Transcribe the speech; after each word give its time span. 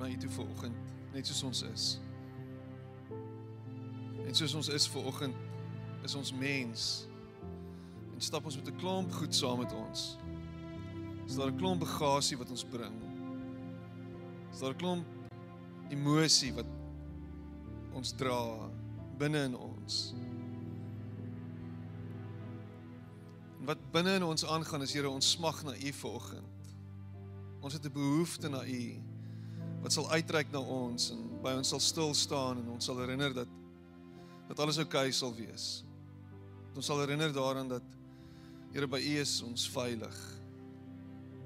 na 0.00 0.08
U 0.08 0.16
toe 0.16 0.30
vanoggend, 0.30 0.76
net 1.12 1.26
soos 1.28 1.42
ons 1.42 1.62
is. 1.68 1.86
En 4.24 4.34
soos 4.34 4.54
ons 4.54 4.68
is 4.72 4.88
vanoggend, 4.88 5.36
is 6.06 6.14
ons 6.16 6.32
mens. 6.32 6.86
En 8.14 8.20
stap 8.24 8.44
ons 8.44 8.56
met 8.56 8.68
'n 8.68 8.76
klomp 8.76 9.12
goed 9.12 9.34
saam 9.34 9.58
met 9.58 9.72
ons. 9.72 10.16
Is 11.26 11.36
daar 11.36 11.52
'n 11.52 11.56
klomp 11.56 11.80
bagasie 11.80 12.38
wat 12.38 12.50
ons 12.50 12.64
bring? 12.64 12.96
Is 14.52 14.58
daar 14.58 14.72
'n 14.72 14.76
klomp 14.76 15.06
emosie 15.90 16.54
wat 16.54 16.66
ons 17.92 18.12
dra 18.12 18.70
binne 19.18 19.44
in 19.44 19.56
ons? 19.56 20.14
En 23.58 23.64
wat 23.66 23.90
binne 23.90 24.14
in 24.14 24.22
ons 24.22 24.46
aangaan 24.46 24.82
is 24.82 24.92
Here, 24.92 25.10
ons 25.10 25.30
smag 25.30 25.62
na 25.64 25.74
U 25.74 25.92
vanoggend. 25.92 26.76
Ons 27.60 27.72
het 27.72 27.84
'n 27.84 27.92
behoefte 27.92 28.48
na 28.48 28.64
U 28.64 29.09
wat 29.80 29.94
sal 29.94 30.10
uitreik 30.10 30.50
na 30.52 30.60
ons 30.60 31.10
en 31.14 31.22
by 31.44 31.54
ons 31.56 31.72
sal 31.72 31.80
stil 31.80 32.14
staan 32.14 32.60
en 32.60 32.74
ons 32.76 32.84
sal 32.84 33.00
herinner 33.00 33.34
dat 33.34 33.58
dat 34.50 34.58
alles 34.58 34.80
oukei 34.82 35.08
okay 35.08 35.14
sal 35.14 35.30
wees. 35.34 35.84
Dat 36.68 36.80
ons 36.82 36.86
sal 36.90 37.00
herinner 37.04 37.32
daaraan 37.32 37.68
dat 37.70 37.86
Here 38.70 38.86
by 38.86 39.00
U 39.02 39.14
is 39.18 39.40
ons 39.42 39.66
veilig. 39.74 40.18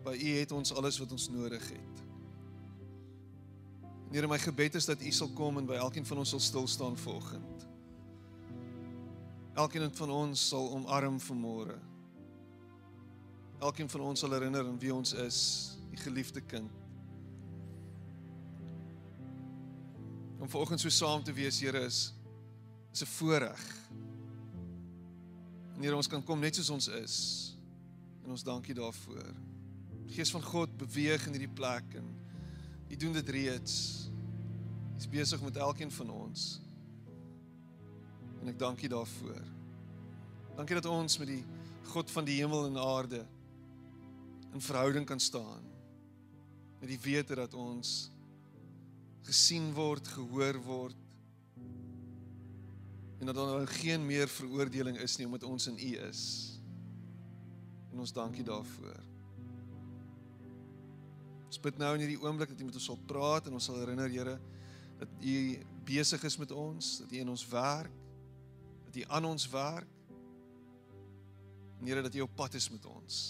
By 0.05 0.13
U 0.13 0.33
het 0.37 0.53
ons 0.53 0.75
alles 0.77 0.99
wat 1.01 1.13
ons 1.17 1.31
nodig 1.33 1.63
het. 1.73 2.03
Here 4.13 4.29
my 4.29 4.39
gebed 4.39 4.77
is 4.77 4.87
dat 4.87 5.01
U 5.01 5.13
sal 5.13 5.33
kom 5.35 5.59
en 5.59 5.69
by 5.69 5.79
elkeen 5.81 6.05
van 6.07 6.21
ons 6.21 6.35
sal 6.35 6.43
stil 6.45 6.69
staan 6.69 6.99
vanoggend. 7.01 7.65
Elkeen 9.57 9.89
van 9.97 10.13
ons 10.13 10.49
sal 10.53 10.69
omarm 10.77 11.17
vanmôre. 11.23 11.79
Elkeen 13.65 13.89
van 13.89 14.05
ons 14.11 14.21
sal 14.21 14.37
herinner 14.37 14.67
aan 14.69 14.79
wie 14.83 14.93
ons 14.93 15.15
is, 15.25 15.39
die 15.95 16.01
geliefde 16.05 16.43
kind. 16.45 16.84
Om 20.45 20.51
vanoggend 20.51 20.81
so 20.81 20.89
saam 20.93 21.23
te 21.25 21.33
wees, 21.33 21.61
Here, 21.61 21.81
is 21.81 22.13
is 22.93 23.03
'n 23.03 23.07
voorreg. 23.07 23.89
En 25.75 25.81
Here, 25.81 25.97
ons 25.97 26.07
kan 26.07 26.25
kom 26.25 26.39
net 26.39 26.55
soos 26.55 26.71
ons 26.71 26.89
is. 26.89 27.57
En 28.25 28.31
ons 28.31 28.43
dankie 28.43 28.75
daarvoor. 28.75 29.35
Gees 30.07 30.31
van 30.31 30.43
God 30.43 30.77
beweeg 30.77 31.27
in 31.27 31.33
hierdie 31.33 31.55
plek 31.55 31.95
en 31.95 32.05
U 32.91 32.97
doen 32.97 33.13
dit 33.13 33.29
reeds. 33.29 34.09
Hy's 34.95 35.09
besig 35.09 35.43
met 35.43 35.57
elkeen 35.57 35.91
van 35.91 36.11
ons. 36.11 36.61
En 38.41 38.49
ek 38.49 38.59
dankie 38.59 38.89
daarvoor. 38.89 39.43
Dankie 40.57 40.75
dat 40.75 40.87
ons 40.87 41.19
met 41.19 41.29
die 41.29 41.45
God 41.83 42.11
van 42.11 42.25
die 42.25 42.41
hemel 42.41 42.67
en 42.67 42.77
aarde 42.77 43.27
in 44.53 44.61
verhouding 44.61 45.07
kan 45.07 45.21
staan. 45.21 45.63
Met 46.81 46.89
die 46.89 47.01
wete 47.01 47.35
dat 47.35 47.55
ons 47.55 48.14
gesien 49.25 49.73
word, 49.77 50.09
gehoor 50.09 50.61
word 50.65 51.05
en 53.25 53.33
dat 53.33 53.39
daar 53.39 53.47
nou 53.47 53.67
geen 53.67 54.07
meer 54.07 54.29
veroordeling 54.29 54.99
is 55.01 55.17
nie 55.17 55.25
omdat 55.25 55.47
ons 55.49 55.67
in 55.67 55.79
U 55.81 55.93
is. 56.05 56.21
En 57.93 58.03
ons 58.05 58.13
dankie 58.13 58.45
daarvoor. 58.45 58.99
Ons 61.47 61.61
bid 61.65 61.81
nou 61.81 61.95
in 61.95 62.05
hierdie 62.05 62.21
oomblik 62.21 62.53
dat 62.53 62.61
U 62.61 62.69
met 62.69 62.77
ons 62.77 62.91
sal 62.91 63.01
praat 63.09 63.49
en 63.49 63.57
ons 63.57 63.71
sal 63.71 63.81
herinner 63.81 64.13
Here 64.13 64.37
dat 65.01 65.17
U 65.25 65.39
besig 65.89 66.29
is 66.29 66.37
met 66.37 66.53
ons, 66.53 66.99
dat 67.01 67.17
U 67.17 67.23
in 67.25 67.33
ons 67.33 67.47
werk, 67.49 67.97
dat 68.91 69.01
U 69.01 69.09
aan 69.09 69.31
ons 69.33 69.49
werk. 69.57 69.89
En 71.81 71.89
Here 71.89 72.05
dat 72.05 72.15
U 72.15 72.27
op 72.29 72.37
pad 72.45 72.61
is 72.61 72.69
met 72.77 72.85
ons. 72.93 73.25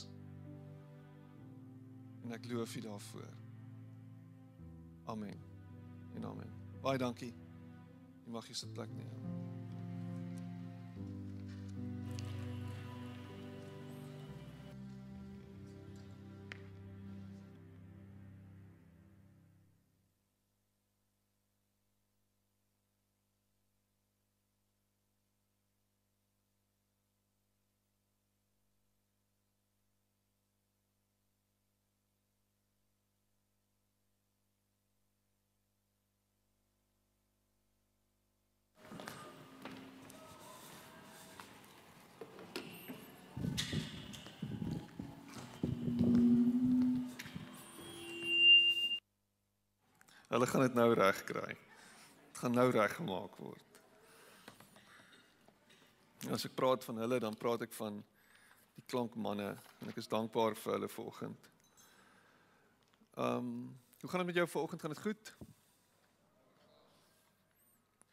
En 2.27 2.35
ek 2.35 2.51
loof 2.51 2.77
U 2.83 2.87
daarvoor. 2.91 3.35
Amen. 5.07 5.44
En 6.15 6.25
amen. 6.25 6.51
Baie 6.83 6.99
dankie. 6.99 7.33
Jy 8.25 8.33
mag 8.33 8.47
jy 8.49 8.57
sit 8.57 8.73
plek 8.77 8.93
neem. 8.97 9.11
Hulle 50.35 50.47
gaan 50.51 50.65
dit 50.65 50.75
nou 50.75 50.89
reg 50.99 51.19
kry. 51.25 51.53
Dit 52.27 52.39
gaan 52.43 52.57
nou 52.59 52.67
reggemaak 52.75 53.37
word. 53.39 53.77
As 56.35 56.43
ek 56.49 56.57
praat 56.59 56.83
van 56.83 56.99
hulle, 57.05 57.21
dan 57.23 57.37
praat 57.39 57.63
ek 57.63 57.77
van 57.77 58.01
die 58.75 58.83
klankmanne 58.91 59.53
en 59.55 59.93
ek 59.93 60.01
is 60.03 60.11
dankbaar 60.11 60.59
vir 60.59 60.75
hulle 60.75 60.91
vanoggend. 60.91 61.47
Ehm, 63.15 63.39
um, 63.39 63.55
hoe 64.01 64.11
gaan 64.11 64.25
dit 64.25 64.33
met 64.33 64.41
jou 64.43 64.49
vanoggend? 64.57 64.83
Gaan 64.83 64.97
dit 64.97 65.05
goed? 65.07 65.33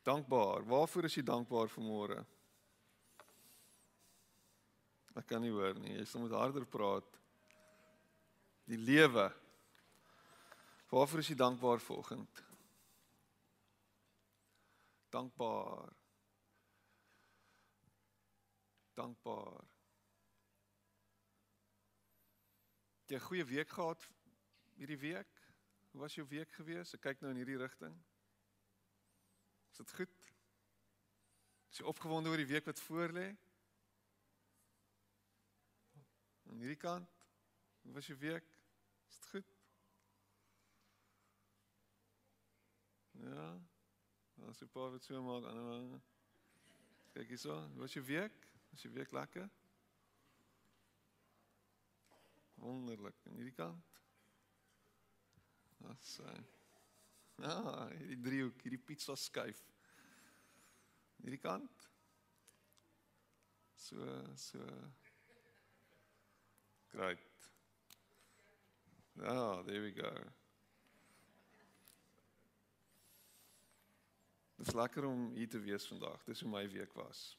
Dankbaar. 0.05 0.69
Waarvoor 0.69 1.09
is 1.09 1.17
jy 1.17 1.25
dankbaar 1.25 1.73
vanmôre? 1.73 2.21
Ek 5.17 5.25
kan 5.25 5.41
nie 5.41 5.49
hoor 5.49 5.73
nie. 5.73 5.97
Jy 5.97 6.21
moet 6.21 6.37
harder 6.37 6.69
praat. 6.69 7.17
Die 8.69 8.77
lewe 8.77 9.31
Waarvoor 10.91 11.19
is 11.19 11.27
jy 11.27 11.35
dankbaar 11.35 11.79
vanoggend? 11.79 12.43
Dankbaar. 15.09 15.93
Dankbaar. 18.93 19.63
Jy 23.07 23.15
'n 23.15 23.27
goeie 23.27 23.45
week 23.45 23.69
gehad 23.69 24.09
hierdie 24.75 24.97
week? 24.97 25.31
Hoe 25.91 26.01
was 26.01 26.15
jou 26.15 26.27
week 26.27 26.51
gewees? 26.51 26.93
Ek 26.93 27.01
kyk 27.01 27.21
nou 27.21 27.31
in 27.31 27.39
hierdie 27.39 27.57
rigting. 27.57 27.95
Is 29.71 29.77
dit 29.77 29.93
goed? 29.93 30.27
Is 31.71 31.77
jy 31.77 31.85
opgewonde 31.85 32.29
oor 32.29 32.43
die 32.43 32.51
week 32.51 32.65
wat 32.65 32.79
voorlê? 32.79 33.29
Aan 36.49 36.59
hierdie 36.59 36.83
kant. 36.83 37.25
Hoe 37.81 37.93
was 37.93 38.07
jou 38.07 38.17
week? 38.17 38.47
Is 39.07 39.19
dit 39.19 39.25
goed? 39.25 39.50
Ja. 43.21 43.47
As 44.49 44.61
jy 44.61 44.67
paar 44.73 44.89
wat 44.93 45.05
so 45.05 45.21
maak, 45.21 45.45
ander 45.49 45.99
Kyk 47.11 47.33
hierso, 47.33 47.57
wat 47.75 47.91
jy 47.93 48.01
week? 48.07 48.45
As 48.71 48.85
jy 48.85 48.91
week 48.95 49.11
lekker? 49.11 49.49
Wonderlik. 52.61 53.17
En 53.27 53.35
hierdie 53.35 53.55
kant? 53.57 53.99
Dat 55.81 56.07
sê. 56.07 56.31
Ja, 57.41 57.57
hierdie 57.97 58.19
driehoek, 58.23 58.63
hierdie 58.63 58.81
pizza 58.85 59.17
skuif. 59.17 59.59
Hierdie 61.21 61.41
kant? 61.41 61.87
So, 63.81 64.09
so. 64.39 64.61
Great. 66.93 67.49
Ja, 69.19 69.63
there 69.63 69.81
we 69.81 69.91
go. 69.91 70.40
Dit 74.61 74.69
is 74.69 74.75
lekker 74.75 75.05
om 75.05 75.31
hier 75.33 75.49
te 75.49 75.59
wees 75.59 75.87
vandag. 75.87 76.23
Dis 76.23 76.41
hoe 76.41 76.49
my 76.49 76.69
week 76.69 76.91
was. 76.93 77.37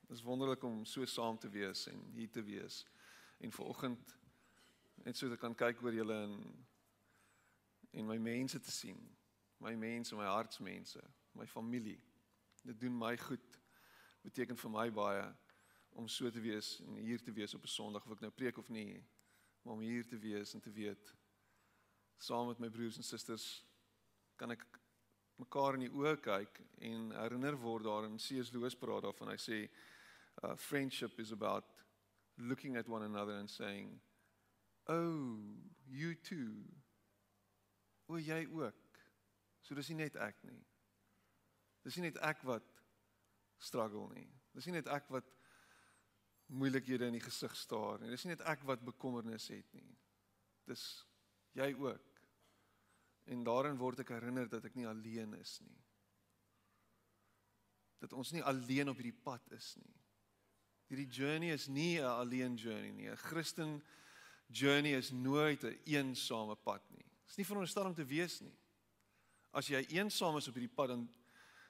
Dit 0.00 0.16
is 0.16 0.22
wonderlik 0.22 0.62
om 0.64 0.84
so 0.84 1.04
saam 1.04 1.38
te 1.38 1.48
wees 1.52 1.82
en 1.86 1.98
hier 2.14 2.30
te 2.30 2.42
wees. 2.42 2.86
En 3.38 3.52
vanoggend 3.52 4.16
net 4.94 5.16
so 5.16 5.28
te 5.28 5.36
kan 5.36 5.52
kyk 5.54 5.82
oor 5.84 5.92
julle 5.92 6.16
en 6.22 6.38
en 7.90 8.08
my 8.08 8.16
mense 8.16 8.60
te 8.60 8.72
sien. 8.72 8.96
My 9.60 9.74
mense, 9.76 10.16
my 10.16 10.24
hartsmense, 10.24 11.04
my 11.36 11.46
familie. 11.46 12.00
Dit 12.62 12.80
doen 12.80 12.96
my 12.98 13.12
goed. 13.20 13.60
Beteken 14.24 14.56
vir 14.56 14.72
my 14.72 14.88
baie 14.90 15.28
om 16.00 16.08
so 16.08 16.30
te 16.32 16.40
wees 16.40 16.78
en 16.86 16.96
hier 16.96 17.20
te 17.20 17.32
wees 17.32 17.54
op 17.54 17.68
'n 17.68 17.74
Sondag 17.76 18.06
of 18.08 18.16
ek 18.16 18.24
nou 18.24 18.32
preek 18.32 18.56
of 18.56 18.68
nie, 18.68 19.04
maar 19.62 19.74
om 19.74 19.84
hier 19.84 20.08
te 20.08 20.16
wees 20.16 20.54
en 20.54 20.60
te 20.60 20.72
weet 20.72 21.14
saam 22.16 22.46
met 22.46 22.58
my 22.58 22.70
broers 22.70 22.96
en 22.96 23.04
susters 23.04 23.66
kan 24.36 24.50
ek 24.50 24.81
mekaar 25.42 25.78
in 25.78 25.86
die 25.86 25.92
oë 25.92 26.16
kyk 26.24 26.62
en 26.88 27.10
herinner 27.18 27.58
word 27.60 27.86
daarin 27.88 28.20
C.S. 28.22 28.52
Lewis 28.54 28.78
praat 28.78 29.04
daarvan 29.06 29.34
hy 29.34 29.38
sê 29.40 29.58
uh, 29.66 30.54
friendship 30.56 31.18
is 31.20 31.34
about 31.34 31.68
looking 32.38 32.78
at 32.80 32.88
one 32.88 33.04
another 33.04 33.36
and 33.38 33.50
saying 33.50 34.00
oh 34.88 35.28
you 35.86 36.14
too 36.14 36.64
O 38.12 38.18
jy 38.18 38.46
ook. 38.52 39.00
So 39.62 39.74
dis 39.78 39.88
nie 39.92 40.02
net 40.02 40.18
ek 40.20 40.42
nie. 40.44 40.60
Dis 41.86 41.96
nie 41.96 42.10
net 42.10 42.18
ek 42.24 42.42
wat 42.46 42.66
struggle 43.62 44.08
nie. 44.12 44.26
Dis 44.52 44.66
nie 44.68 44.76
net 44.76 44.90
ek 44.92 45.08
wat 45.14 45.28
moeilikhede 46.52 47.08
in 47.08 47.16
die 47.16 47.24
gesig 47.24 47.54
staar 47.56 48.02
nie. 48.02 48.10
Dis 48.12 48.26
nie 48.26 48.34
net 48.34 48.44
ek 48.52 48.66
wat 48.68 48.84
bekommernis 48.84 49.48
het 49.54 49.68
nie. 49.78 49.94
Dis 50.68 50.84
jy 51.56 51.70
ook. 51.78 52.11
En 53.24 53.44
daarin 53.44 53.76
word 53.78 54.02
ek 54.02 54.14
herinner 54.14 54.48
dat 54.50 54.64
ek 54.64 54.74
nie 54.74 54.86
alleen 54.88 55.34
is 55.38 55.58
nie. 55.62 55.80
Dat 58.02 58.12
ons 58.18 58.32
nie 58.34 58.42
alleen 58.42 58.90
op 58.90 58.98
hierdie 58.98 59.22
pad 59.22 59.44
is 59.54 59.74
nie. 59.78 59.94
Hierdie 60.90 61.08
journey 61.08 61.52
is 61.54 61.68
nie 61.68 62.00
'n 62.00 62.04
alleen 62.04 62.56
journey 62.56 62.90
nie. 62.90 63.08
'n 63.08 63.16
Christen 63.16 63.82
journey 64.48 64.92
is 64.98 65.10
nooit 65.10 65.62
'n 65.62 65.66
een 65.84 66.06
eensame 66.06 66.56
pad 66.56 66.90
nie. 66.90 67.04
Dit 67.04 67.30
is 67.30 67.36
nie 67.36 67.46
veronderstel 67.46 67.86
om 67.86 67.94
te 67.94 68.04
wees 68.04 68.40
nie. 68.40 68.58
As 69.50 69.66
jy 69.66 69.84
eensaam 69.88 70.36
is 70.36 70.48
op 70.48 70.54
hierdie 70.54 70.74
pad 70.74 70.88
dan 70.88 71.08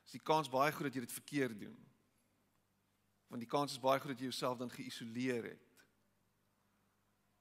is 0.05 0.13
die 0.13 0.23
kans 0.23 0.49
baie 0.49 0.73
groot 0.73 0.91
dat 0.91 0.95
jy 0.95 1.01
dit 1.01 1.13
verkeerd 1.13 1.61
doen. 1.61 1.77
Want 3.29 3.41
die 3.41 3.51
kans 3.51 3.73
is 3.73 3.81
baie 3.81 4.01
groot 4.01 4.13
dat 4.13 4.19
jy 4.19 4.31
jouself 4.31 4.59
dan 4.59 4.71
geïsoleer 4.71 5.45
het. 5.45 5.69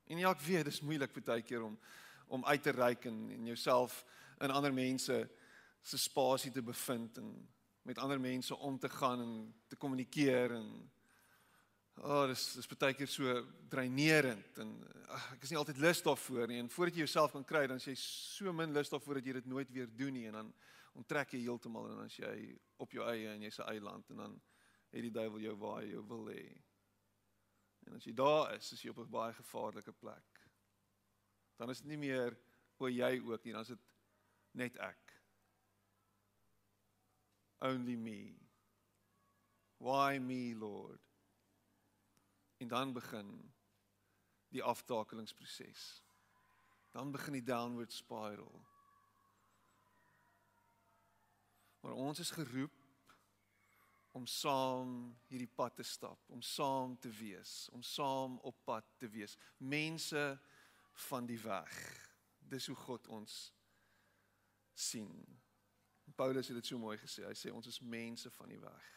En 0.04 0.18
ja, 0.18 0.32
ek 0.32 0.42
weet 0.42 0.66
dis 0.66 0.82
moeilik 0.82 1.14
baie 1.24 1.42
keer 1.42 1.64
om 1.64 1.80
om 2.32 2.46
uit 2.46 2.64
te 2.64 2.74
reik 2.76 3.06
en, 3.10 3.20
en 3.36 3.46
jouself 3.52 4.02
in 4.42 4.54
ander 4.54 4.74
mense 4.74 5.18
se 5.82 5.98
spasie 5.98 6.52
te 6.52 6.64
bevind 6.64 7.18
en 7.22 7.36
met 7.88 8.00
ander 8.00 8.20
mense 8.22 8.56
om 8.56 8.80
te 8.80 8.90
gaan 8.90 9.22
en 9.22 9.36
te 9.68 9.76
kommunikeer 9.76 10.56
en 10.56 10.68
oh, 12.02 12.28
dis 12.32 12.44
dis 12.60 12.70
baie 12.74 12.96
keer 12.98 13.10
so 13.10 13.38
dreinerend 13.70 14.62
en 14.64 14.76
ach, 15.08 15.32
ek 15.36 15.48
is 15.48 15.54
nie 15.54 15.60
altyd 15.62 15.82
lus 15.84 16.04
daarvoor 16.06 16.48
nie 16.52 16.62
en 16.62 16.70
voordat 16.70 17.00
jy 17.00 17.06
jouself 17.08 17.36
kan 17.36 17.48
kry 17.48 17.66
dan 17.68 17.82
as 17.82 17.90
jy 17.90 17.98
so 18.00 18.54
min 18.54 18.74
lus 18.76 18.94
daarvoor 18.94 19.20
dat 19.20 19.28
jy 19.28 19.40
dit 19.42 19.50
nooit 19.50 19.74
weer 19.74 19.90
doen 20.04 20.16
nie 20.16 20.28
en 20.30 20.40
dan 20.42 20.54
onttrek 20.98 21.36
jy 21.36 21.46
heeltemal 21.46 21.88
en 21.88 22.00
dan 22.00 22.10
as 22.10 22.18
jy 22.20 22.36
op 22.84 22.96
jou 22.96 23.06
eie 23.08 23.30
en 23.32 23.46
jy's 23.46 23.60
'n 23.60 23.70
eiland 23.74 24.10
en 24.10 24.26
dan 24.26 24.42
het 24.92 25.06
die 25.08 25.12
duiwel 25.12 25.40
jou 25.40 25.56
waar 25.60 25.84
jy 25.84 26.02
wil 26.08 26.28
hê. 26.28 26.44
En 27.88 27.96
as 27.96 28.06
jy 28.06 28.14
daar 28.14 28.56
is, 28.58 28.72
is 28.76 28.84
jy 28.84 28.92
op 28.92 29.00
'n 29.00 29.10
baie 29.10 29.34
gevaarlike 29.34 29.94
plek. 29.94 30.31
Dan 31.56 31.70
is 31.70 31.82
dit 31.84 31.92
nie 31.94 32.02
meer 32.02 32.38
o 32.82 32.90
jy 32.90 33.20
ook 33.20 33.44
nie, 33.44 33.54
dan 33.54 33.62
is 33.62 33.74
dit 33.76 33.90
net 34.58 34.78
ek. 34.82 35.14
Only 37.62 37.96
me. 37.96 38.34
Why 39.82 40.18
me, 40.22 40.56
Lord? 40.58 41.02
En 42.62 42.68
dan 42.68 42.94
begin 42.94 43.30
die 44.50 44.64
aftakelingsproses. 44.64 46.04
Dan 46.92 47.12
begin 47.12 47.34
die 47.34 47.46
downward 47.46 47.94
spiral. 47.94 48.66
Maar 51.82 51.94
ons 51.94 52.20
is 52.20 52.32
geroep 52.32 52.78
om 54.12 54.26
saam 54.28 55.16
hierdie 55.32 55.50
pad 55.56 55.76
te 55.80 55.84
stap, 55.88 56.20
om 56.30 56.42
saam 56.44 56.98
te 57.00 57.10
wees, 57.16 57.70
om 57.72 57.82
saam 57.82 58.38
op 58.44 58.58
pad 58.68 58.86
te 59.00 59.10
wees. 59.10 59.38
Mense 59.58 60.26
van 61.08 61.26
die 61.26 61.40
weg. 61.40 61.74
Dis 62.40 62.68
hoe 62.68 62.76
God 62.76 63.08
ons 63.08 63.54
sien. 64.74 65.12
Paulus 66.16 66.48
het 66.48 66.56
dit 66.56 66.68
so 66.68 66.78
mooi 66.78 66.98
gesê. 66.98 67.26
Hy 67.26 67.36
sê 67.38 67.54
ons 67.54 67.68
is 67.68 67.80
mense 67.80 68.32
van 68.38 68.52
die 68.52 68.60
weg. 68.60 68.90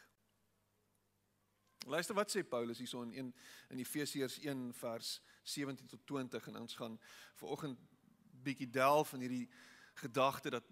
Luister 1.87 2.17
wat 2.17 2.33
sê 2.33 2.43
Paulus 2.49 2.81
hierso 2.81 3.03
in 3.03 3.13
1 3.13 3.35
in 3.75 3.79
Efesiërs 3.79 4.39
1 4.41 4.73
vers 4.75 5.21
17 5.43 5.87
tot 5.87 6.07
20 6.07 6.47
en 6.49 6.61
ons 6.61 6.75
gaan 6.75 7.01
vanoggend 7.35 7.81
bietjie 8.45 8.71
delf 8.71 9.13
in 9.13 9.21
hierdie 9.21 9.49
gedagte 10.01 10.51
dat 10.51 10.65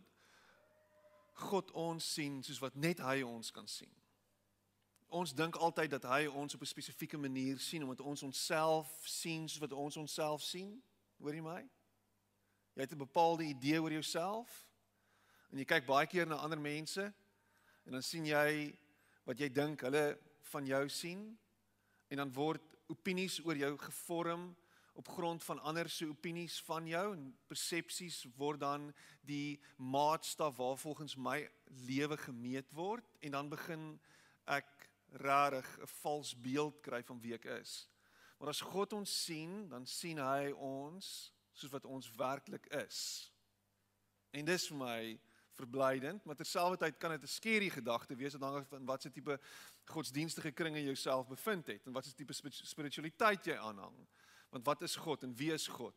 God 1.32 1.70
ons 1.70 2.12
sien 2.14 2.40
soos 2.42 2.60
wat 2.64 2.76
net 2.76 3.00
hy 3.04 3.20
ons 3.22 3.50
kan 3.52 3.68
sien. 3.68 3.92
Ons 5.12 5.34
dink 5.36 5.56
altyd 5.60 5.90
dat 5.92 6.06
hy 6.08 6.26
ons 6.26 6.54
op 6.54 6.60
'n 6.60 6.72
spesifieke 6.72 7.18
manier 7.18 7.58
sien 7.60 7.82
omdat 7.82 8.00
ons 8.00 8.22
onsself 8.22 8.88
sien 9.04 9.48
soos 9.48 9.60
wat 9.60 9.72
ons 9.72 9.96
onsself 9.96 10.42
sien. 10.42 10.82
Hoor 11.22 11.36
jy 11.38 11.42
my? 11.44 11.60
Jy 12.74 12.82
het 12.82 12.92
'n 12.92 12.98
bepaalde 12.98 13.44
idee 13.44 13.78
oor 13.80 13.92
jouself 13.92 14.66
en 15.52 15.58
jy 15.58 15.64
kyk 15.64 15.86
baie 15.86 16.06
keer 16.06 16.26
na 16.26 16.34
ander 16.34 16.58
mense 16.58 17.02
en 17.86 17.92
dan 17.92 18.02
sien 18.02 18.26
jy 18.26 18.74
wat 19.24 19.38
jy 19.38 19.48
dink 19.48 19.80
hulle 19.86 20.18
van 20.50 20.66
jou 20.66 20.88
sien 20.88 21.38
en 22.10 22.16
dan 22.16 22.32
word 22.32 22.62
opinies 22.88 23.38
oor 23.44 23.56
jou 23.56 23.78
gevorm 23.78 24.56
op 24.94 25.08
grond 25.08 25.44
van 25.44 25.60
ander 25.60 25.88
se 25.88 26.06
opinies 26.06 26.58
van 26.62 26.86
jou 26.86 27.14
en 27.14 27.38
persepsies 27.46 28.26
word 28.36 28.60
dan 28.60 28.92
die 29.20 29.60
maatstaf 29.76 30.56
waarvolgens 30.56 31.16
my 31.16 31.48
lewe 31.86 32.16
gemeet 32.16 32.74
word 32.74 33.06
en 33.20 33.30
dan 33.30 33.48
begin 33.48 34.00
ek 34.46 34.90
rarig 35.22 35.78
'n 35.78 35.86
vals 35.86 36.34
beeld 36.34 36.82
kry 36.82 37.02
van 37.02 37.20
wie 37.20 37.34
ek 37.34 37.44
is. 37.44 37.91
Maar 38.42 38.50
as 38.50 38.60
God 38.60 38.92
ons 38.92 39.10
sien, 39.24 39.68
dan 39.70 39.84
sien 39.86 40.18
hy 40.18 40.48
ons 40.58 41.08
soos 41.54 41.70
wat 41.70 41.84
ons 41.86 42.08
werklik 42.18 42.64
is. 42.74 42.96
En 44.34 44.48
dis 44.48 44.64
vir 44.66 44.80
my 44.80 44.96
verblydend, 45.54 46.24
maar 46.26 46.40
terselfdertyd 46.40 46.98
kan 46.98 47.14
dit 47.14 47.22
'n 47.22 47.30
skerry 47.30 47.68
gedagte 47.70 48.16
wees 48.18 48.34
afhangende 48.34 48.66
van 48.66 48.84
watse 48.84 49.10
tipe 49.10 49.38
godsdienstige 49.84 50.50
kringe 50.50 50.80
jy 50.80 50.90
jouself 50.90 51.28
bevind 51.28 51.66
het 51.66 51.86
en 51.86 51.92
watse 51.92 52.14
tipe 52.14 52.32
spiritualiteit 52.50 53.46
jy 53.46 53.54
aanhang. 53.54 54.08
Want 54.50 54.66
wat 54.66 54.82
is 54.82 54.96
God 54.96 55.22
en 55.22 55.36
wie 55.36 55.52
is 55.52 55.68
God? 55.68 55.94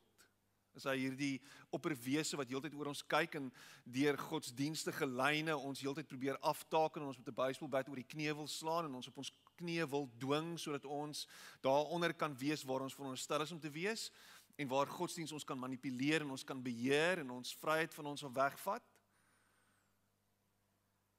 Is 0.75 0.83
hy 0.83 0.97
hierdie 0.97 1.41
opperwese 1.71 2.37
wat 2.37 2.49
heeltyd 2.51 2.73
oor 2.75 2.91
ons 2.91 3.01
kyk 3.07 3.35
en 3.35 3.53
deur 3.83 4.17
godsdienstige 4.17 5.07
lyne 5.07 5.57
ons 5.57 5.81
heeltyd 5.81 6.07
probeer 6.07 6.37
aftaken 6.37 7.01
en 7.01 7.07
ons 7.07 7.17
met 7.17 7.27
'n 7.27 7.33
baseballbat 7.33 7.89
oor 7.89 7.95
die 7.95 8.11
knie 8.13 8.33
wil 8.33 8.47
slaan 8.47 8.85
en 8.85 8.95
ons 8.95 9.07
op 9.07 9.17
ons 9.17 9.31
knie 9.55 9.85
wil 9.85 10.09
dwing 10.19 10.55
sodat 10.59 10.85
ons 10.85 11.25
daaronder 11.61 12.13
kan 12.13 12.35
wees 12.37 12.63
waar 12.63 12.85
ons 12.85 12.95
veronderstel 12.95 13.41
is 13.41 13.51
om 13.51 13.59
te 13.59 13.71
wees 13.71 14.11
en 14.55 14.67
waar 14.67 14.87
godsdiens 14.87 15.31
ons 15.31 15.43
kan 15.43 15.59
manipuleer 15.59 16.21
en 16.21 16.31
ons 16.35 16.43
kan 16.43 16.61
beheer 16.63 17.19
en 17.19 17.33
ons 17.37 17.55
vryheid 17.59 17.93
van 17.93 18.05
ons 18.05 18.23
af 18.23 18.33
wegvat? 18.35 18.83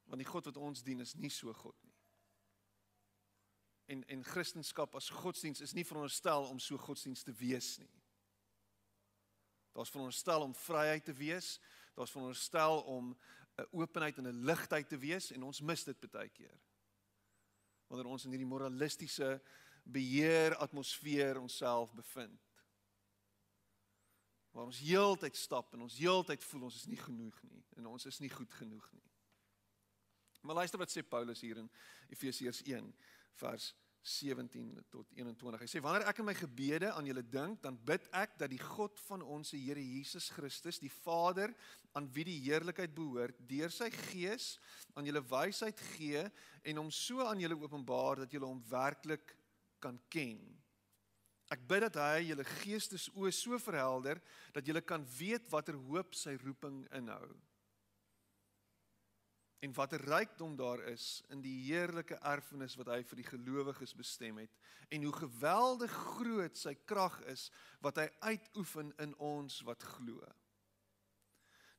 Want 0.07 0.23
die 0.23 0.29
God 0.29 0.45
wat 0.45 0.57
ons 0.57 0.83
dien 0.83 1.01
is 1.01 1.15
nie 1.15 1.31
so 1.31 1.53
God 1.53 1.77
nie. 1.85 1.95
En 3.87 4.03
en 4.11 4.25
Christendom 4.25 4.99
as 4.99 5.11
godsdiens 5.11 5.61
is 5.61 5.75
nie 5.75 5.85
veronderstel 5.87 6.49
om 6.51 6.59
so 6.59 6.79
godsdiens 6.79 7.23
te 7.23 7.33
wees 7.33 7.77
nie. 7.79 7.93
Daar's 9.77 9.93
veronderstel 9.93 10.43
om 10.43 10.55
vryheid 10.55 11.05
te 11.05 11.13
wees, 11.13 11.59
daar's 11.95 12.11
veronderstel 12.11 12.81
om 12.81 13.17
'n 13.57 13.69
openheid 13.71 14.19
en 14.19 14.29
'n 14.29 14.45
ligtheid 14.45 14.89
te 14.89 14.99
wees 14.99 15.31
en 15.31 15.43
ons 15.43 15.61
mis 15.61 15.85
dit 15.85 16.11
baie 16.11 16.29
keer. 16.29 16.59
Wanneer 17.87 18.11
ons 18.11 18.27
in 18.27 18.35
hierdie 18.35 18.49
moralistiese 18.49 19.37
beheer 19.87 20.57
atmosfeer 20.57 21.39
onsself 21.41 21.93
bevind. 21.95 22.41
Waar 24.51 24.71
ons 24.71 24.81
heeltyd 24.83 25.37
stap 25.37 25.75
en 25.75 25.85
ons 25.87 25.99
heeltyd 26.01 26.45
voel 26.45 26.69
ons 26.71 26.81
is 26.81 26.89
nie 26.91 27.01
genoeg 27.01 27.43
nie 27.47 27.63
en 27.77 27.87
ons 27.93 28.07
is 28.09 28.19
nie 28.25 28.33
goed 28.33 28.53
genoeg 28.59 28.87
nie. 28.97 29.05
Maar 30.47 30.63
luister 30.63 30.81
wat 30.81 30.93
sê 30.93 31.03
Paulus 31.03 31.43
hier 31.43 31.59
in 31.61 31.69
Efesiërs 32.15 32.63
1 32.65 32.89
vers 33.43 33.73
17 34.07 34.85
tot 34.93 35.09
21. 35.19 35.63
Hy 35.65 35.69
sê 35.71 35.81
wanneer 35.83 36.07
ek 36.07 36.21
in 36.23 36.29
my 36.29 36.35
gebede 36.39 36.93
aan 36.95 37.09
julle 37.09 37.25
dink, 37.27 37.59
dan 37.65 37.79
bid 37.89 38.07
ek 38.15 38.37
dat 38.39 38.53
die 38.53 38.61
God 38.63 39.01
van 39.09 39.25
ons 39.25 39.51
Here 39.57 39.83
Jesus 39.83 40.29
Christus, 40.35 40.79
die 40.83 40.93
Vader 41.03 41.51
aan 41.97 42.07
wie 42.15 42.27
die 42.29 42.39
heerlikheid 42.45 42.95
behoort, 42.95 43.41
deur 43.51 43.73
sy 43.75 43.89
Gees 43.91 44.55
aan 44.95 45.09
julle 45.09 45.25
wysheid 45.27 45.81
gee 45.97 46.23
en 46.63 46.83
hom 46.83 46.93
so 46.95 47.27
aan 47.27 47.43
julle 47.43 47.59
openbaar 47.59 48.23
dat 48.23 48.37
julle 48.37 48.47
hom 48.47 48.63
werklik 48.71 49.35
kan 49.83 49.99
ken. 50.13 50.39
Ek 51.51 51.63
bid 51.67 51.85
dat 51.87 51.99
hy 52.03 52.31
julle 52.31 52.47
geestesoë 52.63 53.35
so 53.35 53.59
verhelder 53.63 54.23
dat 54.55 54.67
julle 54.67 54.83
kan 54.83 55.05
weet 55.19 55.51
watter 55.51 55.79
hoop 55.89 56.15
sy 56.19 56.35
roeping 56.43 56.85
inhou 56.95 57.35
en 59.65 59.73
watter 59.73 60.03
rykdom 60.05 60.57
daar 60.57 60.83
is 60.93 61.23
in 61.33 61.41
die 61.41 61.55
heerlike 61.65 62.19
erfenis 62.21 62.77
wat 62.77 62.91
hy 62.93 63.01
vir 63.09 63.23
die 63.23 63.29
gelowiges 63.31 63.95
bestem 63.97 64.43
het 64.43 64.53
en 64.93 65.07
hoe 65.07 65.15
geweldig 65.17 65.93
groot 66.17 66.59
sy 66.59 66.75
krag 66.85 67.17
is 67.33 67.49
wat 67.85 68.03
hy 68.03 68.09
uitoefen 68.21 68.93
in 69.03 69.15
ons 69.17 69.63
wat 69.67 69.83
glo. 69.97 70.21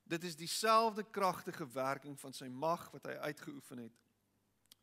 Dit 0.08 0.24
is 0.24 0.40
dieselfde 0.40 1.04
kragtige 1.04 1.68
werking 1.74 2.18
van 2.20 2.34
sy 2.34 2.48
mag 2.50 2.88
wat 2.96 3.10
hy 3.12 3.18
uitgeoefen 3.30 3.86
het 3.86 4.04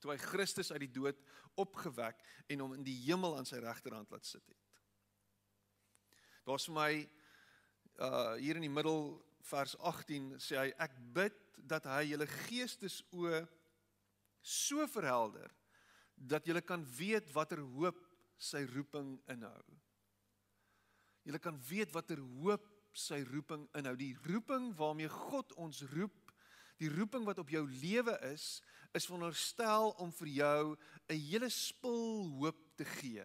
toe 0.05 0.13
hy 0.13 0.21
Christus 0.21 0.69
uit 0.73 0.83
die 0.85 0.95
dood 1.01 1.21
opgewek 1.61 2.19
en 2.53 2.61
hom 2.61 2.75
in 2.77 2.85
die 2.85 2.97
hemel 3.07 3.39
aan 3.39 3.49
sy 3.49 3.57
regterhand 3.65 4.11
laat 4.13 4.27
sit 4.29 4.45
het. 4.45 4.81
Daar's 6.45 6.69
vir 6.69 6.77
my 6.77 6.91
uh 8.05 8.35
hier 8.43 8.59
in 8.59 8.67
die 8.67 8.75
middel 8.75 9.15
vers 9.49 9.77
18 9.79 10.35
sê 10.43 10.59
hy 10.59 10.69
ek 10.83 10.97
bid 11.17 11.44
dat 11.65 11.87
hy 11.89 12.11
julle 12.13 12.29
geestesoë 12.29 13.45
so 14.45 14.87
verhelder 14.93 15.53
dat 16.15 16.47
julle 16.47 16.63
kan 16.63 16.85
weet 16.97 17.31
watter 17.35 17.59
hoop 17.59 17.99
sy 18.39 18.63
roeping 18.75 19.17
inhou. 19.33 19.65
Julle 21.25 21.41
kan 21.41 21.57
weet 21.69 21.93
watter 21.95 22.21
hoop 22.21 22.67
sy 22.95 23.23
roeping 23.27 23.65
inhou. 23.79 23.95
Die 23.99 24.15
roeping 24.29 24.71
waarmee 24.79 25.11
God 25.11 25.55
ons 25.61 25.83
roep, 25.95 26.33
die 26.79 26.91
roeping 26.93 27.25
wat 27.27 27.41
op 27.43 27.51
jou 27.51 27.65
lewe 27.81 28.15
is, 28.31 28.61
is 28.95 29.07
veronderstel 29.09 29.95
om 30.03 30.13
vir 30.13 30.29
jou 30.29 30.77
'n 31.09 31.19
hele 31.19 31.51
spul 31.51 32.29
hoop 32.39 32.61
te 32.77 32.85
gee. 32.85 33.25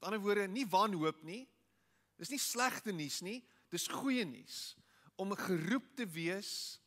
Met 0.00 0.08
ander 0.08 0.20
woorde, 0.20 0.48
nie 0.48 0.66
wanhoop 0.66 1.22
nie. 1.22 1.48
Dis 2.18 2.30
nie 2.30 2.38
slegte 2.38 2.92
nuus 2.92 3.20
nie, 3.22 3.44
dis 3.70 3.86
goeie 3.86 4.24
nuus. 4.24 4.76
Om 5.16 5.36
geroep 5.36 5.96
te 5.96 6.06
wees 6.06 6.80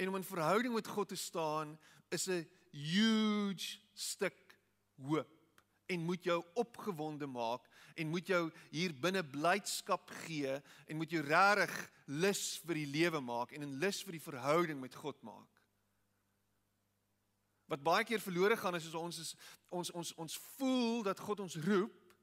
en 0.00 0.08
om 0.08 0.16
in 0.16 0.24
verhouding 0.24 0.74
met 0.74 0.86
God 0.88 1.08
te 1.08 1.16
staan 1.16 1.78
is 2.08 2.26
'n 2.26 2.48
huge 2.70 3.78
stuk 3.92 4.58
hoop 4.96 5.28
en 5.86 6.00
moet 6.00 6.24
jou 6.24 6.44
opgewonde 6.54 7.26
maak 7.26 7.68
en 7.94 8.08
moet 8.08 8.26
jou 8.26 8.50
hier 8.70 8.94
binne 8.94 9.24
blydskap 9.24 10.10
gee 10.24 10.60
en 10.86 10.96
moet 10.96 11.10
jou 11.10 11.22
regtig 11.24 11.90
lus 12.04 12.60
vir 12.64 12.74
die 12.74 12.86
lewe 12.86 13.20
maak 13.20 13.52
en 13.52 13.62
'n 13.62 13.78
lus 13.78 14.02
vir 14.02 14.12
die 14.12 14.28
verhouding 14.28 14.80
met 14.80 14.94
God 14.94 15.22
maak. 15.22 15.50
Wat 17.66 17.82
baie 17.82 18.04
keer 18.04 18.20
verlore 18.20 18.56
gaan 18.56 18.74
is 18.74 18.86
as 18.86 18.94
ons 18.94 19.18
is 19.18 19.34
ons 19.68 19.90
ons 19.90 20.14
ons 20.14 20.38
voel 20.56 21.02
dat 21.02 21.20
God 21.20 21.40
ons 21.40 21.56
roep 21.56 22.14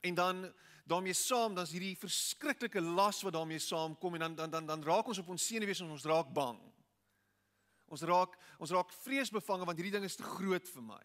en 0.00 0.14
dan 0.14 0.54
daarmee 0.84 1.14
saam 1.14 1.54
dan's 1.54 1.70
hierdie 1.70 1.98
verskriklike 1.98 2.80
las 2.80 3.22
wat 3.22 3.32
daarmee 3.32 3.58
saamkom 3.58 4.14
en 4.14 4.20
dan 4.20 4.34
dan 4.34 4.50
dan 4.50 4.66
dan 4.66 4.84
raak 4.84 5.06
ons 5.06 5.18
op 5.18 5.28
ons 5.28 5.46
senuwees 5.46 5.80
en 5.80 5.90
ons 5.90 6.04
raak 6.04 6.32
bang. 6.32 6.75
Ons 7.92 8.02
raak 8.02 8.34
ons 8.58 8.72
raak 8.74 8.92
vreesbevange 9.04 9.66
want 9.68 9.78
hierdie 9.78 9.94
ding 9.94 10.04
is 10.04 10.18
te 10.18 10.26
groot 10.26 10.68
vir 10.68 10.82
my. 10.82 11.02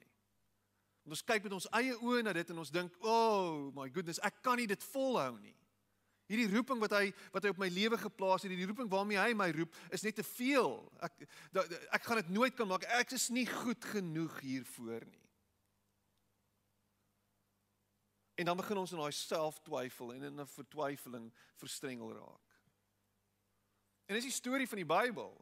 En 1.06 1.16
ons 1.16 1.26
kyk 1.26 1.46
met 1.46 1.56
ons 1.58 1.70
eie 1.80 1.98
oë 1.98 2.24
na 2.26 2.34
dit 2.34 2.50
en 2.54 2.62
ons 2.62 2.72
dink, 2.72 2.94
"Oh 3.02 3.72
my 3.74 3.90
goodness, 3.90 4.20
ek 4.24 4.42
kan 4.42 4.58
nie 4.58 4.68
dit 4.68 4.84
volhou 4.94 5.40
nie." 5.40 5.56
Hierdie 6.32 6.56
roeping 6.56 6.80
wat 6.80 6.92
hy 6.92 7.14
wat 7.34 7.44
hy 7.44 7.50
op 7.50 7.58
my 7.58 7.68
lewe 7.68 7.98
geplaas 7.98 8.44
het, 8.44 8.52
hierdie 8.52 8.68
roeping 8.70 8.90
waarmee 8.90 9.20
hy 9.20 9.34
my 9.34 9.52
roep, 9.52 9.74
is 9.92 10.04
net 10.04 10.16
te 10.16 10.24
veel. 10.24 10.92
Ek 11.02 11.28
da, 11.52 11.66
ek 11.92 12.04
gaan 12.04 12.22
dit 12.22 12.30
nooit 12.30 12.56
kan 12.56 12.68
maak. 12.68 12.84
Ek 12.84 13.12
is 13.12 13.30
nie 13.30 13.46
goed 13.46 13.84
genoeg 13.84 14.40
hiervoor 14.40 15.06
nie. 15.06 15.28
En 18.40 18.46
dan 18.46 18.58
begin 18.58 18.78
ons 18.78 18.92
in 18.92 18.98
daai 18.98 19.12
selftwyfel 19.12 20.14
en 20.14 20.24
in 20.24 20.40
'n 20.40 20.48
vertwyfeling 20.48 21.34
verstrengel 21.56 22.14
raak. 22.14 22.48
En 24.08 24.16
dis 24.16 24.24
die 24.24 24.32
storie 24.32 24.68
van 24.68 24.78
die 24.78 24.86
Bybel 24.86 25.36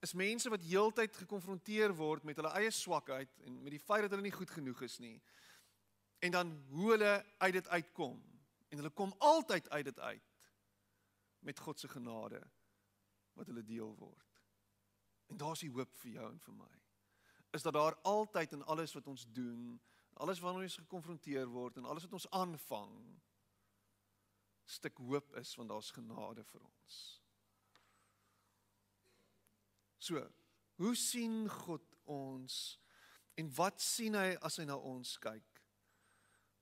is 0.00 0.14
mense 0.14 0.50
wat 0.50 0.62
heeltyd 0.62 1.16
gekonfronteer 1.16 1.94
word 1.96 2.24
met 2.24 2.38
hulle 2.38 2.52
eie 2.60 2.70
swakheid 2.70 3.30
en 3.46 3.62
met 3.62 3.74
die 3.74 3.82
feit 3.82 4.04
dat 4.06 4.14
hulle 4.14 4.28
nie 4.28 4.34
goed 4.34 4.50
genoeg 4.50 4.82
is 4.86 4.98
nie. 5.02 5.16
En 6.22 6.34
dan 6.34 6.52
hoe 6.70 6.90
hulle 6.90 7.12
uit 7.38 7.52
dit 7.52 7.68
uitkom. 7.68 8.18
En 8.68 8.76
hulle 8.76 8.90
kom 8.90 9.14
altyd 9.18 9.68
uit 9.70 9.84
dit 9.84 9.98
uit 9.98 10.34
met 11.38 11.58
God 11.58 11.80
se 11.80 11.88
genade 11.88 12.40
wat 13.38 13.46
hulle 13.46 13.64
deel 13.64 13.94
word. 13.96 14.42
En 15.28 15.36
daar's 15.36 15.62
die 15.62 15.72
hoop 15.72 15.94
vir 16.02 16.10
jou 16.10 16.30
en 16.30 16.40
vir 16.40 16.54
my. 16.54 16.72
Is 17.56 17.62
dat 17.62 17.74
daar 17.74 17.96
altyd 18.02 18.52
in 18.52 18.64
alles 18.64 18.92
wat 18.92 19.06
ons 19.06 19.26
doen, 19.32 19.80
alles 20.12 20.40
waarna 20.40 20.66
ons 20.66 20.80
gekonfronteer 20.82 21.46
word 21.46 21.76
en 21.76 21.84
alles 21.84 22.06
wat 22.06 22.18
ons 22.18 22.30
aanvang 22.30 22.94
stuk 24.68 24.98
hoop 24.98 25.32
is 25.40 25.54
want 25.56 25.72
daar's 25.72 25.90
genade 25.90 26.44
vir 26.44 26.60
ons. 26.60 26.98
So, 30.08 30.24
hoe 30.80 30.94
sien 30.96 31.48
God 31.50 31.84
ons 32.08 32.78
en 33.34 33.48
wat 33.58 33.82
sien 33.82 34.14
hy 34.16 34.30
as 34.46 34.56
hy 34.56 34.64
na 34.68 34.78
ons 34.80 35.10
kyk? 35.20 35.60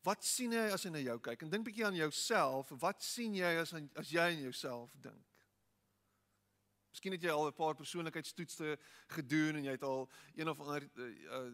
Wat 0.06 0.24
sien 0.26 0.54
hy 0.54 0.64
as 0.74 0.86
hy 0.86 0.90
na 0.94 1.02
jou 1.04 1.16
kyk? 1.22 1.44
En 1.44 1.52
dink 1.52 1.66
bietjie 1.68 1.86
aan 1.86 1.98
jouself, 1.98 2.72
wat 2.82 3.06
sien 3.06 3.36
jy 3.38 3.52
as 3.60 3.74
as 3.76 4.10
jy 4.10 4.24
aan 4.32 4.42
jouself 4.42 4.94
dink? 5.04 5.44
Miskien 6.90 7.14
het 7.14 7.22
jy 7.22 7.30
al 7.30 7.46
'n 7.46 7.54
paar 7.54 7.78
persoonlikheidstoetse 7.78 8.78
gedoen 9.14 9.60
en 9.60 9.64
jy 9.68 9.76
het 9.76 9.86
al 9.86 10.08
een 10.34 10.48
of 10.48 10.60
ander 10.60 10.88
uh 10.96 11.08
uh, 11.38 11.50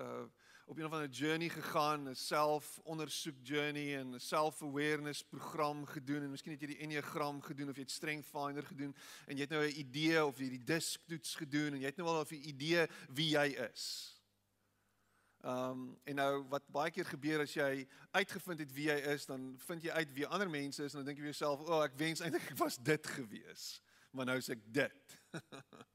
uh 0.00 0.26
op 0.64 0.78
'n 0.78 0.84
of 0.84 0.92
ander 0.92 1.08
journey 1.08 1.48
gegaan, 1.48 2.08
'n 2.08 2.14
selfondersoek 2.14 3.36
journey 3.42 3.96
en 3.98 4.14
'n 4.14 4.20
self-awareness 4.20 5.22
program 5.22 5.86
gedoen 5.86 6.22
en 6.22 6.30
miskien 6.30 6.52
het 6.52 6.60
jy 6.60 6.66
die 6.66 6.78
Enneagram 6.78 7.42
gedoen 7.42 7.68
of 7.68 7.76
jy 7.76 7.82
het 7.82 7.90
Strength 7.90 8.26
Finder 8.26 8.62
gedoen 8.62 8.96
en 9.26 9.36
jy 9.36 9.40
het 9.40 9.50
nou 9.50 9.66
'n 9.66 9.78
idee 9.78 10.24
of 10.24 10.38
jy 10.38 10.48
die 10.48 10.64
DISC 10.64 11.00
toets 11.06 11.34
gedoen 11.34 11.72
en 11.72 11.80
jy 11.80 11.86
het 11.86 11.96
nou 11.96 12.08
al 12.08 12.24
'n 12.24 12.34
idee 12.34 12.86
wie 13.08 13.28
jy 13.28 13.46
is. 13.72 14.14
Um 15.44 15.98
en 16.04 16.14
nou 16.14 16.44
wat 16.48 16.68
baie 16.68 16.90
keer 16.90 17.04
gebeur 17.04 17.40
as 17.40 17.54
jy 17.54 17.88
uitgevind 18.10 18.58
het 18.58 18.72
wie 18.72 18.86
jy 18.88 18.96
is, 19.12 19.26
dan 19.26 19.58
vind 19.58 19.82
jy 19.82 19.90
uit 19.90 20.12
wie 20.12 20.26
ander 20.26 20.50
mense 20.50 20.84
is 20.84 20.92
en 20.92 20.98
dan 20.98 21.06
dink 21.06 21.18
jy 21.18 21.24
vir 21.24 21.32
jouself, 21.32 21.60
"O, 21.60 21.72
oh, 21.72 21.84
ek 21.84 21.96
wens 21.96 22.20
eintlik 22.20 22.50
ek 22.50 22.56
was 22.56 22.76
dit 22.76 23.06
gewees." 23.06 23.80
Maar 24.10 24.26
nou 24.26 24.36
is 24.36 24.48
ek 24.48 24.72
dit. 24.72 25.18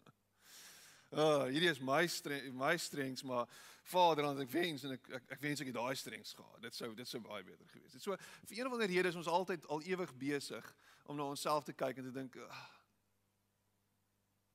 Oh, 1.10 1.48
hierdie 1.50 1.70
is 1.72 1.80
my 1.82 2.04
streng, 2.08 2.54
my 2.54 2.76
strengs, 2.78 3.24
maar 3.24 3.48
Vader, 3.90 4.24
dan 4.24 4.42
ek 4.44 4.52
wens 4.54 4.84
en 4.86 4.94
ek 4.94 5.08
ek, 5.18 5.24
ek 5.34 5.42
wens 5.42 5.64
ek 5.64 5.72
het 5.72 5.78
daai 5.80 5.96
strengs 5.98 6.36
gehad. 6.38 6.60
Dit 6.62 6.76
sou 6.78 6.92
dit 6.94 7.10
sou 7.10 7.22
baie 7.26 7.42
beter 7.44 7.66
gewees 7.72 7.96
het. 7.98 8.04
So 8.04 8.18
vir 8.46 8.60
een 8.60 8.70
of 8.70 8.76
ander 8.78 8.92
rede 8.92 9.10
is 9.10 9.18
ons 9.18 9.32
altyd 9.32 9.66
al 9.74 9.82
ewig 9.90 10.14
besig 10.22 10.68
om 11.10 11.18
na 11.18 11.26
onsself 11.26 11.66
te 11.66 11.74
kyk 11.74 11.98
en 11.98 12.06
te 12.06 12.14
dink, 12.14 12.38
oh, 12.38 12.62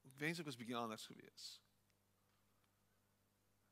ek 0.06 0.14
wens 0.23 0.38
ek 0.38 0.46
was 0.46 0.58
bietjie 0.61 0.78
anders 0.78 1.08
gewees. 1.11 1.49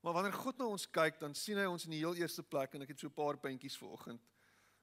Maar 0.02 0.18
wanneer 0.18 0.34
God 0.34 0.58
na 0.58 0.66
ons 0.66 0.88
kyk, 0.90 1.20
dan 1.22 1.38
sien 1.38 1.60
hy 1.62 1.68
ons 1.70 1.86
in 1.86 1.94
die 1.94 2.02
heel 2.02 2.18
eerste 2.18 2.42
plek 2.42 2.74
en 2.74 2.82
ek 2.82 2.96
het 2.96 2.98
so 2.98 3.06
'n 3.06 3.14
paar 3.14 3.38
puntjies 3.38 3.78
vanoggend. 3.78 4.26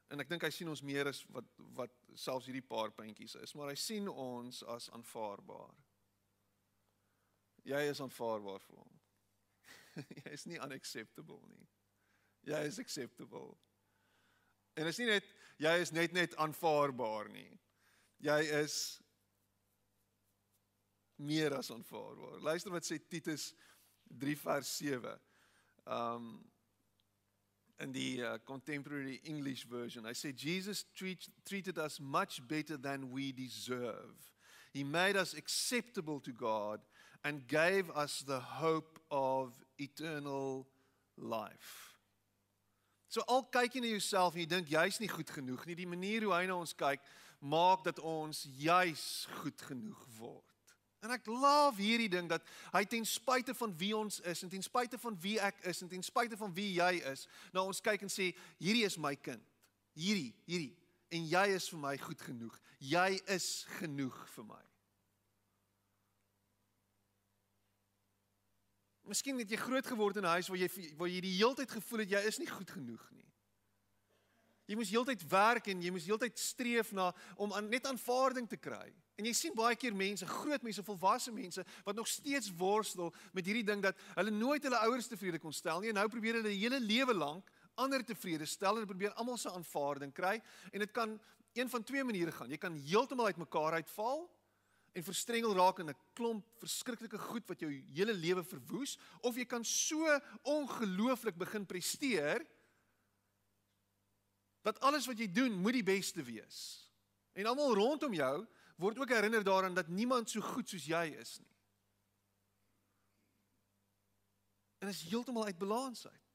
En 0.09 0.19
ek 0.19 0.29
dink 0.29 0.41
hy 0.41 0.49
sien 0.49 0.69
ons 0.69 0.81
meer 0.81 1.07
as 1.11 1.25
wat 1.35 1.45
wat 1.75 1.91
selfs 2.15 2.47
hierdie 2.47 2.63
paar 2.63 2.91
puntjies 2.91 3.35
is, 3.35 3.53
maar 3.53 3.67
hy 3.67 3.75
sien 3.75 4.07
ons 4.07 4.63
as 4.63 4.89
aanvaarbaar. 4.89 5.75
Jy 7.67 7.81
is 7.89 8.01
aanvaarbaar 8.03 8.63
vir 8.65 8.77
hom. 8.77 8.93
jy 10.23 10.33
is 10.33 10.45
nie 10.49 10.59
unacceptable 10.61 11.41
nie. 11.49 11.67
Jy 12.49 12.61
is 12.69 12.79
acceptable. 12.79 13.57
En 14.79 14.87
is 14.87 14.99
nie 15.01 15.09
net 15.09 15.27
jy 15.59 15.75
is 15.83 15.91
net 15.91 16.15
net 16.15 16.35
aanvaarbaar 16.39 17.31
nie. 17.33 17.49
Jy 18.23 18.39
is 18.61 18.77
meer 21.19 21.55
as 21.57 21.71
aanvaarbaar. 21.71 22.39
Luister 22.47 22.71
wat 22.71 22.87
sê 22.87 22.99
Titus 22.99 23.51
3 24.21 24.37
vers 24.45 24.77
7. 24.79 25.17
Um 25.85 26.31
in 27.79 27.93
die 27.95 28.19
uh, 28.19 28.37
contemporary 28.43 29.21
English 29.23 29.63
version. 29.63 30.05
I 30.05 30.11
say 30.13 30.33
Jesus 30.33 30.85
treat, 30.93 31.29
treated 31.47 31.77
us 31.77 31.97
much 31.99 32.45
better 32.45 32.75
than 32.75 33.09
we 33.11 33.31
deserve. 33.31 34.19
He 34.73 34.83
made 34.83 35.15
us 35.15 35.33
acceptable 35.33 36.19
to 36.19 36.31
God 36.31 36.81
and 37.23 37.47
gave 37.47 37.89
us 37.95 38.23
the 38.27 38.39
hope 38.39 38.99
of 39.11 39.53
eternal 39.77 40.67
life. 41.17 41.95
So 43.09 43.21
al 43.27 43.47
kyk 43.49 43.75
jy 43.75 43.81
na 43.81 43.93
jouself 43.95 44.35
en 44.35 44.43
jy 44.43 44.49
dink 44.49 44.69
jy's 44.69 44.99
nie 45.01 45.09
goed 45.09 45.31
genoeg 45.33 45.65
nie, 45.65 45.77
die 45.79 45.89
manier 45.89 46.27
hoe 46.27 46.35
hy 46.35 46.43
na 46.45 46.59
ons 46.59 46.75
kyk, 46.77 47.01
maak 47.41 47.83
dat 47.88 47.99
ons 48.05 48.43
juis 48.59 49.05
goed 49.39 49.65
genoeg 49.65 50.03
word. 50.19 50.45
En 51.01 51.13
ek 51.15 51.29
love 51.31 51.79
hierdie 51.79 52.09
ding 52.11 52.27
dat 52.29 52.43
hy 52.73 52.83
ten 52.91 53.07
spyte 53.07 53.55
van 53.55 53.73
wie 53.79 53.93
ons 53.95 54.19
is 54.27 54.43
en 54.43 54.51
ten 54.51 54.63
spyte 54.63 54.99
van 54.99 55.15
wie 55.23 55.38
ek 55.41 55.63
is 55.71 55.79
en 55.81 55.89
ten 55.89 56.03
spyte 56.05 56.38
van 56.38 56.53
wie 56.53 56.73
jy 56.75 56.99
is, 57.09 57.25
na 57.55 57.63
ons 57.63 57.79
kyk 57.81 58.03
en 58.05 58.11
sê 58.11 58.33
hierdie 58.59 58.85
is 58.85 58.99
my 58.99 59.15
kind. 59.15 59.41
Hierdie, 59.97 60.33
hierdie 60.45 60.75
en 61.09 61.25
jy 61.25 61.45
is 61.55 61.69
vir 61.73 61.81
my 61.81 61.95
goed 61.97 62.21
genoeg. 62.21 62.57
Jy 62.79 63.19
is 63.33 63.47
genoeg 63.79 64.17
vir 64.35 64.45
my. 64.51 64.65
Miskien 69.09 69.41
het 69.41 69.49
jy 69.49 69.57
groot 69.57 69.87
geword 69.87 70.19
in 70.21 70.23
'n 70.23 70.35
huis 70.37 70.47
waar 70.47 70.57
jy 70.57 70.69
waar 70.97 71.09
jy 71.09 71.21
die 71.21 71.37
heeltyd 71.37 71.71
gevoel 71.71 71.99
het 71.99 72.09
jy 72.09 72.21
is 72.27 72.37
nie 72.37 72.49
goed 72.49 72.69
genoeg 72.69 73.11
nie. 73.11 73.25
Jy 74.69 74.75
moes 74.77 74.91
heeltyd 74.93 75.23
werk 75.31 75.67
en 75.67 75.81
jy 75.81 75.89
moes 75.89 76.05
heeltyd 76.05 76.37
streef 76.37 76.91
na 76.93 77.09
om 77.41 77.53
aan, 77.53 77.69
net 77.69 77.87
aanvaarding 77.89 78.45
te 78.47 78.57
kry. 78.57 78.93
En 79.17 79.25
jy 79.25 79.33
sien 79.33 79.55
baie 79.57 79.75
keer 79.75 79.95
mense, 79.97 80.27
groot 80.29 80.61
mense, 80.61 80.83
volwasse 80.85 81.31
mense 81.33 81.65
wat 81.87 81.95
nog 81.95 82.07
steeds 82.07 82.51
worstel 82.55 83.09
met 83.33 83.45
hierdie 83.49 83.65
ding 83.65 83.81
dat 83.81 83.97
hulle 84.15 84.31
nooit 84.31 84.63
hulle 84.63 84.77
ouers 84.85 85.09
tevrede 85.09 85.39
kon 85.41 85.53
stel 85.53 85.81
nie 85.81 85.89
en 85.89 85.95
nou 85.95 86.07
probeer 86.07 86.37
hulle 86.37 86.53
die 86.53 86.61
hele 86.61 86.79
lewe 86.79 87.13
lank 87.17 87.49
ander 87.81 88.05
tevrede 88.05 88.45
stel 88.45 88.77
en 88.77 88.85
probeer 88.85 89.15
almal 89.17 89.37
se 89.41 89.49
aanvaarding 89.49 90.13
kry 90.13 90.37
en 90.71 90.79
dit 90.85 90.93
kan 90.93 91.17
een 91.57 91.69
van 91.69 91.83
twee 91.83 92.03
maniere 92.03 92.31
gaan. 92.31 92.51
Jy 92.53 92.61
kan 92.61 92.77
heeltemal 92.77 93.25
uitmekaar 93.33 93.79
uitval 93.81 94.27
en 94.93 95.03
verstrengel 95.03 95.55
raak 95.55 95.79
in 95.79 95.89
'n 95.89 95.98
klomp 96.13 96.46
verskriklike 96.60 97.17
goed 97.17 97.48
wat 97.48 97.60
jou 97.60 97.72
hele 97.72 98.13
lewe 98.13 98.43
verwoes 98.43 98.98
of 99.22 99.36
jy 99.36 99.46
kan 99.46 99.63
so 99.63 100.19
ongelooflik 100.43 101.38
begin 101.38 101.65
presteer 101.65 102.46
dat 104.62 104.79
alles 104.79 105.05
wat 105.05 105.17
jy 105.17 105.31
doen 105.31 105.53
moet 105.53 105.74
die 105.74 105.84
beste 105.84 106.24
wees. 106.24 106.89
En 107.34 107.46
almal 107.46 107.74
rondom 107.74 108.13
jou 108.13 108.48
word 108.75 109.00
ook 109.00 109.10
herinner 109.10 109.43
daaraan 109.43 109.74
dat 109.74 109.88
niemand 109.88 110.29
so 110.29 110.41
goed 110.41 110.69
soos 110.69 110.86
jy 110.86 111.05
is 111.19 111.39
nie. 111.39 111.55
En 114.79 114.88
is 114.88 115.01
heeltemal 115.01 115.46
uit 115.46 115.58
balans 115.58 116.08
uit. 116.08 116.29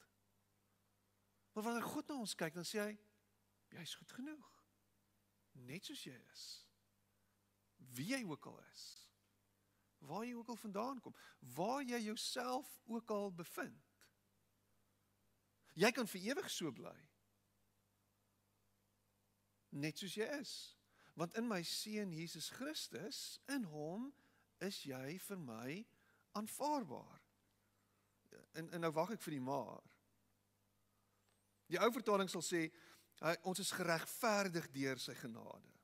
Maar 1.53 1.63
wanneer 1.63 1.83
God 1.83 2.07
na 2.07 2.15
ons 2.19 2.35
kyk, 2.35 2.53
dan 2.53 2.67
sê 2.67 2.81
hy 2.83 2.93
jy's 3.77 3.95
goed 3.95 4.11
genoeg. 4.11 4.51
net 5.55 5.85
soos 5.87 6.01
jy 6.03 6.13
is. 6.33 6.41
Wie 7.77 8.07
jy 8.13 8.23
ook 8.27 8.45
al 8.45 8.59
is. 8.71 8.85
Waar 10.05 10.25
jy 10.25 10.35
ook 10.35 10.49
al 10.53 10.55
vandaan 10.61 10.99
kom, 11.01 11.15
waar 11.55 11.83
jy 11.83 11.99
jouself 11.99 12.69
ook 12.85 13.09
al 13.09 13.31
bevind. 13.33 13.91
Jy 15.75 15.91
kan 15.91 16.07
vir 16.07 16.21
ewig 16.31 16.49
so 16.51 16.71
bly. 16.71 16.95
Net 19.75 19.99
soos 19.99 20.15
jy 20.15 20.27
is. 20.39 20.53
Want 21.15 21.35
in 21.39 21.47
my 21.47 21.61
seun 21.63 22.11
Jesus 22.11 22.49
Christus, 22.49 23.39
in 23.51 23.63
hom 23.71 24.09
is 24.63 24.81
jy 24.87 25.17
vir 25.27 25.39
my 25.39 25.85
aanvaarbaar. 26.35 27.21
En 28.59 28.71
en 28.71 28.83
nou 28.83 28.91
wag 28.95 29.15
ek 29.15 29.23
vir 29.23 29.37
die 29.37 29.43
maar. 29.43 29.83
Die 31.71 31.79
ou 31.81 31.91
vertaling 31.91 32.31
sal 32.31 32.43
sê 32.45 32.67
hy 33.23 33.33
ons 33.47 33.59
is 33.63 33.71
geregverdig 33.75 34.67
deur 34.75 34.99
sy 35.01 35.15
genade. 35.19 35.74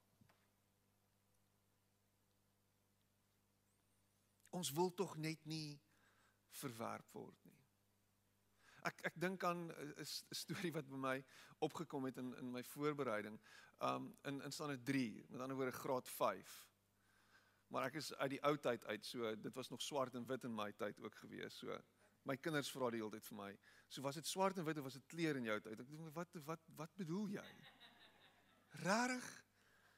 Ons 4.57 4.71
wil 4.75 4.93
tog 4.93 5.15
net 5.17 5.45
nie 5.45 5.79
verwerp 6.61 7.13
word 7.15 7.45
nie. 7.47 7.57
Ek 8.89 9.03
ek 9.11 9.19
dink 9.21 9.43
aan 9.45 9.69
'n 9.71 10.05
storie 10.33 10.71
wat 10.73 10.89
by 10.89 10.97
my 10.97 11.17
opgekom 11.59 12.05
het 12.09 12.17
in 12.17 12.33
in 12.37 12.51
my 12.51 12.63
voorbereiding. 12.63 13.39
Um 13.79 14.17
in 14.25 14.41
in 14.41 14.51
'n 14.51 14.83
3, 14.83 15.25
met 15.29 15.41
ander 15.41 15.57
woorde 15.57 15.77
graad 15.77 16.09
5. 16.09 16.71
Maar 17.67 17.85
ek 17.85 17.93
is 17.95 18.13
uit 18.13 18.29
die 18.29 18.43
ou 18.43 18.57
tyd 18.57 18.85
uit, 18.85 19.05
so 19.05 19.35
dit 19.35 19.55
was 19.55 19.69
nog 19.69 19.81
swart 19.81 20.15
en 20.15 20.25
wit 20.25 20.43
in 20.43 20.55
my 20.55 20.71
tyd 20.71 20.99
ook 20.99 21.15
gewees. 21.15 21.57
So 21.57 21.77
my 22.23 22.37
kinders 22.37 22.71
vra 22.71 22.89
die 22.89 22.99
hele 22.99 23.11
tyd 23.11 23.25
vir 23.25 23.37
my, 23.37 23.51
so 23.87 24.01
was 24.01 24.15
dit 24.15 24.27
swart 24.27 24.57
en 24.57 24.65
wit 24.65 24.77
of 24.77 24.83
was 24.83 24.93
dit 24.93 25.05
kleur 25.05 25.35
in 25.35 25.43
jou 25.43 25.59
tyd? 25.59 25.79
Ek 25.79 25.89
dink 25.89 26.13
wat 26.13 26.35
wat 26.45 26.67
wat 26.75 26.95
bedoel 26.95 27.29
jy? 27.29 27.47
Rarig? 28.83 29.29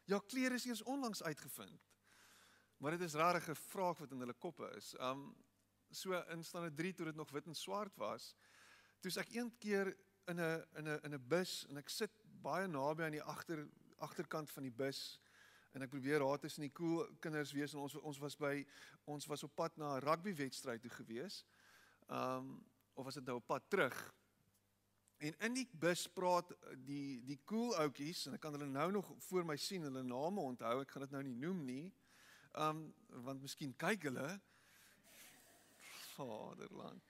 Ja, 0.05 0.19
kleur 0.19 0.51
is 0.51 0.65
eers 0.65 0.83
onlangs 0.83 1.24
uitgevind. 1.24 1.92
Maar 2.77 2.92
dit 2.98 3.01
is 3.01 3.13
rarig 3.13 3.50
'n 3.50 3.56
vraag 3.56 3.98
wat 3.98 4.12
in 4.12 4.20
hulle 4.20 4.34
koppe 4.34 4.70
is. 4.75 4.94
Um 5.00 5.36
so 5.89 6.12
in 6.12 6.39
'n 6.39 6.75
3 6.75 6.94
toe 6.94 7.06
dit 7.06 7.15
nog 7.15 7.32
wit 7.32 7.46
en 7.46 7.56
swart 7.56 7.96
was. 7.96 8.36
Toe's 9.00 9.18
ek 9.18 9.34
een 9.34 9.58
keer 9.58 9.98
in 10.27 10.39
'n 10.39 10.65
in 10.75 10.88
'n 10.88 11.00
in 11.03 11.13
'n 11.13 11.27
bus 11.27 11.65
en 11.70 11.77
ek 11.77 11.89
sit 11.89 12.12
baie 12.42 12.68
naby 12.68 13.03
aan 13.03 13.12
die 13.12 13.24
agter 13.24 13.68
agterkant 13.98 14.51
van 14.51 14.63
die 14.63 14.72
bus 14.72 15.20
en 15.72 15.82
ek 15.82 15.89
probeer 15.89 16.20
raad 16.20 16.42
tussen 16.42 16.62
die 16.62 16.72
cool 16.72 17.08
kinders 17.20 17.51
wees 17.51 17.74
en 17.74 17.80
ons 17.80 17.96
ons 17.96 18.18
was 18.18 18.36
by 18.38 18.65
ons 19.03 19.25
was 19.25 19.44
op 19.44 19.56
pad 19.56 19.77
na 19.77 19.96
'n 19.96 20.01
rugbywedstryd 20.01 20.82
toe 20.82 20.92
gewees. 20.92 21.46
Um 22.10 22.65
of 22.94 23.06
was 23.06 23.13
dit 23.13 23.25
nou 23.25 23.38
op 23.38 23.48
pad 23.48 23.70
terug? 23.70 24.13
En 25.18 25.36
in 25.39 25.53
die 25.53 25.68
bus 25.80 26.08
praat 26.08 26.51
die 26.86 27.24
die 27.24 27.39
cool 27.46 27.75
ouetjies 27.80 28.25
en 28.27 28.34
ek 28.34 28.42
kan 28.44 28.53
hulle 28.53 28.70
nou 28.70 28.92
nog 28.92 29.13
voor 29.27 29.46
my 29.46 29.56
sien, 29.58 29.82
hulle 29.82 30.03
name 30.03 30.42
onthou. 30.42 30.82
Ek 30.82 30.92
gaan 30.92 31.06
dit 31.06 31.12
nou 31.12 31.24
nie 31.24 31.36
noem 31.36 31.65
nie. 31.65 31.94
Um 32.53 32.93
want 33.25 33.41
miskien 33.41 33.75
kyk 33.77 34.10
hulle 34.10 34.27
Vaderland. 36.13 37.01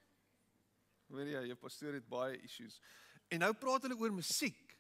Weet 1.08 1.34
jy, 1.34 1.48
jou 1.52 1.58
pastoor 1.60 1.94
het 1.94 2.08
baie 2.08 2.38
issues. 2.42 2.80
En 3.28 3.44
nou 3.44 3.54
praat 3.54 3.84
hulle 3.88 3.98
oor 4.00 4.14
musiek 4.14 4.78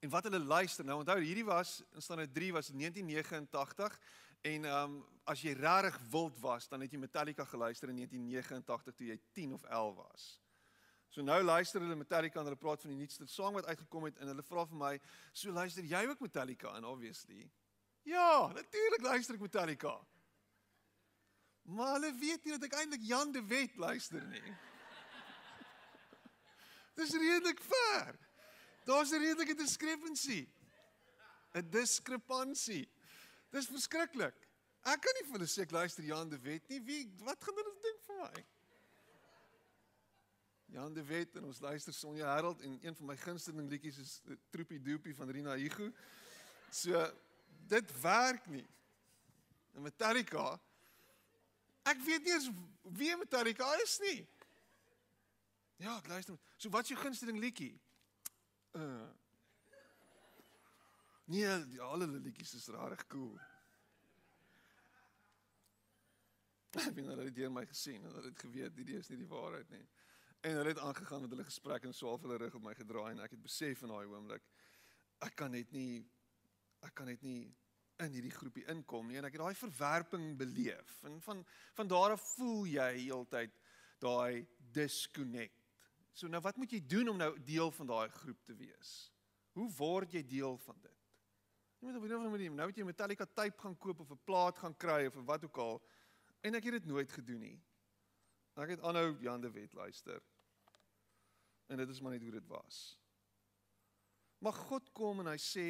en 0.00 0.10
wat 0.10 0.24
hulle 0.24 0.40
luister. 0.40 0.84
Nou 0.84 1.00
onthou 1.02 1.20
hierdie 1.20 1.44
was 1.44 1.80
in 1.94 2.02
standaard 2.02 2.34
3 2.34 2.52
was 2.56 2.72
1989 2.72 4.00
En 4.40 4.64
ehm 4.64 4.82
um, 4.82 5.00
as 5.28 5.42
jy 5.44 5.52
regtig 5.54 5.98
wild 6.10 6.38
was, 6.42 6.64
dan 6.68 6.80
het 6.80 6.90
jy 6.90 6.98
Metallica 6.98 7.44
geluister 7.44 7.90
in 7.92 8.00
1989 8.00 8.94
toe 8.96 9.06
jy 9.06 9.16
10 9.36 9.52
of 9.52 9.62
11 9.62 9.94
was. 9.94 10.24
So 11.12 11.22
nou 11.22 11.42
luister 11.42 11.80
hulle 11.80 11.94
Metallica 11.94 12.40
en 12.40 12.48
hulle 12.48 12.58
praat 12.58 12.80
van 12.80 12.90
die 12.90 12.98
nuutste 12.98 13.28
sang 13.28 13.54
wat 13.54 13.68
uitgekom 13.68 14.08
het 14.08 14.18
en 14.18 14.32
hulle 14.32 14.42
vra 14.42 14.64
vir 14.66 14.80
my, 14.80 15.00
"So 15.32 15.52
luister 15.52 15.84
jy 15.84 16.06
ook 16.08 16.20
Metallica?" 16.20 16.74
En 16.76 16.84
obviously, 16.84 17.50
"Ja, 18.02 18.52
natuurlik 18.52 19.02
luister 19.02 19.34
ek 19.34 19.40
Metallica." 19.40 20.06
Maar 21.62 21.92
hulle 21.92 22.14
weet 22.18 22.44
nie 22.44 22.52
dat 22.58 22.64
ek 22.66 22.74
eintlik 22.74 23.02
Jan 23.06 23.32
de 23.32 23.44
Wet 23.46 23.76
luister 23.76 24.22
nie. 24.26 24.54
Dis 26.98 27.12
redelik 27.12 27.60
ver. 27.60 28.18
Daar's 28.84 29.12
'n 29.12 29.22
redelike 29.22 29.54
discrepancy. 29.54 30.48
'n 31.54 31.70
Diskrepansie. 31.70 32.88
Dis 33.50 33.66
verskriklik. 33.66 34.34
Ek 34.82 35.00
kan 35.00 35.16
nie 35.18 35.26
vir 35.26 35.38
hulle 35.38 35.48
sê 35.50 35.62
ek 35.62 35.74
luister 35.74 36.04
Jan 36.04 36.28
de 36.28 36.38
Wet 36.40 36.68
nie. 36.68 36.80
Wie 36.80 37.02
wat 37.26 37.42
gaan 37.44 37.54
hulle 37.54 37.74
dink 37.82 38.02
vir 38.06 38.16
my? 38.16 38.44
Jan 40.70 40.94
de 40.94 41.04
Wet 41.04 41.34
en 41.36 41.44
ons 41.44 41.60
luister 41.60 41.92
Sonja 41.92 42.34
Herald 42.34 42.60
en 42.60 42.78
een 42.82 42.96
van 42.96 43.06
my 43.06 43.16
gunsteling 43.16 43.68
liedjies 43.70 43.98
is 43.98 44.12
Troepie 44.54 44.80
Doopie 44.80 45.14
van 45.14 45.30
Rina 45.30 45.56
Igu. 45.58 45.90
So 46.70 47.02
dit 47.70 47.94
werk 48.02 48.46
nie. 48.50 48.66
En 49.74 49.86
Metallica 49.86 50.58
Ek 51.88 52.02
weet 52.04 52.26
nie 52.26 52.34
eens 52.34 52.50
wie 52.98 53.14
Metallica 53.16 53.70
is 53.82 53.96
nie. 54.02 54.18
Ja, 55.80 55.96
ek 55.96 56.10
luister. 56.12 56.36
So 56.60 56.68
wat 56.74 56.84
is 56.84 56.92
jou 56.92 57.00
gunsteling 57.00 57.40
liedjie? 57.40 57.72
Uh 58.76 59.08
Nee, 61.30 61.46
al 61.46 62.02
hulle 62.02 62.18
liedjies 62.18 62.56
is 62.58 62.64
rarig 62.74 63.04
cool. 63.06 63.36
Ek 66.80 66.88
weet 66.96 67.06
hulle 67.06 67.28
het 67.28 67.36
deur 67.36 67.52
my 67.54 67.62
gesien 67.70 68.02
en 68.02 68.16
hulle 68.16 68.32
het 68.32 68.42
geweet 68.42 68.74
hierdie 68.80 68.96
is 68.98 69.10
nie 69.12 69.20
die 69.20 69.28
waarheid 69.30 69.70
nie. 69.70 69.84
En 70.42 70.58
hulle 70.58 70.72
het 70.72 70.80
aangegaan 70.82 71.22
met 71.22 71.36
hulle 71.36 71.46
gesprek 71.46 71.86
en 71.86 71.94
swaaf 71.94 72.26
hulle 72.26 72.40
rug 72.42 72.56
op 72.58 72.64
my 72.66 72.74
gedraai 72.74 73.12
en 73.12 73.22
ek 73.22 73.36
het 73.36 73.44
besef 73.46 73.84
in 73.86 73.94
daai 73.94 74.10
oomblik 74.10 74.42
ek 75.22 75.36
kan 75.38 75.54
net 75.54 75.70
nie 75.76 76.02
ek 76.86 76.94
kan 76.94 77.06
net 77.06 77.22
nie 77.22 77.50
in 78.00 78.14
hierdie 78.16 78.32
groepie 78.32 78.64
inkom 78.72 79.10
nie 79.10 79.18
en 79.20 79.28
ek 79.28 79.36
het 79.36 79.42
daai 79.42 79.58
verwerping 79.58 80.32
beleef. 80.40 81.02
En 81.08 81.20
van 81.20 81.44
van 81.76 81.90
daar 81.90 82.16
af 82.16 82.24
voel 82.36 82.64
jy 82.70 82.90
heeltyd 83.02 83.56
daai 84.00 84.46
disconnect. 84.72 85.56
So 86.12 86.28
nou 86.28 86.40
wat 86.44 86.56
moet 86.56 86.72
jy 86.72 86.80
doen 86.86 87.12
om 87.12 87.20
nou 87.20 87.32
deel 87.44 87.70
van 87.70 87.90
daai 87.92 88.08
groep 88.20 88.42
te 88.44 88.56
wees? 88.56 88.94
Hoe 89.56 89.68
word 89.76 90.14
jy 90.16 90.22
deel 90.26 90.56
van 90.64 90.78
dit? 90.80 90.96
Jy 91.80 91.88
moet 91.88 91.96
op 91.96 92.04
'n 92.04 92.14
of 92.14 92.24
ander 92.24 92.50
nou 92.50 92.68
het 92.68 92.76
jy 92.76 92.84
Metallica 92.84 93.26
tape 93.26 93.58
gaan 93.58 93.76
koop 93.76 94.00
of 94.00 94.10
'n 94.10 94.24
plaat 94.24 94.58
gaan 94.58 94.76
kry 94.76 95.06
of 95.06 95.14
wat 95.14 95.44
ook 95.44 95.56
al. 95.56 95.82
En 96.40 96.54
ek 96.54 96.64
het 96.64 96.72
dit 96.72 96.84
nooit 96.84 97.12
gedoen 97.12 97.40
nie. 97.40 97.60
Ek 98.56 98.68
het 98.68 98.80
aanhou 98.80 99.16
Jan 99.20 99.40
de 99.40 99.50
Wet 99.50 99.72
luister. 99.72 100.22
En 101.66 101.76
dit 101.76 101.88
is 101.88 102.00
maar 102.00 102.12
net 102.12 102.22
hoe 102.22 102.30
dit 102.30 102.46
was. 102.46 102.98
Maar 104.38 104.52
God 104.52 104.92
kom 104.92 105.20
en 105.20 105.26
hy 105.26 105.36
sê 105.36 105.66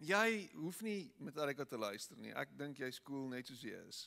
jy 0.00 0.50
hoef 0.56 0.80
nie 0.82 1.12
Metallica 1.18 1.64
te 1.64 1.78
luister 1.78 2.18
nie. 2.18 2.32
Ek 2.32 2.56
dink 2.58 2.80
jy's 2.80 3.00
cool 3.04 3.28
net 3.28 3.46
soos 3.50 3.62
jy 3.64 3.76
is. 3.88 4.06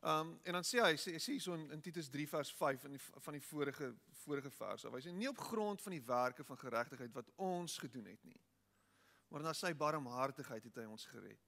Um 0.00 0.38
en 0.48 0.56
dan 0.56 0.64
sê 0.64 0.80
hy 0.80 0.94
sê 0.96 1.18
sê 1.20 1.36
so 1.40 1.54
in, 1.54 1.66
in 1.76 1.82
Titus 1.84 2.08
3 2.08 2.26
vers 2.26 2.52
5 2.56 2.86
in 2.88 2.96
die, 2.96 3.02
van 3.26 3.36
die 3.36 3.44
vorige 3.44 3.92
vorige 4.24 4.50
vers. 4.50 4.86
Hy 4.88 5.02
sê 5.04 5.12
nie 5.12 5.28
op 5.28 5.42
grond 5.50 5.82
van 5.84 5.96
die 5.96 6.06
werke 6.06 6.44
van 6.44 6.60
geregtigheid 6.60 7.12
wat 7.14 7.28
ons 7.36 7.76
gedoen 7.78 8.08
het 8.08 8.24
nie 8.24 8.40
maar 9.30 9.46
na 9.46 9.54
sy 9.54 9.70
barmhartigheid 9.78 10.66
het 10.66 10.82
hy 10.82 10.86
ons 10.90 11.06
gered 11.10 11.46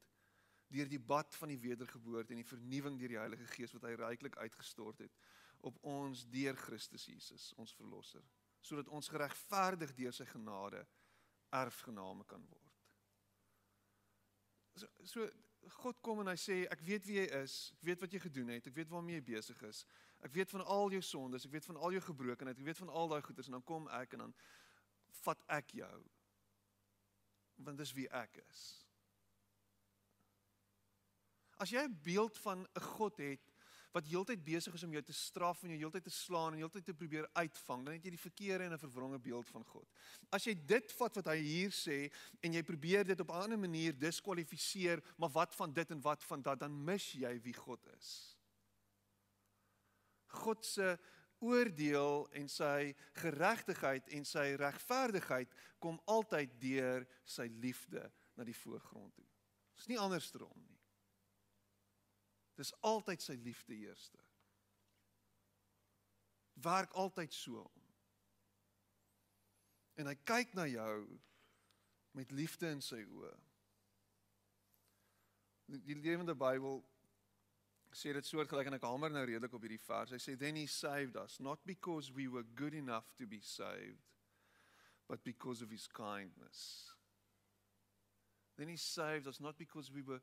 deur 0.72 0.88
die 0.88 1.02
bad 1.12 1.34
van 1.36 1.50
die 1.52 1.60
wedergeboorte 1.60 2.32
en 2.32 2.40
die 2.40 2.48
vernuwing 2.48 2.94
deur 2.96 3.12
die 3.12 3.20
Heilige 3.20 3.48
Gees 3.52 3.74
wat 3.76 3.84
hy 3.84 3.92
ryklik 4.00 4.38
uitgestort 4.40 5.02
het 5.04 5.18
op 5.68 5.76
ons 5.86 6.24
deur 6.32 6.56
Christus 6.58 7.04
Jesus 7.10 7.50
ons 7.60 7.74
verlosser 7.76 8.24
sodat 8.62 8.88
ons 8.94 9.10
geregverdig 9.10 9.92
deur 9.98 10.14
sy 10.14 10.24
genade 10.30 10.84
erfgename 11.52 12.24
kan 12.30 12.44
word. 12.46 12.71
So, 14.74 14.86
so 15.04 15.28
God 15.82 16.00
kom 16.02 16.22
en 16.22 16.30
hy 16.32 16.38
sê 16.40 16.56
ek 16.72 16.80
weet 16.86 17.06
wie 17.06 17.18
jy 17.20 17.26
is, 17.42 17.56
ek 17.76 17.84
weet 17.86 18.02
wat 18.02 18.14
jy 18.14 18.20
gedoen 18.24 18.52
het, 18.54 18.66
ek 18.66 18.76
weet 18.76 18.90
waarmee 18.90 19.20
jy 19.20 19.26
besig 19.32 19.60
is. 19.68 19.84
Ek 20.22 20.34
weet 20.34 20.50
van 20.50 20.64
al 20.70 20.94
jou 20.94 21.02
sondes, 21.06 21.46
ek 21.46 21.54
weet 21.54 21.68
van 21.70 21.78
al 21.78 21.94
jou 21.96 22.02
gebrokenheid, 22.08 22.58
ek 22.58 22.68
weet 22.70 22.80
van 22.82 22.90
al 22.90 23.10
daai 23.10 23.22
goeders. 23.26 23.50
En 23.50 23.58
dan 23.58 23.66
kom 23.66 23.88
ek 23.98 24.16
en 24.16 24.26
dan 24.26 24.34
vat 25.22 25.44
ek 25.58 25.74
jou. 25.82 25.96
Want 27.62 27.78
dis 27.78 27.94
wie 27.94 28.08
ek 28.10 28.40
is. 28.46 28.62
As 31.62 31.70
jy 31.70 31.82
'n 31.86 31.98
beeld 32.02 32.38
van 32.42 32.66
'n 32.66 32.86
God 32.96 33.18
het 33.18 33.51
wat 33.92 34.08
heeltyd 34.08 34.40
besig 34.44 34.74
is 34.74 34.84
om 34.86 34.92
jou 34.96 35.02
te 35.04 35.14
straf 35.16 35.62
en 35.62 35.72
jou 35.74 35.78
heeltyd 35.84 36.06
te 36.08 36.14
slaan 36.14 36.54
en 36.54 36.62
heeltyd 36.62 36.84
te 36.88 36.94
probeer 36.96 37.28
uitvang, 37.36 37.84
dan 37.84 37.96
het 37.96 38.06
jy 38.06 38.14
die 38.14 38.24
verkeerde 38.24 38.64
en 38.64 38.72
'n 38.72 38.84
verwronge 38.84 39.18
beeld 39.18 39.48
van 39.48 39.64
God. 39.64 39.88
As 40.30 40.44
jy 40.44 40.54
dit 40.54 40.92
vat 40.92 41.16
wat 41.16 41.26
hy 41.26 41.36
hier 41.36 41.70
sê 41.70 42.10
en 42.40 42.52
jy 42.52 42.62
probeer 42.62 43.04
dit 43.04 43.20
op 43.20 43.30
'n 43.30 43.42
ander 43.42 43.58
manier 43.58 43.98
diskwalifiseer, 43.98 45.02
maar 45.18 45.30
wat 45.30 45.54
van 45.54 45.72
dit 45.72 45.90
en 45.90 46.00
wat 46.00 46.24
van 46.24 46.42
dat, 46.42 46.60
dan 46.60 46.84
mis 46.84 47.12
jy 47.12 47.40
wie 47.42 47.54
God 47.54 47.86
is. 47.98 48.36
God 50.26 50.64
se 50.64 50.98
oordeel 51.42 52.28
en 52.38 52.48
sy 52.48 52.94
geregtigheid 53.18 54.08
en 54.08 54.24
sy 54.24 54.54
regverdigheid 54.60 55.50
kom 55.82 56.00
altyd 56.10 56.54
deur 56.62 57.06
sy 57.24 57.48
liefde 57.62 58.04
na 58.36 58.44
die 58.44 58.56
voorgrond 58.56 59.14
toe. 59.14 59.26
Dit 59.74 59.84
is 59.84 59.90
nie 59.90 59.98
andersom 59.98 60.54
nie. 60.62 60.71
Dis 62.58 62.72
altyd 62.84 63.22
sy 63.22 63.36
liefde 63.40 63.76
eerste. 63.76 64.20
Werk 66.62 66.92
altyd 66.92 67.32
so 67.34 67.62
om. 67.64 67.86
En 70.00 70.08
hy 70.08 70.16
kyk 70.28 70.54
na 70.56 70.66
jou 70.68 70.96
met 72.16 72.32
liefde 72.32 72.68
in 72.72 72.80
sy 72.84 73.02
oë. 73.04 73.32
Die 75.72 75.96
lewende 75.96 76.34
Bybel 76.36 76.82
sê 77.96 78.12
dit 78.16 78.26
soortgelyk 78.26 78.68
en 78.68 78.76
ek 78.78 78.86
hamer 78.88 79.12
nou 79.12 79.24
redelik 79.28 79.52
op 79.56 79.64
hierdie 79.64 79.80
vers. 79.84 80.12
Hy 80.12 80.20
sê 80.20 80.36
then 80.38 80.56
he 80.60 80.66
saved 80.68 81.16
us 81.20 81.38
not 81.40 81.60
because 81.68 82.12
we 82.12 82.28
were 82.28 82.44
good 82.56 82.76
enough 82.76 83.12
to 83.20 83.28
be 83.28 83.40
saved 83.44 84.00
but 85.08 85.24
because 85.24 85.60
of 85.60 85.70
his 85.70 85.86
kindness. 85.92 86.92
Then 88.56 88.68
he 88.68 88.76
saved 88.76 89.26
us 89.26 89.40
not 89.40 89.58
because 89.58 89.90
we 89.92 90.02
were 90.02 90.20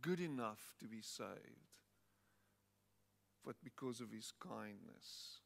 good 0.00 0.20
enough 0.20 0.74
to 0.78 0.88
be 0.88 1.02
saved 1.02 1.72
but 3.44 3.56
because 3.62 4.00
of 4.00 4.10
his 4.10 4.32
kindness. 4.38 5.42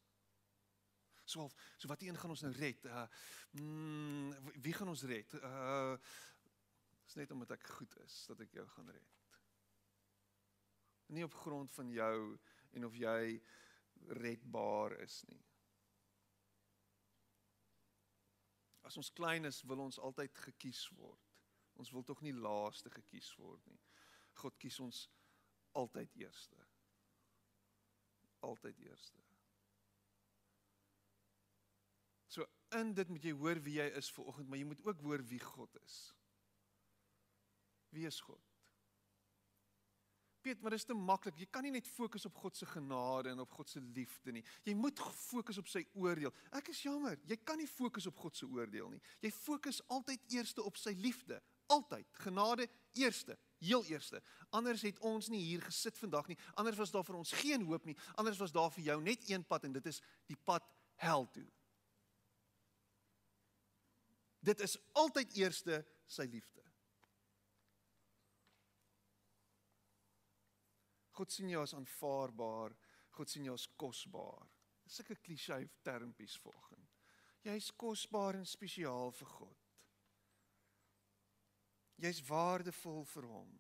So 1.25 1.51
so 1.77 1.89
wat 1.89 2.03
een 2.03 2.17
gaan 2.17 2.31
ons 2.31 2.41
nou 2.41 2.53
red? 2.53 2.85
Uh 2.85 3.07
mm, 3.51 4.35
wie 4.61 4.73
gaan 4.73 4.89
ons 4.89 5.03
red? 5.03 5.35
Uh 5.35 5.97
is 7.07 7.15
net 7.15 7.31
omdat 7.31 7.51
ek 7.51 7.67
goed 7.79 7.97
is 8.05 8.25
dat 8.27 8.41
ek 8.41 8.53
jou 8.53 8.67
gaan 8.69 8.91
red. 8.91 9.13
Nie 11.07 11.25
op 11.25 11.35
grond 11.35 11.73
van 11.73 11.91
jou 11.91 12.39
en 12.71 12.85
of 12.85 12.95
jy 12.95 13.43
redbaar 14.07 14.99
is 15.01 15.23
nie. 15.31 15.43
As 18.87 18.97
ons 18.97 19.11
klein 19.11 19.45
is, 19.45 19.63
wil 19.67 19.83
ons 19.83 19.99
altyd 19.99 20.35
gekies 20.47 20.85
word. 20.95 21.23
Ons 21.75 21.91
wil 21.91 22.05
tog 22.07 22.21
nie 22.23 22.35
laaste 22.35 22.91
gekies 22.91 23.33
word 23.39 23.65
nie. 23.67 23.86
God 24.37 24.57
kies 24.61 24.79
ons 24.81 25.07
altyd 25.77 26.13
eerste. 26.23 26.67
Altyd 28.47 28.79
eerste. 28.87 29.23
So 32.27 32.47
in 32.77 32.93
dit 32.95 33.09
moet 33.09 33.25
jy 33.25 33.33
hoor 33.37 33.61
wie 33.65 33.79
jy 33.79 33.87
is 33.99 34.11
vir 34.13 34.29
oggend, 34.29 34.49
maar 34.51 34.61
jy 34.61 34.69
moet 34.69 34.85
ook 34.85 35.01
hoor 35.07 35.25
wie 35.31 35.41
God 35.41 35.81
is. 35.85 35.97
Wie 37.95 38.07
is 38.09 38.21
God? 38.21 38.43
Piet, 40.47 40.61
maar 40.63 40.71
dit 40.71 40.79
is 40.79 40.87
te 40.87 40.95
maklik. 40.95 41.39
Jy 41.43 41.47
kan 41.51 41.65
nie 41.67 41.73
net 41.75 41.89
fokus 41.91 42.27
op 42.29 42.37
God 42.39 42.55
se 42.55 42.67
genade 42.71 43.33
en 43.33 43.41
op 43.43 43.55
God 43.57 43.71
se 43.71 43.81
liefde 43.81 44.35
nie. 44.37 44.45
Jy 44.63 44.77
moet 44.79 45.01
fokus 45.19 45.59
op 45.59 45.67
sy 45.71 45.83
oordeel. 45.99 46.31
Ek 46.55 46.71
is 46.71 46.85
jammer, 46.85 47.19
jy 47.27 47.39
kan 47.43 47.59
nie 47.59 47.67
fokus 47.67 48.07
op 48.07 48.21
God 48.23 48.39
se 48.39 48.47
oordeel 48.47 48.93
nie. 48.93 49.01
Jy 49.25 49.33
fokus 49.35 49.81
altyd 49.91 50.23
eerste 50.37 50.63
op 50.63 50.79
sy 50.79 50.95
liefde. 51.01 51.41
Altyd. 51.73 52.07
Genade 52.23 52.69
eerste, 52.95 53.35
heel 53.59 53.85
eerste. 53.85 54.23
Anders 54.51 54.83
het 54.83 54.99
ons 54.99 55.29
nie 55.29 55.43
hier 55.43 55.63
gesit 55.63 55.99
vandag 55.99 56.27
nie. 56.27 56.39
Anders 56.55 56.77
was 56.77 56.91
daar 56.91 57.05
vir 57.05 57.17
ons 57.17 57.33
geen 57.33 57.65
hoop 57.69 57.85
nie. 57.85 57.97
Anders 58.15 58.39
was 58.39 58.53
daar 58.53 58.71
vir 58.71 58.85
jou 58.85 59.01
net 59.03 59.29
een 59.31 59.45
pad 59.45 59.65
en 59.65 59.73
dit 59.73 59.87
is 59.87 60.03
die 60.27 60.37
pad 60.37 60.67
hel 61.03 61.29
toe. 61.31 61.47
Dit 64.47 64.61
is 64.61 64.77
altyd 64.93 65.33
eerste 65.41 65.81
sy 66.07 66.29
liefde. 66.31 66.63
God 71.17 71.33
sien 71.33 71.49
jou 71.49 71.63
as 71.65 71.75
aanvaarbaar, 71.75 72.75
God 73.17 73.33
sien 73.33 73.47
jou 73.49 73.55
as 73.57 73.67
kosbaar. 73.81 74.45
Dis 74.85 75.01
'n 75.01 75.17
klise 75.23 75.71
termpies 75.83 76.37
volgens. 76.37 76.99
Jy's 77.43 77.71
kosbaar 77.77 78.35
en 78.35 78.47
spesiaal 78.47 79.13
vir 79.13 79.29
God. 79.29 79.66
Jy's 82.03 82.21
waardevol 82.29 83.05
vir 83.15 83.29
hom. 83.31 83.51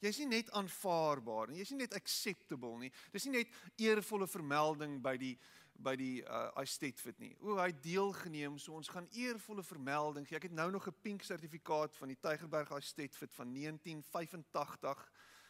Jy's 0.00 0.20
nie 0.22 0.28
net 0.30 0.50
aanvaarbaar 0.54 1.50
nie, 1.50 1.58
jy's 1.58 1.72
nie 1.74 1.82
net 1.82 1.94
acceptable 1.98 2.76
nie. 2.78 2.92
Dis 3.12 3.26
nie 3.26 3.40
net 3.40 3.56
eervolle 3.82 4.28
vermelding 4.30 5.00
by 5.02 5.16
die 5.20 5.36
by 5.78 5.92
die 5.94 6.24
uh 6.26 6.48
Estetfit 6.58 7.20
nie. 7.22 7.36
O, 7.38 7.54
hy 7.54 7.70
deelgeneem, 7.84 8.56
so 8.58 8.74
ons 8.74 8.88
gaan 8.90 9.06
eervolle 9.14 9.62
vermelding 9.62 10.24
gee. 10.26 10.34
Ek 10.34 10.48
het 10.48 10.56
nou 10.58 10.70
nog 10.74 10.88
'n 10.88 11.02
pink 11.02 11.22
sertifikaat 11.22 11.94
van 11.96 12.08
die 12.08 12.18
Tygerberg 12.18 12.72
Estetfit 12.74 13.34
van 13.34 13.52
1985 13.54 15.04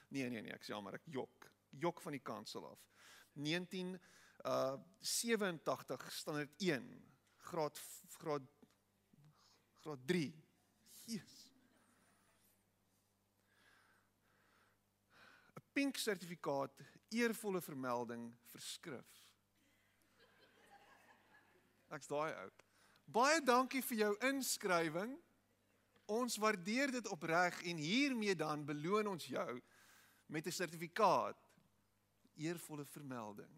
Nee 0.08 0.28
nee 0.30 0.42
nee, 0.42 0.52
ek 0.52 0.64
sê 0.64 0.72
jammer, 0.72 0.96
ek 0.96 1.08
jok. 1.12 1.48
Jok 1.82 2.00
van 2.00 2.16
die 2.16 2.24
kansel 2.24 2.64
af. 2.70 2.84
19 3.36 3.96
uh 4.48 4.76
87 5.04 6.12
standaard 6.12 6.54
1 6.62 6.86
graad 7.50 7.80
graad 8.18 8.46
graad 9.82 10.06
3. 10.06 10.30
Jesus. 11.08 11.52
'n 15.56 15.64
Pink 15.72 15.96
sertifikaat, 15.96 16.80
eervolle 17.08 17.60
vermelding 17.60 18.28
verskrif. 18.52 19.08
Ek's 21.88 22.10
daai 22.10 22.32
ou. 22.32 22.64
Baie 23.08 23.40
dankie 23.40 23.82
vir 23.82 23.98
jou 24.02 24.10
inskrywing. 24.28 25.14
Ons 26.12 26.36
waardeer 26.40 26.92
dit 26.92 27.08
opreg 27.08 27.62
en 27.68 27.80
hiermee 27.80 28.36
dan 28.36 28.64
beloon 28.68 29.06
ons 29.14 29.26
jou 29.26 29.60
met 30.26 30.46
'n 30.46 30.52
sertifikaat 30.52 31.48
eervolle 32.36 32.84
vermelding. 32.84 33.54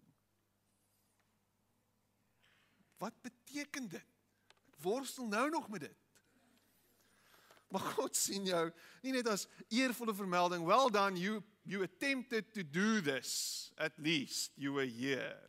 Wat 2.97 3.21
beteken 3.21 3.87
dit? 3.87 4.09
Ek 4.67 4.75
worstel 4.83 5.27
nou 5.27 5.49
nog 5.49 5.69
met 5.69 5.81
dit. 5.81 6.00
Maar 7.71 7.85
God 7.95 8.17
sien 8.19 8.45
jou 8.45 8.65
nie 9.03 9.15
net 9.15 9.29
as 9.31 9.47
eervolle 9.71 10.15
vermelding, 10.15 10.65
well 10.67 10.89
done 10.89 11.19
you 11.19 11.41
you 11.63 11.83
attempted 11.85 12.53
to 12.53 12.63
do 12.63 13.01
this 13.01 13.71
at 13.77 13.97
least 13.97 14.51
you 14.57 14.73
were 14.73 14.89
here. 14.89 15.39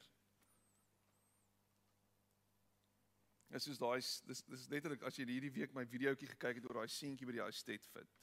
Dit 3.53 3.67
is 3.69 3.81
daai 3.81 4.01
dis 4.01 4.45
dis 4.49 4.69
letterlik 4.73 5.03
as 5.05 5.19
jy 5.19 5.27
hierdie 5.29 5.53
week 5.53 5.75
my 5.77 5.85
videoetjie 5.89 6.31
gekyk 6.35 6.61
het 6.61 6.69
oor 6.71 6.83
daai 6.83 6.93
seentjie 6.93 7.29
by 7.29 7.37
die 7.37 7.49
steed 7.57 7.85
fit 7.93 8.23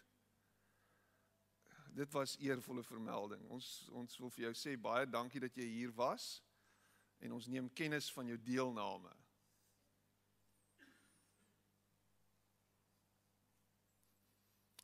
dit 2.00 2.12
was 2.12 2.38
eervolle 2.40 2.84
vermelding. 2.84 3.42
Ons 3.50 3.90
ons 3.94 4.20
wil 4.22 4.32
vir 4.34 4.50
jou 4.50 4.54
sê 4.58 4.76
baie 4.80 5.08
dankie 5.10 5.42
dat 5.44 5.56
jy 5.58 5.68
hier 5.68 5.94
was 5.96 6.40
en 7.20 7.34
ons 7.36 7.50
neem 7.52 7.70
kennis 7.76 8.10
van 8.16 8.30
jou 8.32 8.38
deelname. 8.46 9.12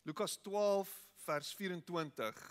Lukas 0.05 0.37
12 0.37 0.89
vers 1.25 1.53
24. 1.57 2.41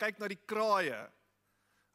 Kyk 0.00 0.20
na 0.20 0.30
die 0.32 0.40
kraaie. 0.48 1.02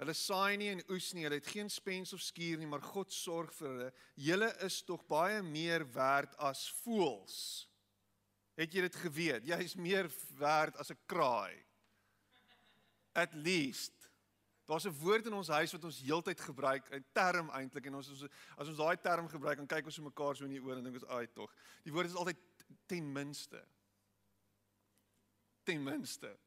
Hulle 0.02 0.14
saai 0.18 0.58
nie 0.58 0.70
en 0.74 0.84
oes 0.94 1.12
nie, 1.14 1.26
hulle 1.26 1.38
het 1.38 1.50
geen 1.50 1.70
spens 1.70 2.14
of 2.14 2.22
skuur 2.26 2.62
nie, 2.62 2.70
maar 2.70 2.82
God 2.86 3.14
sorg 3.14 3.54
vir 3.58 3.70
hulle. 3.70 3.90
Julle 4.18 4.50
is 4.66 4.80
tog 4.86 5.02
baie 5.10 5.42
meer 5.46 5.86
werd 5.94 6.38
as 6.42 6.68
voëls. 6.82 7.40
Het 8.58 8.78
jy 8.78 8.86
dit 8.86 9.00
geweet? 9.04 9.50
Jy 9.50 9.60
is 9.66 9.76
meer 9.78 10.10
werd 10.38 10.78
as 10.78 10.92
'n 10.92 11.02
kraai. 11.10 11.58
At 13.14 13.34
least. 13.34 13.94
Daar's 14.70 14.86
'n 14.86 14.98
woord 15.02 15.26
in 15.26 15.34
ons 15.34 15.50
huis 15.50 15.72
wat 15.72 15.84
ons 15.84 16.02
heeltyd 16.02 16.40
gebruik, 16.40 16.90
'n 16.94 17.06
term 17.14 17.50
eintlik 17.50 17.86
en 17.86 17.96
ons 17.96 18.10
as 18.58 18.68
ons 18.68 18.78
daai 18.78 18.98
term 19.02 19.28
gebruik, 19.28 19.58
dan 19.58 19.68
kyk 19.68 19.86
ons 19.86 19.96
so 19.96 20.04
mekaar 20.04 20.36
so 20.36 20.46
in 20.46 20.52
die 20.52 20.62
oë 20.62 20.78
en 20.78 20.84
dink 20.84 20.96
ons, 20.96 21.10
"Ag, 21.10 21.34
tog." 21.34 21.54
Die 21.84 21.92
woord 21.92 22.06
is 22.06 22.16
altyd 22.16 22.38
ten 22.88 23.14
minste. 23.14 23.66
Ten 25.64 25.84
minste. 25.84 26.38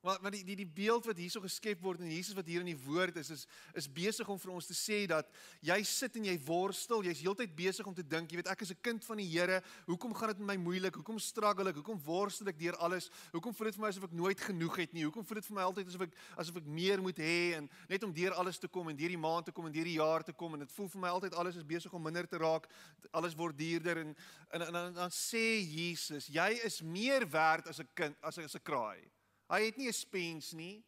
Maar 0.00 0.18
maar 0.22 0.30
die 0.30 0.44
die 0.44 0.56
die 0.56 0.66
beeld 0.66 1.06
wat 1.10 1.18
hierso 1.18 1.40
geskep 1.42 1.80
word 1.82 2.00
en 2.00 2.10
Jesus 2.10 2.36
wat 2.38 2.46
hier 2.46 2.62
in 2.62 2.70
die 2.70 2.80
woord 2.84 3.16
is 3.18 3.30
is 3.34 3.46
is 3.74 3.88
besig 3.90 4.28
om 4.30 4.38
vir 4.38 4.52
ons 4.54 4.68
te 4.70 4.76
sê 4.78 5.00
dat 5.10 5.26
jy 5.58 5.78
sit 5.82 6.14
en 6.20 6.28
jy 6.28 6.36
worstel, 6.46 7.02
jy's 7.02 7.22
heeltyd 7.24 7.56
besig 7.58 7.86
om 7.86 7.96
te 7.96 8.04
dink, 8.06 8.30
jy 8.30 8.38
weet 8.38 8.50
ek 8.52 8.62
is 8.62 8.70
'n 8.70 8.78
kind 8.80 9.04
van 9.04 9.18
die 9.18 9.26
Here, 9.26 9.60
hoekom 9.86 10.14
gaan 10.14 10.28
dit 10.28 10.38
met 10.38 10.46
my 10.54 10.56
moeilik? 10.56 10.94
Hoekom 10.94 11.18
struggle 11.18 11.70
ek? 11.70 11.82
Hoekom 11.82 11.98
worstel 12.04 12.48
ek 12.48 12.58
deur 12.58 12.76
alles? 12.76 13.10
Hoekom 13.32 13.54
voel 13.54 13.66
dit 13.66 13.74
vir 13.74 13.82
my 13.82 13.88
asof 13.88 14.04
ek 14.04 14.12
nooit 14.12 14.40
genoeg 14.40 14.76
het 14.76 14.92
nie? 14.92 15.04
Hoekom 15.04 15.24
voel 15.24 15.34
dit 15.42 15.46
vir 15.46 15.54
my 15.54 15.62
altyd 15.62 15.86
asof 15.88 16.06
ek 16.06 16.14
asof 16.36 16.56
ek 16.56 16.66
meer 16.66 17.02
moet 17.02 17.18
hê 17.18 17.54
en 17.58 17.68
net 17.88 18.02
om 18.04 18.12
deur 18.12 18.32
alles 18.32 18.58
te 18.58 18.68
kom 18.68 18.88
en 18.88 18.96
deur 18.96 19.08
die 19.08 19.18
maand 19.18 19.46
te 19.46 19.52
kom 19.52 19.66
en 19.66 19.72
deur 19.72 19.84
die 19.84 19.98
jaar 19.98 20.22
te 20.22 20.32
kom 20.32 20.54
en 20.54 20.60
dit 20.60 20.72
voel 20.72 20.88
vir 20.88 21.00
my 21.00 21.08
altyd 21.08 21.34
alles 21.34 21.56
is 21.56 21.66
besig 21.66 21.92
om 21.92 22.02
minder 22.02 22.26
te 22.26 22.38
raak. 22.38 22.70
Alles 23.10 23.34
word 23.34 23.58
duurder 23.58 23.98
en 23.98 24.16
en, 24.50 24.62
en, 24.62 24.74
en 24.74 24.94
dan 24.94 25.10
sê 25.10 25.58
Jesus, 25.60 26.28
jy 26.28 26.60
is 26.64 26.82
meer 26.82 27.26
werd 27.28 27.66
as 27.66 27.80
'n 27.80 27.88
kind 27.94 28.16
as 28.22 28.38
'n 28.38 28.62
kraai. 28.62 29.17
Hy 29.48 29.64
het 29.64 29.76
nie 29.76 29.88
'n 29.88 29.92
spens 29.92 30.52
nie. 30.52 30.84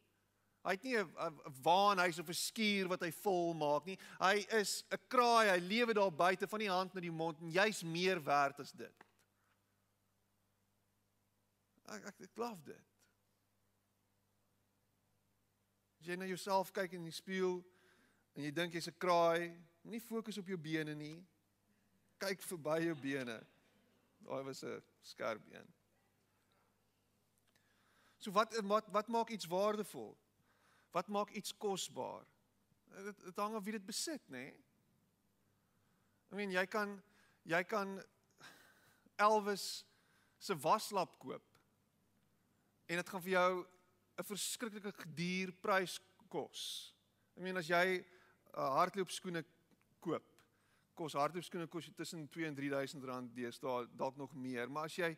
Hy 0.62 0.70
het 0.76 0.82
nie 0.82 0.96
'n 0.96 1.40
waanhuis 1.62 2.18
of 2.18 2.28
'n 2.28 2.34
skuur 2.34 2.88
wat 2.88 3.00
hy 3.00 3.10
vol 3.10 3.54
maak 3.54 3.84
nie. 3.84 3.98
Hy 4.18 4.46
is 4.60 4.84
'n 4.90 4.98
kraai. 5.08 5.48
Hy 5.48 5.58
lewe 5.58 5.94
daar 5.94 6.12
buite 6.12 6.46
van 6.46 6.58
die 6.58 6.68
hand 6.70 6.94
na 6.94 7.00
die 7.00 7.10
mond 7.10 7.40
en 7.40 7.50
jy's 7.50 7.82
meer 7.82 8.24
werd 8.24 8.60
as 8.60 8.72
dit. 8.72 9.04
Ek 11.86 12.04
ek, 12.04 12.20
ek 12.20 12.30
glo 12.34 12.58
dit. 12.64 12.84
As 16.00 16.06
jy 16.06 16.16
na 16.16 16.24
jouself 16.24 16.72
kyk 16.72 16.92
in 16.92 17.04
die 17.04 17.12
spieël 17.12 17.64
en 18.34 18.42
jy 18.42 18.50
dink 18.50 18.72
jy's 18.72 18.88
'n 18.88 18.98
kraai, 18.98 19.56
moenie 19.82 20.00
fokus 20.00 20.38
op 20.38 20.46
jou 20.46 20.58
bene 20.58 20.94
nie. 20.94 21.26
Kyk 22.18 22.42
verby 22.42 22.84
jou 22.84 22.94
bene. 22.94 23.46
Daai 24.20 24.42
was 24.44 24.62
'n 24.62 24.82
skerp 25.02 25.42
een. 25.52 25.79
So 28.20 28.32
wat 28.36 28.56
wat 28.68 28.88
wat 28.92 29.08
maak 29.08 29.30
iets 29.32 29.48
waardevol? 29.48 30.12
Wat 30.92 31.08
maak 31.08 31.30
iets 31.30 31.54
kosbaar? 31.56 32.26
Dit 33.04 33.24
dit 33.24 33.36
hang 33.36 33.54
af 33.54 33.64
wie 33.64 33.76
dit 33.78 33.86
besit, 33.86 34.22
nê? 34.28 34.50
Nee? 34.50 34.56
I 36.30 36.38
mean, 36.38 36.52
jy 36.54 36.66
kan 36.66 36.98
jy 37.42 37.62
kan 37.64 37.96
Elvis 39.16 39.84
se 40.38 40.56
waslap 40.56 41.18
koop. 41.18 41.50
en 42.90 42.98
dit 42.98 43.08
gaan 43.08 43.22
vir 43.22 43.32
jou 43.32 43.66
'n 44.18 44.24
verskriklike 44.24 45.14
duur 45.14 45.52
prys 45.62 46.00
kos. 46.28 46.94
Ek 47.36 47.42
meen 47.42 47.56
as 47.56 47.68
jy 47.68 48.02
uh, 48.54 48.70
hardloopskoene 48.76 49.44
koop, 50.00 50.24
kos 50.94 51.14
hardloopskoene 51.14 51.68
kos 51.70 51.90
tussen 51.94 52.28
2 52.28 52.46
en 52.46 52.54
3000 52.54 53.04
rand 53.04 53.34
deesdae, 53.34 53.86
dalk 53.94 54.16
nog 54.16 54.34
meer, 54.34 54.68
maar 54.70 54.84
as 54.84 54.96
jy 54.98 55.16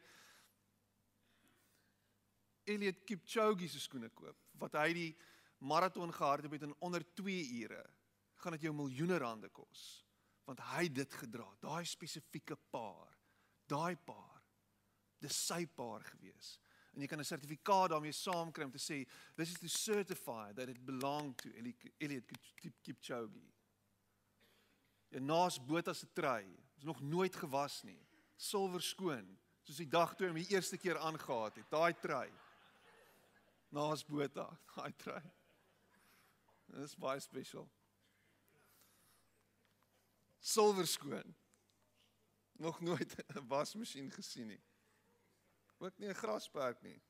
Elliot 2.64 3.04
Kipchoge 3.04 3.68
se 3.68 3.80
skoene 3.82 4.10
koop, 4.14 4.38
wat 4.60 4.76
hy 4.78 4.92
die 4.96 5.10
maraton 5.58 6.12
gehardloop 6.12 6.56
het 6.56 6.66
in 6.68 6.74
onder 6.80 7.04
2 7.14 7.44
ure, 7.62 7.82
gaan 8.42 8.56
dit 8.56 8.66
jou 8.66 8.74
miljoene 8.74 9.18
rande 9.22 9.48
kos, 9.54 10.02
want 10.44 10.60
hy 10.72 10.88
het 10.88 10.94
dit 10.94 11.14
gedra, 11.22 11.46
daai 11.62 11.84
spesifieke 11.86 12.56
paar, 12.74 13.14
daai 13.70 13.96
paar, 13.96 14.42
dis 15.22 15.36
sy 15.46 15.64
paar 15.66 16.02
gewees 16.02 16.56
en 16.92 17.00
jy 17.00 17.08
kan 17.08 17.20
'n 17.20 17.24
sertifikaat 17.24 17.90
daarmee 17.90 18.12
saamkry 18.12 18.64
om 18.64 18.70
te 18.70 18.78
sê 18.78 19.06
this 19.36 19.50
is 19.50 19.58
to 19.58 19.68
certify 19.68 20.52
that 20.52 20.68
it 20.68 20.84
belonged 20.84 21.36
to 21.38 21.48
Elliot 21.98 22.24
Kipchoge. 22.82 23.42
Ja 25.10 25.20
naas 25.20 25.58
Botha 25.58 25.94
se 25.94 26.06
trui, 26.12 26.44
is 26.76 26.84
nog 26.84 27.00
nooit 27.00 27.36
gewas 27.36 27.82
nie. 27.82 28.06
Silwer 28.36 28.82
skoon, 28.82 29.38
soos 29.62 29.76
die 29.76 29.88
dag 29.88 30.14
toe 30.16 30.26
hom 30.26 30.36
die 30.36 30.50
eerste 30.50 30.76
keer 30.76 30.98
aangehaat 30.98 31.56
het, 31.56 31.70
daai 31.70 31.92
trui. 32.00 32.30
Naas 33.72 34.02
Botha, 34.04 34.44
daai 34.74 34.92
trui. 35.00 35.22
Dit 36.72 36.82
is 36.84 36.96
baie 36.96 37.20
spesiaal. 37.20 37.68
Silwer 40.38 40.86
skoon. 40.86 41.36
Nog 42.60 42.80
nooit 42.80 43.16
'n 43.32 43.46
wasmasjien 43.48 44.10
gesien 44.12 44.52
nie. 44.52 44.60
Ook 45.78 45.98
nie 45.98 46.08
'n 46.08 46.20
grasperk 46.20 46.82
nie. 46.82 47.00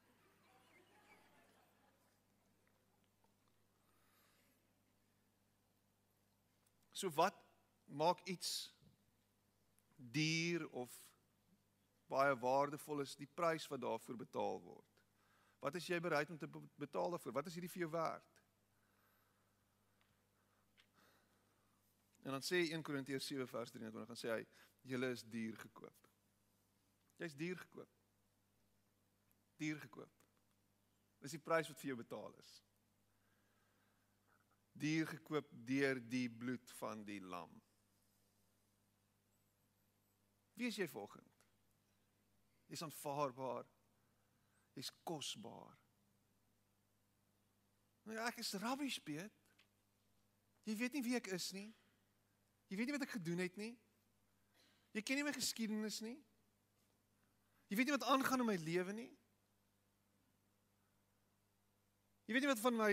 So 6.93 7.11
wat 7.11 7.35
maak 7.85 8.21
iets 8.25 8.71
duur 9.97 10.69
of 10.71 10.95
baie 12.07 12.39
waardevol 12.39 13.01
is 13.01 13.17
die 13.19 13.27
prys 13.27 13.67
wat 13.67 13.81
daarvoor 13.81 14.17
betaal 14.17 14.61
word. 14.63 14.92
Wat 15.63 15.79
is 15.79 15.87
jy 15.87 16.01
bereid 16.03 16.31
om 16.31 16.39
te 16.39 16.51
betaal 16.81 17.15
daarvoor? 17.15 17.37
Wat 17.39 17.47
is 17.47 17.55
hierdie 17.55 17.71
vir 17.71 17.85
jou 17.85 17.91
werd? 17.95 18.39
En 22.23 22.35
dan 22.35 22.45
sê 22.47 22.65
1 22.69 22.83
Korintiërs 22.87 23.27
7 23.31 23.47
vers 23.51 23.75
23 23.75 24.11
dan 24.11 24.19
sê 24.19 24.31
hy 24.35 24.43
julle 24.91 25.11
is 25.15 25.25
duur 25.31 25.59
gekoop. 25.63 26.09
Jy's 27.23 27.39
duur 27.39 27.59
gekoop 27.59 28.03
duur 29.63 29.81
gekoop. 29.87 30.21
Dis 31.23 31.37
die 31.37 31.43
prys 31.43 31.71
wat 31.71 31.81
vir 31.81 31.93
jou 31.93 31.99
betaal 32.01 32.39
is. 32.43 32.53
Duur 34.83 35.11
gekoop 35.13 35.53
deur 35.69 36.01
die 36.11 36.27
bloed 36.33 36.73
van 36.81 37.05
die 37.07 37.21
lam. 37.35 37.53
Wie 40.59 40.69
is 40.69 40.79
jy 40.81 40.89
volgens? 40.91 41.39
Jy's 42.71 42.83
aanvaarbaar. 42.87 43.69
Jy's 44.77 44.91
kosbaar. 45.05 45.77
Nou 48.03 48.17
ja, 48.17 48.27
ek 48.27 48.41
is 48.43 48.55
rubbish, 48.59 48.99
Piet. 49.05 49.33
Jy 50.67 50.77
weet 50.79 50.97
nie 50.97 51.03
wie 51.07 51.17
ek 51.19 51.31
is 51.35 51.51
nie. 51.55 51.69
Jy 52.71 52.79
weet 52.79 52.89
nie 52.89 52.97
wat 52.97 53.07
ek 53.07 53.17
gedoen 53.17 53.43
het 53.43 53.57
nie. 53.61 53.73
Jy 54.97 55.03
ken 55.07 55.19
nie 55.19 55.27
my 55.27 55.35
geskiedenis 55.35 56.01
nie. 56.05 56.17
Jy 57.73 57.79
weet 57.79 57.89
nie 57.89 57.97
wat 57.97 58.09
aangaan 58.13 58.45
in 58.45 58.49
my 58.49 58.59
lewe 58.61 58.95
nie. 58.97 59.11
Jy 62.29 62.37
weet 62.37 62.45
nie 62.45 62.53
wat 62.53 62.63
van 62.63 62.77
my 62.79 62.93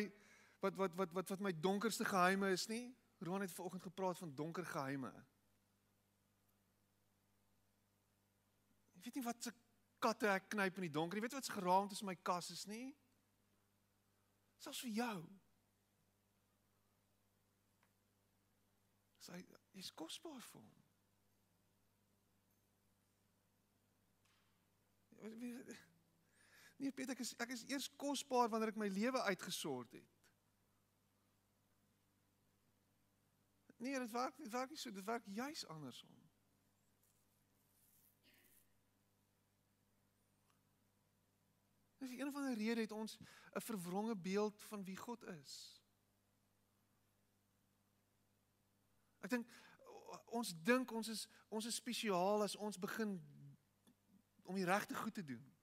wat 0.63 0.75
wat 0.79 0.95
wat 0.99 1.13
wat 1.15 1.33
wat 1.33 1.43
my 1.43 1.51
donkerste 1.55 2.07
geheime 2.07 2.51
is 2.55 2.67
nie. 2.71 2.89
Roan 3.23 3.43
het 3.43 3.51
vanoggend 3.51 3.83
gepraat 3.83 4.17
van 4.17 4.35
donker 4.35 4.65
geheime. 4.65 5.11
Jy 8.95 9.03
weet 9.05 9.19
nie 9.19 9.25
wat 9.25 9.43
se 9.43 9.53
katte 10.01 10.29
ek 10.31 10.49
knyp 10.53 10.79
in 10.79 10.87
die 10.87 10.95
donker. 10.95 11.19
Jy 11.19 11.25
weet 11.27 11.37
wat 11.37 11.47
se 11.47 11.55
geraamd 11.55 11.95
is 11.95 12.03
my 12.07 12.15
kas 12.29 12.49
is 12.55 12.65
nie. 12.69 12.89
Selfs 14.59 14.83
vir 14.83 14.95
jou. 14.99 15.17
Sy 19.23 19.39
is 19.79 19.91
kosbaar 19.95 20.41
vir 20.51 20.61
hom. 20.61 20.77
Nee, 26.79 26.91
Peter, 26.95 27.11
ek 27.11 27.23
is 27.23 27.33
ek 27.43 27.51
is 27.55 27.65
eers 27.67 27.89
kosbaar 27.99 28.47
wanneer 28.51 28.71
ek 28.71 28.79
my 28.79 28.87
lewe 28.91 29.21
uitgesort 29.27 29.97
het. 29.97 30.15
Nee, 33.79 33.99
dit 33.99 34.11
werk 34.11 34.39
dit 34.39 34.51
werk 34.51 34.71
nie 34.71 34.79
so, 34.79 34.91
dit 34.91 35.05
werk 35.07 35.27
juis 35.27 35.65
andersom. 35.67 36.18
Dis 41.99 42.15
een 42.15 42.31
van 42.31 42.47
die 42.47 42.55
redes 42.55 42.87
het 42.87 42.91
ons 42.95 43.17
'n 43.19 43.61
verwronge 43.61 44.15
beeld 44.15 44.63
van 44.63 44.83
wie 44.83 44.97
God 44.97 45.23
is. 45.23 45.83
Ek 49.19 49.29
dink 49.29 49.47
ons 50.25 50.53
dink 50.63 50.91
ons 50.91 51.07
is 51.07 51.27
ons 51.47 51.65
is 51.65 51.75
spesiaal 51.75 52.43
as 52.43 52.55
ons 52.55 52.77
begin 52.77 53.19
om 54.43 54.55
die 54.55 54.65
regte 54.65 54.95
goed 54.95 55.13
te 55.13 55.23
doen 55.23 55.59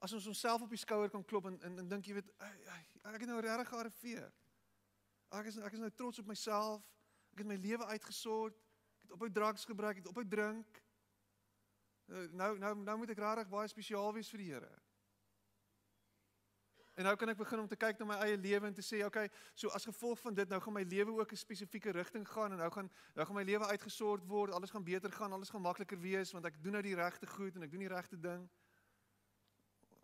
as 0.00 0.12
ons 0.12 0.26
onsself 0.26 0.62
op 0.62 0.72
die 0.72 0.80
skouer 0.80 1.10
kan 1.12 1.24
klop 1.24 1.46
en 1.50 1.60
en, 1.60 1.78
en 1.78 1.88
dink 1.88 2.06
jy 2.08 2.16
weet 2.16 2.30
ek 2.40 3.20
het 3.20 3.28
nou 3.28 3.40
regtig 3.40 3.68
gearriveer. 3.68 4.30
Ek 5.36 5.50
is 5.50 5.58
ek 5.60 5.76
is 5.76 5.82
nou 5.82 5.90
trots 5.92 6.22
op 6.22 6.30
myself. 6.30 6.86
Ek 7.34 7.42
het 7.42 7.50
my 7.50 7.58
lewe 7.60 7.86
uitgesort. 7.92 8.56
Ek 8.56 9.02
het 9.04 9.16
ophou 9.16 9.28
drugs 9.30 9.66
gebruik, 9.68 9.98
ek 9.98 10.02
het 10.04 10.12
ophou 10.12 10.24
drink. 10.24 10.80
Nou 12.32 12.54
nou, 12.58 12.72
nou 12.80 12.96
moet 13.02 13.12
ek 13.12 13.20
regtig 13.22 13.52
baie 13.52 13.68
spesiaal 13.70 14.14
wees 14.16 14.32
vir 14.32 14.42
die 14.42 14.48
Here. 14.54 14.72
En 16.94 17.04
nou 17.04 17.16
kan 17.16 17.28
ek 17.28 17.36
begin 17.36 17.58
om 17.58 17.68
te 17.68 17.76
kyk 17.76 17.98
na 17.98 18.04
my 18.04 18.16
eie 18.26 18.36
lewe 18.36 18.66
en 18.66 18.74
te 18.74 18.82
sê, 18.82 19.04
okay, 19.06 19.28
so 19.54 19.68
as 19.68 19.84
gevolg 19.84 20.18
van 20.20 20.34
dit 20.34 20.48
nou 20.48 20.60
gaan 20.60 20.74
my 20.74 20.82
lewe 20.82 21.12
ook 21.18 21.32
'n 21.32 21.36
spesifieke 21.36 21.90
rigting 21.90 22.28
gaan 22.28 22.52
en 22.52 22.58
nou 22.58 22.70
gaan 22.70 22.90
nou 23.14 23.26
gaan 23.26 23.36
my 23.36 23.42
lewe 23.42 23.66
uitgesort 23.66 24.26
word, 24.26 24.52
alles 24.52 24.70
gaan 24.70 24.84
beter 24.84 25.12
gaan, 25.12 25.32
alles 25.32 25.50
gaan 25.50 25.62
makliker 25.62 26.00
wees 26.00 26.32
want 26.32 26.44
ek 26.44 26.62
doen 26.62 26.72
nou 26.72 26.82
die 26.82 26.94
regte 26.94 27.26
goed 27.26 27.54
en 27.54 27.62
ek 27.62 27.70
doen 27.70 27.86
die 27.86 27.94
regte 27.94 28.20
ding 28.20 28.50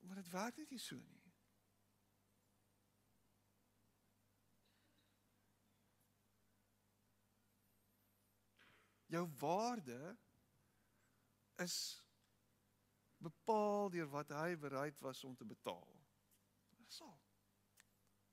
maar 0.07 0.17
dit 0.17 0.31
werk 0.31 0.57
net 0.57 0.71
nie 0.71 0.79
so 0.79 0.97
nie. 0.97 1.23
Jou 9.07 9.29
waarde 9.39 10.17
is 11.63 11.77
bepaal 13.17 13.91
deur 13.91 14.09
wat 14.11 14.33
hy 14.35 14.57
bereid 14.59 14.99
was 15.01 15.25
om 15.25 15.37
te 15.37 15.45
betaal. 15.45 15.96
Dis 16.87 17.01
al. 17.01 17.21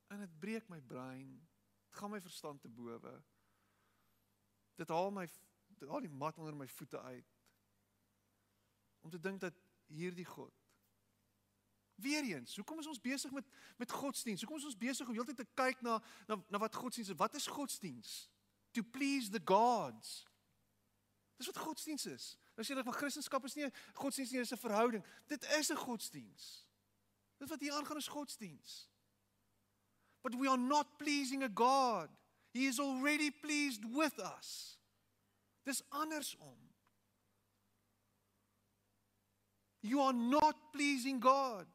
En 0.08 0.20
dit 0.20 0.40
breek 0.40 0.68
my 0.70 0.82
brein. 0.82 1.30
Dit 1.90 2.00
gaan 2.00 2.12
my 2.12 2.22
verstand 2.22 2.62
te 2.62 2.70
bowe. 2.70 3.14
Dit 4.76 4.90
haal 4.90 5.12
my 5.12 5.28
dit 5.78 5.90
haal 5.90 6.06
die 6.06 6.10
mat 6.10 6.38
onder 6.38 6.56
my 6.56 6.68
voete 6.68 7.02
uit. 7.02 7.32
Om 9.02 9.10
te 9.10 9.20
dink 9.20 9.42
dat 9.42 9.58
hierdie 9.86 10.26
God 10.26 10.64
Weereens, 11.96 12.56
hoekom 12.56 12.80
is 12.80 12.88
ons 12.88 13.02
besig 13.02 13.32
met 13.32 13.50
met 13.78 13.92
godsdiens? 13.92 14.42
Hoekom 14.42 14.58
is 14.58 14.66
ons 14.66 14.78
besig 14.78 15.08
om 15.08 15.14
heeltyd 15.14 15.38
te 15.38 15.48
kyk 15.54 15.82
na 15.82 16.00
na 16.28 16.40
na 16.50 16.58
wat 16.58 16.76
godsdiens 16.76 17.10
is? 17.10 17.18
Wat 17.18 17.36
is 17.36 17.48
godsdiens? 17.48 18.30
To 18.72 18.82
please 18.82 19.30
the 19.30 19.42
gods. 19.46 20.26
Dis 21.38 21.46
wat 21.46 21.58
godsdiens 21.58 22.06
is. 22.06 22.38
Nou 22.56 22.66
sê 22.66 22.74
dat 22.74 22.86
van 22.86 22.98
Christendom 22.98 23.46
is 23.46 23.56
nie 23.56 23.70
godsdiens 23.94 24.32
nie, 24.32 24.40
dis 24.40 24.54
'n 24.54 24.58
verhouding. 24.58 25.06
Dit 25.28 25.44
is 25.44 25.70
'n 25.70 25.78
godsdiens. 25.78 26.66
Dit 27.44 27.52
wat 27.52 27.60
hier 27.60 27.74
aangaan 27.74 27.98
is 27.98 28.08
godsdiens. 28.08 28.90
But 30.22 30.36
we 30.36 30.48
are 30.48 30.58
not 30.58 30.98
pleasing 30.98 31.44
a 31.44 31.50
God. 31.54 32.10
He 32.52 32.68
is 32.68 32.80
already 32.80 33.32
pleased 33.32 33.84
with 33.84 34.20
us. 34.20 34.80
Dis 35.64 35.82
andersom. 35.90 36.56
You 39.80 40.00
are 40.02 40.14
not 40.14 40.72
pleasing 40.72 41.20
God. 41.20 41.68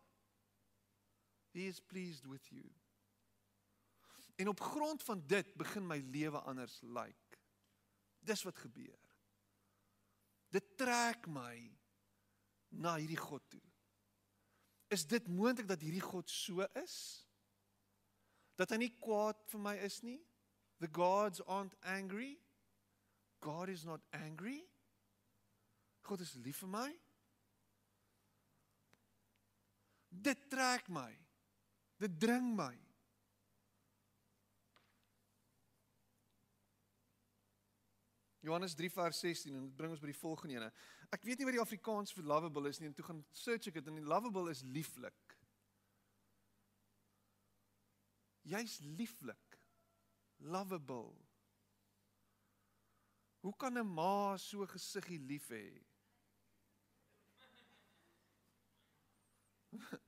He 1.52 1.66
is 1.66 1.80
pleased 1.80 2.26
with 2.26 2.48
you. 2.48 2.64
En 4.36 4.48
op 4.48 4.60
grond 4.60 5.02
van 5.02 5.22
dit 5.26 5.54
begin 5.54 5.86
my 5.86 5.98
lewe 6.10 6.38
anders 6.38 6.80
lyk. 6.80 6.94
Like. 6.94 7.38
Dis 8.18 8.42
wat 8.42 8.56
gebeur. 8.56 8.98
Dit 10.48 10.76
trek 10.76 11.26
my 11.26 11.76
na 12.68 12.96
hierdie 12.96 13.20
God 13.20 13.44
toe. 13.50 13.60
Is 14.88 15.06
dit 15.06 15.28
moontlik 15.28 15.68
dat 15.68 15.80
hierdie 15.84 16.04
God 16.04 16.30
so 16.30 16.64
is? 16.80 16.96
Dat 18.56 18.72
hy 18.72 18.80
nie 18.82 18.94
kwaad 19.00 19.38
vir 19.52 19.62
my 19.62 19.76
is 19.84 20.00
nie? 20.02 20.18
The 20.80 20.88
gods 20.92 21.42
aren't 21.44 21.74
angry. 21.84 22.38
God 23.44 23.68
is 23.68 23.84
not 23.84 24.02
angry. 24.10 24.62
God 26.02 26.24
is 26.24 26.34
lief 26.40 26.62
vir 26.64 26.72
my. 26.72 26.88
Dit 30.08 30.48
trek 30.50 30.88
my. 30.88 31.10
Dit 32.00 32.16
dring 32.20 32.54
my. 32.56 32.72
Johannes 38.40 38.74
3 38.74 38.90
vers 38.90 39.18
16 39.20 39.54
en 39.54 39.66
dit 39.66 39.76
bring 39.76 39.92
ons 39.92 40.00
by 40.00 40.08
die 40.08 40.20
volgende 40.20 40.56
ene. 40.56 40.68
Ek 41.14 41.22
weet 41.24 41.38
nie 41.40 41.46
wat 41.48 41.56
die 41.56 41.62
Afrikaans 41.62 42.12
vir 42.12 42.26
lovable 42.28 42.68
is 42.68 42.78
nie 42.80 42.88
en 42.90 42.96
toe 42.96 43.06
gaan 43.06 43.22
search 43.32 43.66
ek 43.70 43.78
dit 43.80 43.86
en 43.88 44.00
lovable 44.10 44.50
is 44.52 44.62
lieflik. 44.76 45.36
Jy's 48.48 48.78
lieflik. 48.98 49.58
Lovable. 50.38 51.16
Hoe 53.40 53.54
kan 53.56 53.78
'n 53.78 53.86
ma 53.86 54.36
so 54.36 54.66
gesiggie 54.66 55.18
lief 55.18 55.48
hê? 55.48 55.84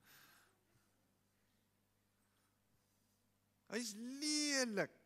Hy's 3.72 3.94
lelik. 3.94 4.99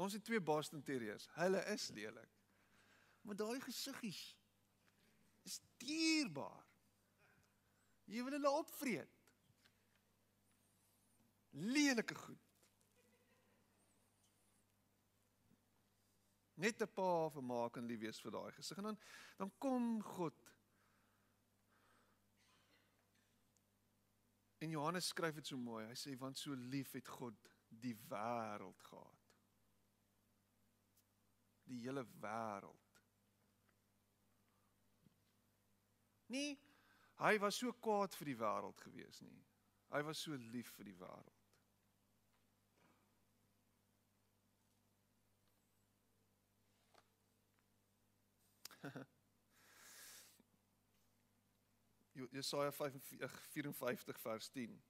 Ons 0.00 0.12
het 0.16 0.24
twee 0.24 0.40
Boston 0.40 0.82
Terriers. 0.82 1.28
Hulle 1.36 1.60
is 1.74 1.88
lelik. 1.92 2.36
Maar 3.20 3.36
daai 3.36 3.60
gesiggies 3.60 4.20
is 5.44 5.58
dierbaar. 5.82 6.64
Jy 8.08 8.24
wil 8.24 8.38
hulle 8.38 8.52
opvreet. 8.62 9.18
Lelike 11.50 12.16
goed. 12.16 12.46
Net 16.60 16.82
'n 16.82 16.92
pa 16.94 17.10
of 17.26 17.36
'n 17.36 17.44
ma 17.44 17.68
kan 17.68 17.84
lief 17.84 18.00
wees 18.00 18.20
vir 18.20 18.32
daai 18.32 18.52
gesig 18.52 18.76
en 18.76 18.82
dan 18.82 18.98
dan 19.36 19.52
kom 19.58 20.02
God. 20.02 20.34
En 24.58 24.70
Johannes 24.70 25.06
skryf 25.06 25.34
dit 25.34 25.46
so 25.46 25.56
mooi. 25.56 25.86
Hy 25.86 25.94
sê 25.94 26.18
want 26.18 26.38
so 26.38 26.52
lief 26.54 26.92
het 26.92 27.08
God 27.08 27.34
die 27.68 27.96
wêreld 28.08 28.82
gehad 28.82 29.19
die 31.70 31.80
hele 31.84 32.02
wêreld. 32.22 32.88
Nee, 36.30 36.58
hy 37.18 37.38
was 37.42 37.58
so 37.58 37.72
kwaad 37.84 38.14
vir 38.18 38.26
die 38.32 38.38
wêreld 38.38 38.80
gewees 38.86 39.20
nie. 39.26 39.40
Hy 39.90 40.02
was 40.06 40.18
so 40.22 40.32
lief 40.54 40.70
vir 40.76 40.86
die 40.90 40.98
wêreld. 40.98 41.40
Jesaja 52.30 52.72
54 52.72 54.18
vers 54.20 54.50
10. 54.54 54.82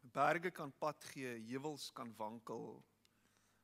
Berge 0.00 0.50
kan 0.50 0.72
pad 0.78 1.04
gee, 1.10 1.34
heuwels 1.50 1.90
kan 1.92 2.14
wankel, 2.16 2.84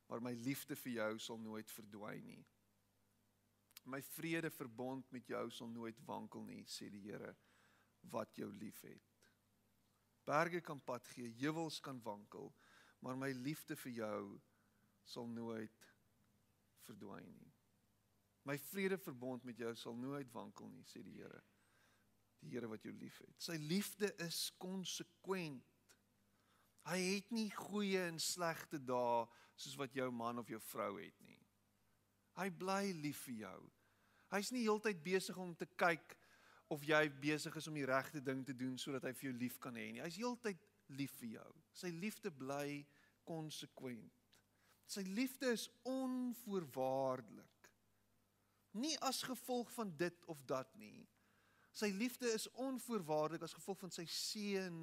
maar 0.07 0.21
my 0.21 0.33
liefde 0.45 0.75
vir 0.75 0.91
jou 0.99 1.11
sal 1.19 1.39
nooit 1.41 1.71
verdwyn 1.71 2.25
nie. 2.25 2.43
My 3.85 4.01
vrede 4.15 4.49
verbond 4.49 5.11
met 5.13 5.27
jou 5.29 5.43
sal 5.53 5.69
nooit 5.69 5.99
wankel 6.05 6.45
nie, 6.45 6.63
sê 6.69 6.89
die 6.89 7.03
Here 7.05 7.35
wat 8.13 8.37
jou 8.37 8.51
liefhet. 8.53 9.01
Berge 10.25 10.61
kan 10.61 10.81
pad 10.81 11.05
gee, 11.13 11.29
heuwels 11.39 11.79
kan 11.79 12.01
wankel, 12.01 12.51
maar 12.99 13.17
my 13.17 13.29
liefde 13.37 13.77
vir 13.77 13.93
jou 13.99 14.21
sal 15.05 15.27
nooit 15.29 15.91
verdwyn 16.85 17.29
nie. 17.37 17.53
My 18.45 18.57
vrede 18.61 18.97
verbond 19.01 19.45
met 19.45 19.57
jou 19.57 19.73
sal 19.77 19.97
nooit 19.97 20.29
wankel 20.33 20.69
nie, 20.69 20.85
sê 20.85 21.01
die 21.05 21.17
Here. 21.17 21.41
Die 22.41 22.53
Here 22.53 22.69
wat 22.69 22.85
jou 22.85 22.93
liefhet. 22.93 23.33
Sy 23.41 23.57
liefde 23.61 24.11
is 24.25 24.47
konsekwent. 24.61 25.74
Hy 26.85 26.99
het 27.01 27.31
nie 27.33 27.49
goeie 27.49 28.03
en 28.11 28.19
slegte 28.21 28.77
dae 28.77 29.23
soos 29.55 29.77
wat 29.79 29.95
jou 29.97 30.11
man 30.13 30.39
of 30.41 30.49
jou 30.51 30.59
vrou 30.69 30.91
het 30.99 31.17
nie. 31.25 31.39
Hy 32.35 32.49
bly 32.51 32.91
lief 32.99 33.23
vir 33.25 33.45
jou. 33.45 33.59
Hy's 34.33 34.51
nie 34.51 34.65
heeltyd 34.65 35.01
besig 35.03 35.37
om 35.39 35.53
te 35.57 35.67
kyk 35.79 36.17
of 36.73 36.83
jy 36.85 37.07
besig 37.21 37.55
is 37.57 37.69
om 37.69 37.77
die 37.77 37.87
regte 37.87 38.21
ding 38.21 38.43
te 38.45 38.53
doen 38.57 38.75
sodat 38.81 39.05
hy 39.07 39.13
vir 39.15 39.29
jou 39.29 39.37
lief 39.39 39.57
kan 39.63 39.77
hê 39.77 39.87
nie. 39.93 40.03
Hy's 40.03 40.19
heeltyd 40.19 40.61
lief 40.97 41.13
vir 41.21 41.37
jou. 41.39 41.51
Sy 41.73 41.89
liefde 41.95 42.31
bly 42.33 42.83
konsekwent. 43.25 44.13
Sy 44.85 45.01
liefde 45.17 45.49
is 45.55 45.65
onvoorwaardelik. 45.89 47.71
Nie 48.77 48.97
as 49.07 49.23
gevolg 49.25 49.71
van 49.73 49.93
dit 49.97 50.25
of 50.29 50.41
dat 50.45 50.69
nie. 50.77 51.07
Sy 51.75 51.89
liefde 51.95 52.29
is 52.33 52.49
onvoorwaardelik 52.61 53.45
as 53.47 53.55
gevolg 53.55 53.81
van 53.81 53.93
sy 53.93 54.05
seun 54.11 54.81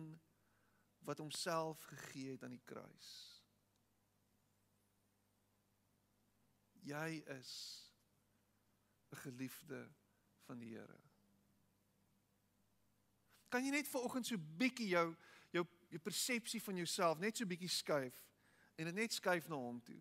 wat 1.04 1.18
homself 1.18 1.82
gegee 1.82 2.30
het 2.30 2.42
aan 2.42 2.54
die 2.54 2.64
kruis. 2.64 3.12
Jy 6.82 7.22
is 7.38 7.52
'n 9.10 9.16
geliefde 9.16 9.92
van 10.46 10.58
die 10.58 10.68
Here. 10.74 11.00
Kan 13.48 13.64
jy 13.64 13.70
net 13.70 13.88
vanoggend 13.88 14.26
so 14.26 14.36
bietjie 14.38 14.88
jou 14.88 15.16
jou 15.50 15.66
jou 15.88 16.00
persepsie 16.00 16.62
van 16.62 16.76
jouself 16.76 17.18
net 17.18 17.36
so 17.36 17.46
bietjie 17.46 17.68
skuif 17.68 18.22
en 18.74 18.84
dit 18.84 18.94
net 18.94 19.12
skuif 19.12 19.48
na 19.48 19.54
hom 19.54 19.82
toe. 19.84 20.00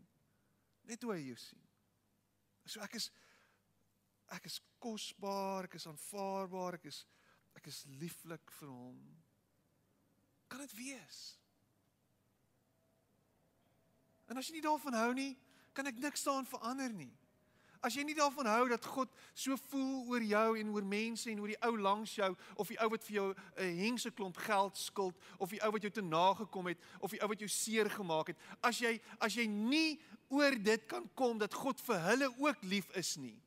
Net 0.81 1.03
hoe 1.03 1.13
hy 1.13 1.25
jou 1.25 1.35
sien. 1.35 1.67
So 2.65 2.79
ek 2.79 2.95
is 2.95 3.11
ek 4.31 4.45
is 4.47 4.61
kosbaar, 4.79 5.67
ek 5.67 5.75
is 5.75 5.87
aanvaarbaar, 5.87 6.79
ek 6.79 6.85
is 6.85 7.05
ek 7.59 7.67
is 7.67 7.83
lieflik 7.99 8.51
vir 8.51 8.69
hom. 8.71 9.01
Kan 10.51 10.59
dit 10.59 10.73
wees? 10.75 11.19
En 14.27 14.39
as 14.39 14.49
jy 14.49 14.57
nie 14.57 14.65
daarvan 14.65 14.95
hou 14.99 15.11
nie, 15.15 15.31
kan 15.71 15.87
ek 15.87 15.99
niks 16.03 16.25
daaraan 16.27 16.47
verander 16.47 16.91
nie. 16.91 17.11
As 17.81 17.95
jy 17.95 18.03
nie 18.05 18.15
daarvan 18.17 18.49
hou 18.51 18.65
dat 18.69 18.83
God 18.85 19.13
so 19.31 19.55
voel 19.71 20.11
oor 20.11 20.25
jou 20.27 20.49
en 20.59 20.73
oor 20.75 20.85
mense 20.85 21.29
en 21.31 21.39
oor 21.41 21.53
die 21.53 21.61
ou 21.65 21.71
langs 21.79 22.13
jou 22.19 22.29
of 22.59 22.69
die 22.69 22.77
ou 22.83 22.89
wat 22.91 23.07
vir 23.07 23.15
jou 23.15 23.27
'n 23.31 23.77
hengse 23.79 24.11
klomp 24.11 24.37
geld 24.37 24.77
skuld 24.77 25.15
of 25.39 25.49
die 25.49 25.61
ou 25.63 25.71
wat 25.71 25.81
jou 25.81 25.91
te 25.91 26.03
nagekom 26.03 26.67
het 26.67 26.77
of 26.99 27.11
die 27.11 27.21
ou 27.21 27.27
wat 27.31 27.39
jou 27.39 27.49
seer 27.49 27.89
gemaak 27.89 28.27
het, 28.27 28.37
as 28.61 28.79
jy 28.79 29.01
as 29.19 29.33
jy 29.33 29.47
nie 29.47 29.99
oor 30.29 30.51
dit 30.55 30.85
kan 30.87 31.09
kom 31.15 31.37
dat 31.37 31.53
God 31.53 31.81
vir 31.81 31.99
hulle 31.99 32.29
ook 32.37 32.63
lief 32.63 32.89
is 32.95 33.15
nie. 33.17 33.39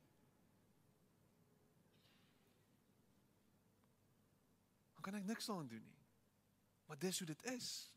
Dan 4.94 5.02
kan 5.02 5.14
ek 5.14 5.24
niks 5.24 5.46
daaraan 5.46 5.68
doen 5.68 5.84
nie. 5.84 5.93
Maar 6.84 6.98
dis 6.98 7.18
hoe 7.18 7.26
dit 7.26 7.42
is. 7.42 7.92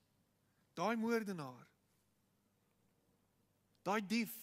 Daai 0.73 0.95
moordenaar. 0.95 1.67
Daai 3.81 4.05
dief. 4.05 4.35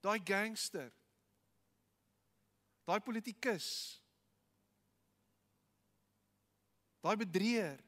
Daai 0.00 0.20
gangster. 0.24 0.92
Daai 2.84 3.00
politikus. 3.00 3.68
Daai 7.00 7.16
bedrieger. 7.16 7.80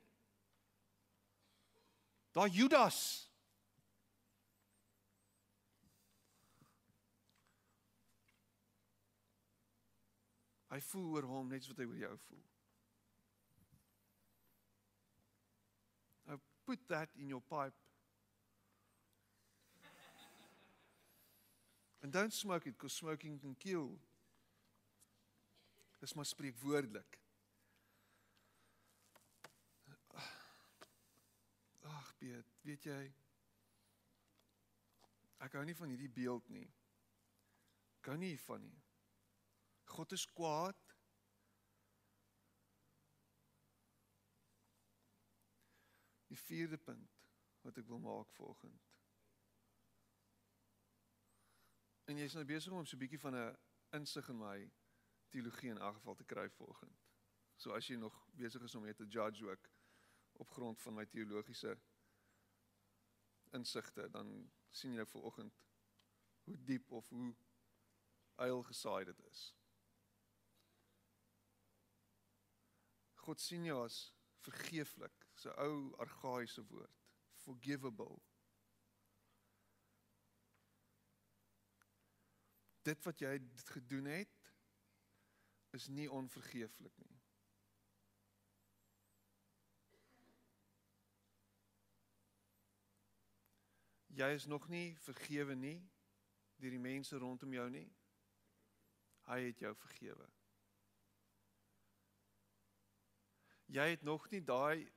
Daai 2.33 2.51
Judas. 2.51 3.29
Hy 10.73 10.81
voel 10.81 11.11
oor 11.13 11.29
hom 11.29 11.51
net 11.53 11.65
soos 11.65 11.75
wat 11.75 11.83
hy 11.85 11.91
oor 11.91 12.01
jou 12.01 12.15
voel. 12.29 12.52
Put 16.67 16.79
that 16.89 17.09
in 17.19 17.29
your 17.29 17.41
pipe. 17.41 17.75
And 22.03 22.13
don't 22.13 22.33
smoke 22.33 22.67
it 22.67 22.75
because 22.77 22.93
smoking 22.93 23.39
can 23.39 23.55
kill. 23.55 23.99
Dis 26.01 26.15
maar 26.15 26.27
spreekwoordelik. 26.27 27.19
Ag, 31.83 32.15
Piet, 32.19 32.47
weet 32.63 32.85
jy 32.91 33.03
ek 35.43 35.57
hou 35.59 35.65
nie 35.67 35.75
van 35.75 35.91
hierdie 35.91 36.11
beeld 36.15 36.49
nie. 36.55 36.69
Hou 38.07 38.17
nie 38.19 38.37
van 38.47 38.63
nie. 38.63 38.83
God 39.91 40.15
is 40.15 40.25
kwaad. 40.37 40.92
Die 46.33 46.41
vierde 46.41 46.79
punt 46.81 47.19
wat 47.63 47.77
ek 47.77 47.91
wil 47.93 48.01
maak 48.01 48.31
vanoggend. 48.33 48.89
En 52.09 52.19
jy's 52.19 52.35
nou 52.39 52.45
besig 52.49 52.73
om 52.73 52.87
so 52.89 52.97
'n 52.97 53.03
bietjie 53.05 53.21
van 53.21 53.37
'n 53.37 53.59
insig 53.99 54.29
in 54.33 54.39
my 54.39 54.71
teologie 55.29 55.71
in 55.71 55.79
elk 55.79 55.95
geval 56.01 56.15
te 56.15 56.25
kry 56.25 56.49
vanoggend. 56.51 57.03
So 57.57 57.77
as 57.77 57.87
jy 57.87 57.97
nog 57.97 58.17
besig 58.33 58.63
is 58.63 58.75
om 58.75 58.85
net 58.85 58.97
te 58.97 59.07
judge 59.07 59.51
ook 59.51 59.71
op 60.33 60.51
grond 60.51 60.81
van 60.81 60.95
my 60.95 61.05
teologiese 61.07 61.79
insigte, 63.53 64.09
dan 64.11 64.53
sien 64.71 64.95
jy 64.97 65.05
vanoggend 65.07 65.65
hoe 66.45 66.57
diep 66.65 66.91
of 66.91 67.09
hoe 67.09 67.35
eil 68.35 68.63
gesaai 68.63 69.05
dit 69.05 69.21
is. 69.31 69.43
God 73.15 73.41
sien 73.41 73.65
jou 73.65 73.85
as 73.85 74.15
vergeeflik. 74.43 75.22
'n 75.47 75.59
ou 75.67 75.97
argaïese 75.97 76.63
woord. 76.67 76.99
Forgivable. 77.35 78.21
Dit 82.83 83.05
wat 83.05 83.19
jy 83.19 83.39
gedoen 83.65 84.05
het 84.05 84.53
is 85.71 85.89
nie 85.89 86.11
onvergeeflik 86.11 86.97
nie. 86.99 87.21
Jy 94.07 94.29
is 94.35 94.47
nog 94.47 94.69
nie 94.69 94.99
vergewe 94.99 95.55
nie 95.55 95.91
deur 96.57 96.71
die 96.71 96.79
mense 96.79 97.17
rondom 97.17 97.53
jou 97.53 97.69
nie. 97.71 97.89
Hy 99.27 99.39
het 99.47 99.59
jou 99.59 99.73
vergewe. 99.75 100.27
Jy 103.73 103.87
het 103.95 104.03
nog 104.03 104.29
nie 104.31 104.43
daai 104.45 104.93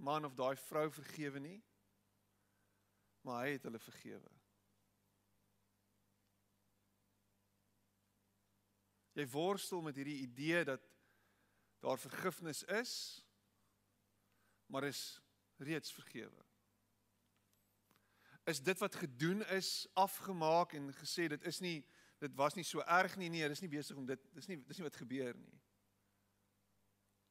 man 0.00 0.24
of 0.24 0.34
daai 0.38 0.56
vrou 0.56 0.88
vergewe 0.92 1.42
nie. 1.42 1.58
Maar 3.26 3.44
hy 3.44 3.56
het 3.56 3.66
hulle 3.68 3.80
vergewe. 3.82 4.34
Jy 9.18 9.26
worstel 9.28 9.82
met 9.84 9.98
hierdie 10.00 10.22
idee 10.24 10.64
dat 10.64 10.86
daar 11.84 11.98
vergifnis 11.98 12.62
is, 12.80 12.94
maar 14.70 14.86
is 14.88 15.20
reeds 15.60 15.92
vergewe 15.92 16.50
is 18.50 18.62
dit 18.62 18.78
wat 18.78 18.94
gedoen 18.94 19.46
is 19.46 19.88
afgemaak 19.92 20.72
en 20.72 20.92
gesê 20.94 21.28
dit 21.28 21.44
is 21.44 21.60
nie 21.60 21.78
dit 22.18 22.34
was 22.36 22.54
nie 22.54 22.64
so 22.64 22.82
erg 22.84 23.16
nie 23.16 23.30
nee 23.32 23.48
dis 23.48 23.62
nie 23.64 23.72
besig 23.72 23.96
om 23.96 24.06
dit 24.06 24.22
dis 24.34 24.48
nie 24.50 24.58
dis 24.66 24.80
nie 24.80 24.86
wat 24.86 25.00
gebeur 25.02 25.36
nie 25.36 25.60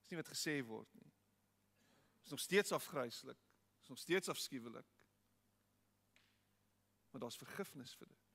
dis 0.02 0.14
nie 0.14 0.20
wat 0.22 0.32
gesê 0.32 0.60
word 0.66 0.94
nie 1.02 1.09
is 2.30 2.36
nog 2.36 2.46
steeds 2.46 2.72
afgryslik 2.72 3.46
is 3.82 3.90
nog 3.90 3.98
steeds 3.98 4.30
afskuwelik 4.30 4.98
maar 7.10 7.22
daar's 7.22 7.42
vergifnis 7.42 7.96
vir 7.98 8.08
dit 8.08 8.30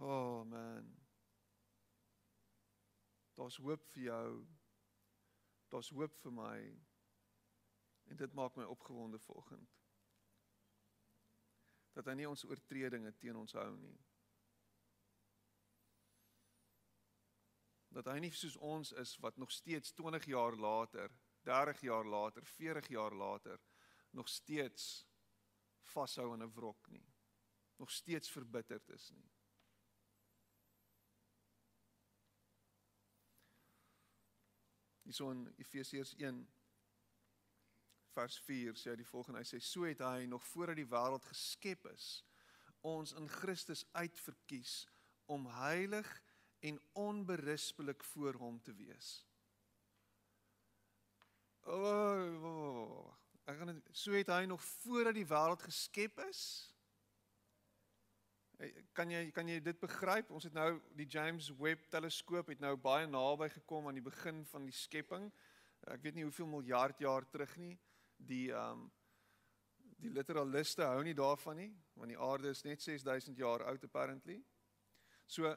Oh 0.00 0.44
man. 0.44 0.96
Daar's 3.34 3.56
hoop 3.56 3.84
vir 3.92 4.02
jou. 4.02 4.46
Daar's 5.68 5.90
hoop 5.90 6.16
vir 6.22 6.32
my. 6.32 6.80
En 8.04 8.16
dit 8.16 8.32
maak 8.32 8.56
my 8.56 8.64
opgewonde 8.64 9.18
vanoggend. 9.18 9.76
Dat 11.92 12.08
hy 12.08 12.14
nie 12.16 12.28
ons 12.28 12.46
oortredinge 12.48 13.12
teen 13.20 13.36
ons 13.36 13.52
hou 13.52 13.76
nie. 13.76 13.98
Dat 17.90 18.06
hy 18.06 18.18
nie 18.22 18.32
soos 18.34 18.56
ons 18.56 18.92
is 19.02 19.16
wat 19.22 19.36
nog 19.36 19.50
steeds 19.50 19.92
20 19.98 20.28
jaar 20.30 20.56
later, 20.56 21.10
30 21.46 21.80
jaar 21.80 22.06
later, 22.06 22.46
40 22.46 22.88
jaar 22.88 23.14
later 23.14 23.58
nog 24.10 24.28
steeds 24.28 25.06
vashou 25.82 26.32
aan 26.32 26.42
'n 26.42 26.52
wrok 26.54 26.88
nie. 26.88 27.06
Nog 27.76 27.90
steeds 27.90 28.30
verbitterd 28.30 28.88
is 28.88 29.10
nie. 29.10 29.30
Hierso 35.02 35.30
in 35.30 35.54
Efesiërs 35.56 36.14
1 36.14 36.48
vers 38.14 38.38
4 38.38 38.74
sê 38.76 38.90
hy 38.90 38.96
die 38.96 39.06
volgende 39.08 39.38
hy 39.38 39.46
sê 39.48 39.60
so 39.62 39.82
het 39.82 40.02
hy 40.04 40.26
nog 40.30 40.44
voordat 40.46 40.76
die 40.76 40.88
wêreld 40.90 41.24
geskep 41.24 41.86
is 41.92 42.24
ons 42.86 43.12
in 43.12 43.28
Christus 43.28 43.84
uitverkies 43.92 44.74
om 45.26 45.46
heilig 45.46 46.08
en 46.60 46.80
onberispelik 46.92 48.04
voor 48.04 48.34
hom 48.40 48.60
te 48.62 48.74
wees. 48.74 49.12
O, 51.60 51.76
oh, 51.76 52.44
oh, 52.50 53.14
ek 53.44 53.58
gaan 53.60 53.82
so 53.92 54.12
het 54.16 54.32
hy 54.32 54.44
nog 54.48 54.62
voordat 54.64 55.16
die 55.16 55.28
wêreld 55.28 55.62
geskep 55.62 56.20
is 56.28 56.42
Kan 58.92 59.08
jy 59.08 59.30
kan 59.32 59.48
jy 59.48 59.56
dit 59.64 59.78
begryp? 59.80 60.30
Ons 60.36 60.44
het 60.44 60.56
nou 60.56 60.74
die 60.98 61.06
James 61.08 61.48
Webb 61.56 61.86
teleskoop 61.92 62.50
het 62.52 62.60
nou 62.60 62.74
baie 62.76 63.06
naby 63.08 63.48
gekom 63.54 63.88
aan 63.88 63.96
die 63.96 64.04
begin 64.04 64.42
van 64.50 64.66
die 64.68 64.74
skepping. 64.76 65.30
Ek 65.88 66.02
weet 66.04 66.18
nie 66.18 66.26
hoeveel 66.26 66.48
miljard 66.50 67.00
jaar 67.00 67.24
terug 67.32 67.54
nie. 67.62 67.76
Die 68.16 68.50
ehm 68.52 68.82
um, 68.84 68.88
die 70.00 70.08
literaliste 70.16 70.80
hou 70.88 71.02
nie 71.04 71.12
daarvan 71.12 71.58
nie, 71.60 71.72
want 71.92 72.08
die 72.08 72.16
aarde 72.16 72.48
is 72.54 72.62
net 72.64 72.80
6000 72.80 73.36
jaar 73.36 73.66
oud 73.68 73.82
apparently. 73.84 74.38
So 75.28 75.50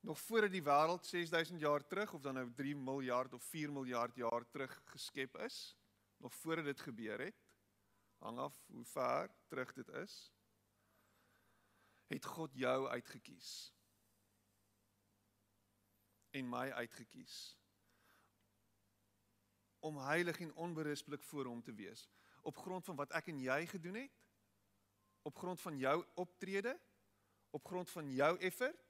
nog 0.00 0.20
voor 0.20 0.48
die 0.50 0.62
wêreld 0.62 1.06
6000 1.06 1.60
jaar 1.60 1.86
terug 1.86 2.12
of 2.12 2.22
dan 2.22 2.34
nou 2.34 2.52
3 2.54 2.76
miljard 2.76 3.32
of 3.32 3.42
4 3.44 3.72
miljard 3.72 4.14
jaar 4.14 4.48
terug 4.50 4.82
geskep 4.84 5.36
is, 5.36 5.76
nog 6.16 6.34
voor 6.34 6.62
dit 6.62 6.80
gebeur 6.80 7.20
het, 7.20 7.36
hang 8.18 8.38
af 8.38 8.66
hoe 8.66 8.84
ver 8.84 9.30
terug 9.48 9.72
dit 9.72 9.88
is 9.88 10.32
het 12.10 12.24
God 12.24 12.54
jou 12.54 12.88
uitgekies. 12.88 13.74
En 16.30 16.48
my 16.48 16.70
uitgekies. 16.70 17.58
Om 19.78 19.98
heilig 19.98 20.40
en 20.40 20.54
onberispelik 20.54 21.22
voor 21.22 21.44
hom 21.44 21.62
te 21.62 21.74
wees. 21.74 22.08
Op 22.42 22.56
grond 22.56 22.84
van 22.84 22.96
wat 22.96 23.12
ek 23.14 23.30
en 23.30 23.38
jy 23.40 23.66
gedoen 23.66 23.94
het. 23.94 24.18
Op 25.22 25.38
grond 25.38 25.60
van 25.60 25.78
jou 25.78 26.04
optrede. 26.14 26.74
Op 27.50 27.66
grond 27.66 27.90
van 27.90 28.10
jou 28.12 28.38
effort 28.38 28.89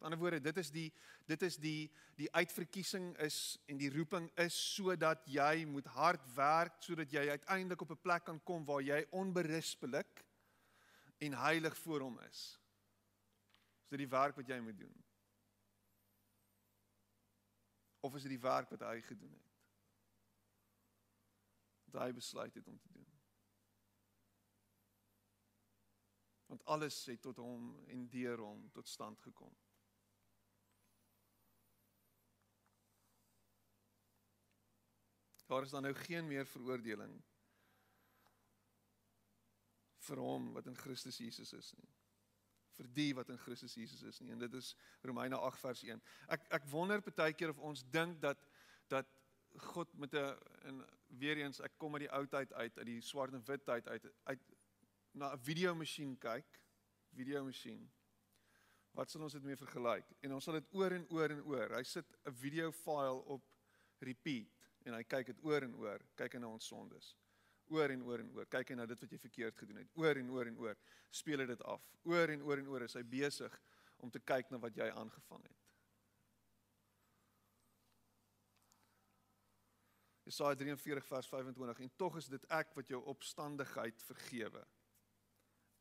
die 0.00 0.08
ander 0.08 0.18
woorde 0.18 0.40
dit 0.40 0.56
is 0.56 0.70
die 0.72 0.88
dit 1.28 1.42
is 1.42 1.58
die 1.60 1.90
die 2.16 2.30
uitverkiesing 2.32 3.12
is 3.20 3.58
en 3.68 3.76
die 3.76 3.90
roeping 3.92 4.30
is 4.40 4.56
sodat 4.74 5.26
jy 5.28 5.66
moet 5.68 5.86
hard 5.92 6.24
werk 6.34 6.80
sodat 6.80 7.12
jy 7.12 7.28
uiteindelik 7.28 7.84
op 7.84 7.92
'n 7.92 8.00
plek 8.00 8.24
kan 8.24 8.40
kom 8.44 8.64
waar 8.64 8.82
jy 8.82 9.04
onberispelik 9.10 10.24
en 11.20 11.32
heilig 11.32 11.76
voor 11.76 12.00
hom 12.00 12.18
is. 12.18 12.60
Is 13.82 13.88
dit 13.88 13.98
die 13.98 14.08
werk 14.08 14.36
wat 14.36 14.48
jy 14.48 14.60
moet 14.60 14.78
doen? 14.78 15.04
Of 18.00 18.14
is 18.14 18.22
dit 18.22 18.30
die 18.30 18.40
werk 18.40 18.70
wat 18.70 18.80
hy 18.80 19.00
gedoen 19.04 19.32
het? 19.32 19.48
Wat 21.90 22.02
hy 22.02 22.12
besluit 22.16 22.54
het 22.54 22.68
om 22.68 22.78
te 22.80 22.92
doen? 22.92 23.08
Want 26.46 26.64
alles 26.64 27.04
het 27.06 27.20
tot 27.22 27.36
hom 27.36 27.74
en 27.86 28.08
deur 28.08 28.38
hom 28.38 28.70
tot 28.72 28.88
stand 28.88 29.20
gekom. 29.20 29.52
Daar 35.50 35.66
is 35.66 35.74
dan 35.74 35.82
nou 35.82 35.94
geen 36.06 36.28
meer 36.30 36.46
veroordeling 36.46 37.16
vir 40.06 40.20
hom 40.22 40.52
wat 40.54 40.66
in 40.70 40.78
Christus 40.78 41.18
Jesus 41.20 41.52
is 41.56 41.72
nie 41.78 41.90
vir 42.80 42.88
die 42.96 43.10
wat 43.18 43.30
in 43.32 43.40
Christus 43.42 43.74
Jesus 43.76 44.02
is 44.06 44.20
nie 44.22 44.32
en 44.34 44.40
dit 44.40 44.54
is 44.56 44.72
Romeine 45.06 45.36
8 45.36 45.60
vers 45.60 45.82
1. 45.84 46.02
Ek 46.36 46.46
ek 46.60 46.68
wonder 46.72 47.02
baie 47.08 47.34
keer 47.36 47.52
of 47.52 47.58
ons 47.70 47.82
dink 47.96 48.20
dat 48.22 48.40
dat 48.92 49.10
God 49.74 49.92
met 49.98 50.14
'n 50.14 50.38
en 50.70 50.84
weer 51.18 51.42
eens 51.42 51.60
ek 51.60 51.78
kom 51.78 51.94
uit 51.94 52.06
die 52.06 52.12
ou 52.14 52.26
tyd 52.26 52.52
uit 52.52 52.78
uit 52.78 52.86
die 52.86 53.00
swart 53.00 53.34
en 53.34 53.44
wit 53.44 53.64
tyd 53.64 53.88
uit 53.88 54.06
uit 54.24 54.42
na 55.12 55.32
'n 55.34 55.38
videomasjien 55.38 56.18
kyk, 56.18 56.60
videomasjien. 57.14 57.90
Wat 58.92 59.10
sal 59.10 59.22
ons 59.22 59.32
dit 59.32 59.42
mee 59.42 59.56
vergelyk? 59.56 60.06
En 60.20 60.32
ons 60.32 60.44
sal 60.44 60.54
dit 60.54 60.74
oor 60.74 60.92
en 60.92 61.06
oor 61.10 61.30
en 61.30 61.42
oor. 61.42 61.74
Hy 61.76 61.82
sit 61.82 62.06
'n 62.24 62.32
video 62.32 62.70
file 62.72 63.24
op 63.24 63.42
repeat 63.98 64.59
en 64.84 64.94
hy 64.96 65.02
kyk 65.04 65.32
dit 65.32 65.42
oor 65.44 65.66
en 65.66 65.74
oor, 65.80 66.04
kyk 66.16 66.36
hy 66.36 66.42
na 66.42 66.52
ons 66.52 66.68
sondes 66.72 67.14
oor 67.70 67.90
en 67.90 68.02
oor 68.02 68.20
en 68.20 68.30
oor. 68.34 68.48
Kyk 68.50 68.72
hy 68.72 68.78
na 68.78 68.86
dit 68.90 69.02
wat 69.02 69.12
jy 69.14 69.18
verkeerd 69.22 69.58
gedoen 69.62 69.80
het. 69.82 69.90
Oor 69.98 70.18
en 70.18 70.30
oor 70.34 70.50
en 70.50 70.58
oor. 70.58 70.78
Speel 71.14 71.46
dit 71.46 71.62
af. 71.62 71.84
Oor 72.08 72.34
en 72.34 72.42
oor 72.42 72.62
en 72.62 72.70
oor 72.72 72.86
is 72.86 72.96
hy 72.98 73.04
besig 73.06 73.58
om 74.02 74.10
te 74.10 74.22
kyk 74.22 74.50
na 74.50 74.60
wat 74.62 74.76
jy 74.76 74.88
aangevang 74.90 75.44
het. 75.46 75.56
Jesaja 80.26 80.54
43 80.54 81.06
vers 81.06 81.28
25 81.30 81.80
en 81.84 81.92
tog 81.98 82.18
is 82.20 82.28
dit 82.30 82.44
ek 82.54 82.74
wat 82.76 82.90
jou 82.90 83.00
opstandigheid 83.10 84.02
vergewe. 84.06 84.62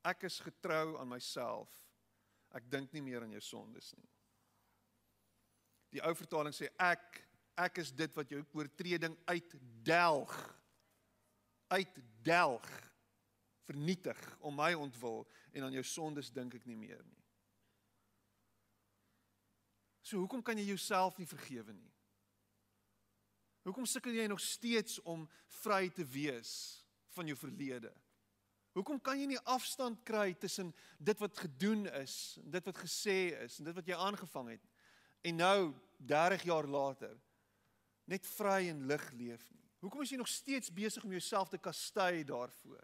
Ek 0.10 0.24
is 0.30 0.40
getrou 0.42 0.98
aan 0.98 1.12
myself. 1.12 1.74
Ek 2.56 2.66
dink 2.70 2.94
nie 2.96 3.04
meer 3.06 3.26
aan 3.26 3.36
jou 3.36 3.44
sondes 3.46 3.92
nie. 3.98 4.10
Die 5.94 6.02
ou 6.06 6.14
vertaling 6.18 6.54
sê 6.54 6.70
ek 6.82 7.22
ek 7.60 7.82
is 7.84 7.92
dit 7.96 8.16
wat 8.16 8.32
jou 8.32 8.42
oortreding 8.58 9.18
uitdelg 9.30 10.36
uitdelg 11.70 12.68
vernietig 13.70 14.20
om 14.40 14.56
my 14.58 14.72
ontwil 14.74 15.26
en 15.54 15.68
aan 15.68 15.76
jou 15.78 15.86
sondes 15.86 16.32
dink 16.34 16.56
ek 16.58 16.66
nie 16.66 16.78
meer 16.80 17.02
nie. 17.06 17.24
So 20.02 20.18
hoekom 20.24 20.42
kan 20.42 20.58
jy 20.58 20.72
jouself 20.72 21.20
nie 21.22 21.30
vergewe 21.30 21.76
nie? 21.76 21.92
Hoekom 23.68 23.86
sukkel 23.86 24.16
jy 24.18 24.26
nog 24.32 24.42
steeds 24.42 24.98
om 25.06 25.28
vry 25.60 25.90
te 25.94 26.06
wees 26.08 26.52
van 27.14 27.30
jou 27.30 27.38
verlede? 27.38 27.92
Hoekom 28.74 28.98
kan 29.04 29.20
jy 29.20 29.28
nie 29.30 29.42
afstand 29.50 30.02
kry 30.08 30.32
tussen 30.40 30.72
dit 30.98 31.22
wat 31.22 31.38
gedoen 31.38 31.86
is, 32.00 32.40
dit 32.42 32.66
wat 32.66 32.82
gesê 32.82 33.20
is 33.44 33.60
en 33.60 33.70
dit 33.70 33.78
wat 33.78 33.90
jy 33.90 33.98
aangevang 33.98 34.54
het 34.56 34.70
en 35.30 35.42
nou 35.44 35.60
30 36.10 36.46
jaar 36.48 36.66
later 36.66 37.18
net 38.10 38.26
vry 38.36 38.70
en 38.72 38.86
lig 38.90 39.06
leef 39.18 39.46
nie? 39.54 39.68
Hoekom 39.84 40.02
is 40.04 40.12
jy 40.12 40.18
nog 40.20 40.32
steeds 40.32 40.72
besig 40.76 41.06
om 41.06 41.14
jouself 41.16 41.52
te 41.52 41.60
kastei 41.62 42.26
daarvoor? 42.28 42.84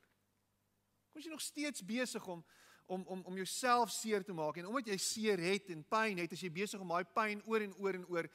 Hoekom 1.05 1.19
is 1.19 1.27
jy 1.27 1.33
nog 1.33 1.43
steeds 1.43 1.83
besig 1.85 2.27
om 2.31 2.45
om 2.85 3.01
om 3.09 3.23
om 3.25 3.37
jouself 3.39 3.89
seer 3.89 4.23
te 4.23 4.33
maak 4.33 4.59
en 4.61 4.67
omdat 4.69 4.91
jy 4.91 4.97
seer 5.01 5.41
het 5.41 5.71
en 5.73 5.81
pyn 5.89 6.19
het, 6.21 6.31
is 6.31 6.43
jy 6.45 6.51
besig 6.53 6.81
om 6.81 6.91
daai 6.93 7.07
pyn 7.17 7.41
oor 7.49 7.65
en 7.65 7.73
oor 7.81 7.97
en 7.97 8.05
oor 8.13 8.29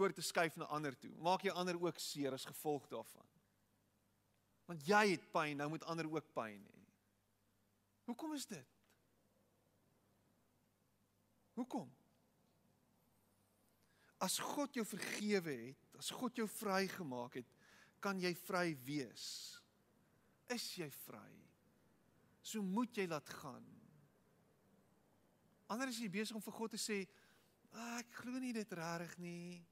oor 0.00 0.14
te 0.16 0.22
skuif 0.24 0.56
na 0.56 0.68
ander 0.72 0.94
toe. 0.96 1.10
Maak 1.20 1.42
jy 1.44 1.52
ander 1.52 1.76
ook 1.82 1.98
seer 2.00 2.32
as 2.32 2.46
gevolg 2.48 2.86
daarvan. 2.88 3.26
Want 4.70 4.86
jy 4.86 5.02
het 5.10 5.26
pyn, 5.34 5.58
nou 5.58 5.68
moet 5.74 5.84
ander 5.90 6.08
ook 6.08 6.30
pyn 6.32 6.62
hê. 6.62 6.84
Hoekom 8.08 8.32
is 8.38 8.46
dit? 8.46 8.78
Hoekom? 11.58 11.90
As 14.20 14.38
God 14.38 14.76
jou 14.76 14.84
vergewe 14.84 15.54
het, 15.70 15.98
as 16.00 16.10
God 16.12 16.36
jou 16.36 16.46
vrygemaak 16.48 17.40
het, 17.40 17.48
kan 18.00 18.20
jy 18.20 18.32
vry 18.46 18.74
wees. 18.84 19.26
Is 20.52 20.64
jy 20.80 20.88
vry? 21.04 21.30
So 22.42 22.62
moet 22.64 22.96
jy 22.96 23.06
laat 23.08 23.28
gaan. 23.40 23.66
Anders 25.70 25.96
is 25.96 26.04
jy 26.04 26.12
besig 26.12 26.36
om 26.36 26.44
vir 26.44 26.56
God 26.56 26.74
te 26.74 26.80
sê, 26.80 27.06
ah, 27.72 27.98
"Ek 28.00 28.12
glo 28.22 28.38
nie 28.38 28.52
dit 28.52 28.72
regtig 28.72 29.18
nie. 29.18 29.64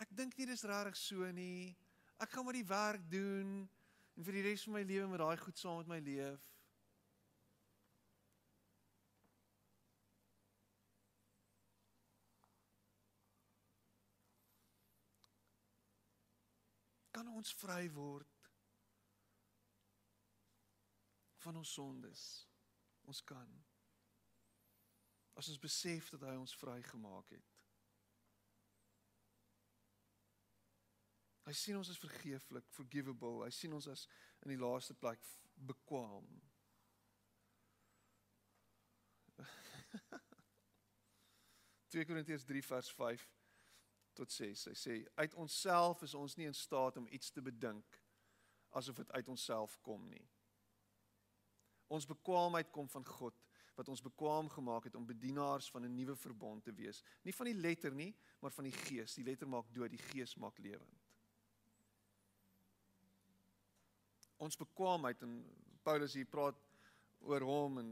Ek 0.00 0.08
dink 0.10 0.38
nie 0.38 0.46
dis 0.46 0.64
regtig 0.64 0.96
so 0.96 1.30
nie. 1.32 1.76
Ek 2.18 2.30
gaan 2.30 2.44
maar 2.44 2.54
die 2.54 2.66
werk 2.66 3.10
doen." 3.10 3.68
en 4.16 4.26
vir 4.26 4.38
die 4.38 4.44
res 4.48 4.64
van 4.66 4.76
my 4.76 4.82
lewe 4.86 5.08
met 5.10 5.22
daai 5.22 5.40
goed 5.40 5.60
saam 5.60 5.80
met 5.80 5.92
my 5.94 6.00
leef. 6.04 6.51
Kan 17.22 17.36
ons 17.38 17.52
vry 17.54 17.84
word 17.94 18.46
van 21.44 21.58
ons 21.60 21.74
sondes? 21.76 22.22
Ons 23.06 23.20
kan. 23.22 23.52
As 25.38 25.46
ons 25.52 25.60
besef 25.62 26.08
dat 26.10 26.24
hy 26.26 26.32
ons 26.40 26.54
vrygemaak 26.58 27.30
het. 27.30 27.52
Hy 31.46 31.54
sien 31.60 31.78
ons 31.78 31.92
as 31.94 32.02
vergeeflik, 32.02 32.66
forgivable. 32.74 33.44
Hy 33.46 33.52
sien 33.54 33.78
ons 33.78 33.86
as 33.94 34.02
in 34.42 34.56
die 34.56 34.58
laaste 34.58 34.98
plek 34.98 35.22
bekwam. 35.70 36.26
2 41.94 42.02
Korintiërs 42.10 42.50
3 42.50 42.66
vers 42.72 42.90
5 42.98 43.30
tot 44.14 44.32
6. 44.32 44.64
Hy 44.70 44.76
sê 44.78 44.96
uit 45.14 45.34
onsself 45.34 46.02
is 46.02 46.14
ons 46.14 46.36
nie 46.36 46.46
in 46.46 46.56
staat 46.56 46.96
om 46.96 47.08
iets 47.10 47.30
te 47.30 47.42
bedink 47.42 47.98
asof 48.72 48.96
dit 48.96 49.10
uit 49.12 49.28
onsself 49.28 49.78
kom 49.84 50.08
nie. 50.08 50.24
Ons 51.92 52.08
bekwaamheid 52.08 52.70
kom 52.72 52.88
van 52.88 53.04
God 53.04 53.38
wat 53.76 53.88
ons 53.88 54.04
bekwaam 54.04 54.48
gemaak 54.52 54.84
het 54.88 54.96
om 54.96 55.06
bedienaars 55.06 55.70
van 55.70 55.84
'n 55.84 55.94
nuwe 55.94 56.16
verbond 56.16 56.64
te 56.64 56.72
wees. 56.72 57.02
Nie 57.24 57.34
van 57.34 57.46
die 57.46 57.60
letter 57.60 57.94
nie, 57.94 58.14
maar 58.40 58.50
van 58.50 58.64
die 58.64 58.72
gees. 58.72 59.14
Die 59.14 59.24
letter 59.24 59.48
maak 59.48 59.72
dood, 59.72 59.90
die 59.90 60.04
gees 60.12 60.36
maak 60.36 60.58
lewend. 60.58 61.02
ons 64.42 64.58
bekwaamheid 64.58 65.22
en 65.22 65.36
Paulus 65.86 66.16
hier 66.18 66.26
praat 66.30 66.58
oor 67.22 67.44
hom 67.46 67.78
en 67.82 67.90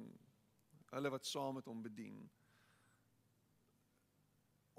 hulle 0.90 1.12
wat 1.14 1.28
saam 1.28 1.60
met 1.60 1.68
hom 1.70 1.82
bedien. 1.84 2.24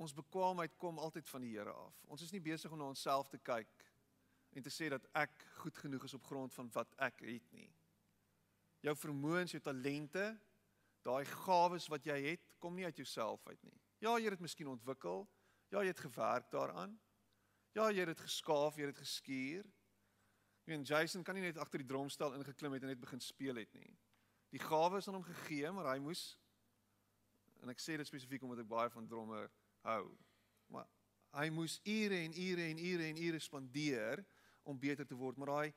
Ons 0.01 0.15
bekwaamheid 0.17 0.73
kom 0.81 0.97
altyd 0.97 1.29
van 1.29 1.43
die 1.45 1.51
Here 1.53 1.73
af. 1.77 1.97
Ons 2.09 2.23
is 2.25 2.31
nie 2.33 2.41
besig 2.41 2.71
om 2.73 2.79
na 2.81 2.87
onsself 2.89 3.29
te 3.29 3.37
kyk 3.37 3.69
en 4.57 4.65
te 4.65 4.73
sê 4.73 4.89
dat 4.91 5.05
ek 5.15 5.43
goed 5.61 5.77
genoeg 5.77 6.07
is 6.07 6.15
op 6.17 6.25
grond 6.27 6.53
van 6.57 6.71
wat 6.73 6.95
ek 7.05 7.21
het 7.27 7.53
nie. 7.55 7.69
Jou 8.81 8.95
vermoëns, 8.97 9.53
jou 9.53 9.61
talente, 9.63 10.25
daai 11.05 11.23
gawes 11.45 11.85
wat 11.93 12.07
jy 12.09 12.17
het, 12.31 12.55
kom 12.59 12.75
nie 12.75 12.87
uit 12.89 12.97
jouself 12.97 13.45
uit 13.47 13.61
nie. 13.67 13.77
Ja, 14.01 14.17
jy 14.17 14.25
het 14.25 14.39
dit 14.39 14.47
miskien 14.47 14.71
ontwikkel. 14.73 15.27
Ja, 15.71 15.85
jy 15.85 15.93
het 15.93 16.03
gewerk 16.03 16.49
daaraan. 16.51 16.97
Ja, 17.77 17.87
jy 17.93 18.01
het 18.01 18.15
dit 18.15 18.25
geskaaf, 18.25 18.75
jy 18.75 18.89
het 18.89 18.95
dit 18.95 19.05
geskuur. 19.05 19.69
En 20.71 20.83
Jason 20.87 21.23
kan 21.23 21.37
nie 21.37 21.45
net 21.45 21.61
agter 21.61 21.81
die 21.81 21.87
drumstel 21.87 22.33
ingeklim 22.37 22.73
het 22.73 22.83
en 22.83 22.91
net 22.91 22.99
begin 22.99 23.21
speel 23.21 23.61
het 23.61 23.71
nie. 23.77 23.93
Die 24.51 24.59
gawe 24.59 24.97
is 24.97 25.07
aan 25.07 25.19
hom 25.19 25.29
gegee, 25.29 25.69
maar 25.71 25.93
hy 25.93 25.99
moes 26.03 26.31
en 27.61 27.69
ek 27.69 27.81
sê 27.81 27.95
dit 27.99 28.09
spesifiek 28.09 28.41
omdat 28.45 28.63
ek 28.63 28.69
baie 28.71 28.89
van 28.89 29.07
drummer 29.07 29.49
hou. 29.87 30.05
Maar 30.71 30.87
hy 31.39 31.47
moes 31.53 31.79
ure 31.87 32.17
en 32.25 32.35
ure 32.35 32.67
en 32.69 32.81
ure 32.85 33.07
en 33.07 33.21
ure 33.23 33.39
spandeer 33.39 34.25
om 34.63 34.79
beter 34.79 35.07
te 35.07 35.17
word, 35.17 35.37
maar 35.37 35.53
daai 35.53 35.73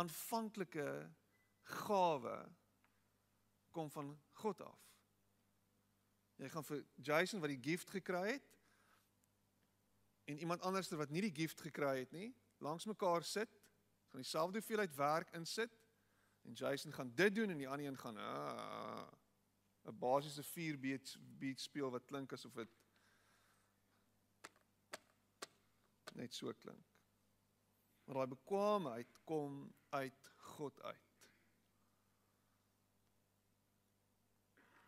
aanvanklike 0.00 0.86
gawe 1.84 2.36
kom 3.70 3.90
van 3.90 4.14
God 4.40 4.62
af. 4.64 4.78
Jy 6.40 6.48
gaan 6.48 6.66
vir 6.66 6.84
Jason 6.96 7.42
wat 7.42 7.52
die 7.52 7.60
gift 7.62 7.92
gekry 7.92 8.24
het 8.34 8.48
en 10.30 10.38
iemand 10.38 10.62
anders 10.62 10.88
wat 10.96 11.10
nie 11.10 11.24
die 11.24 11.34
gift 11.34 11.60
gekry 11.60 11.98
het 12.04 12.12
nie, 12.14 12.30
langs 12.62 12.86
mekaar 12.88 13.24
sit 13.26 13.52
gaan 14.12 14.20
dieselfde 14.20 14.58
hoeveelheid 14.58 14.94
werk 14.94 15.30
insit 15.30 15.78
en 16.42 16.52
Jason 16.52 16.92
gaan 16.92 17.14
dit 17.14 17.34
doen 17.34 17.50
en 17.50 17.56
die 17.56 17.68
ander 17.68 17.86
een 17.86 17.98
gaan 17.98 18.16
ah, 18.16 19.08
'n 19.84 19.98
basiese 19.98 20.42
4 20.42 20.78
beat 20.78 21.16
beat 21.38 21.60
speel 21.60 21.90
wat 21.90 22.04
klink 22.04 22.32
asof 22.32 22.52
dit 22.52 22.68
net 26.14 26.34
so 26.34 26.52
klink. 26.52 26.86
Maar 28.04 28.14
daai 28.14 28.34
bekwaamheid 28.34 29.18
kom 29.24 29.74
uit 29.90 30.30
God 30.56 30.82
uit. 30.82 31.28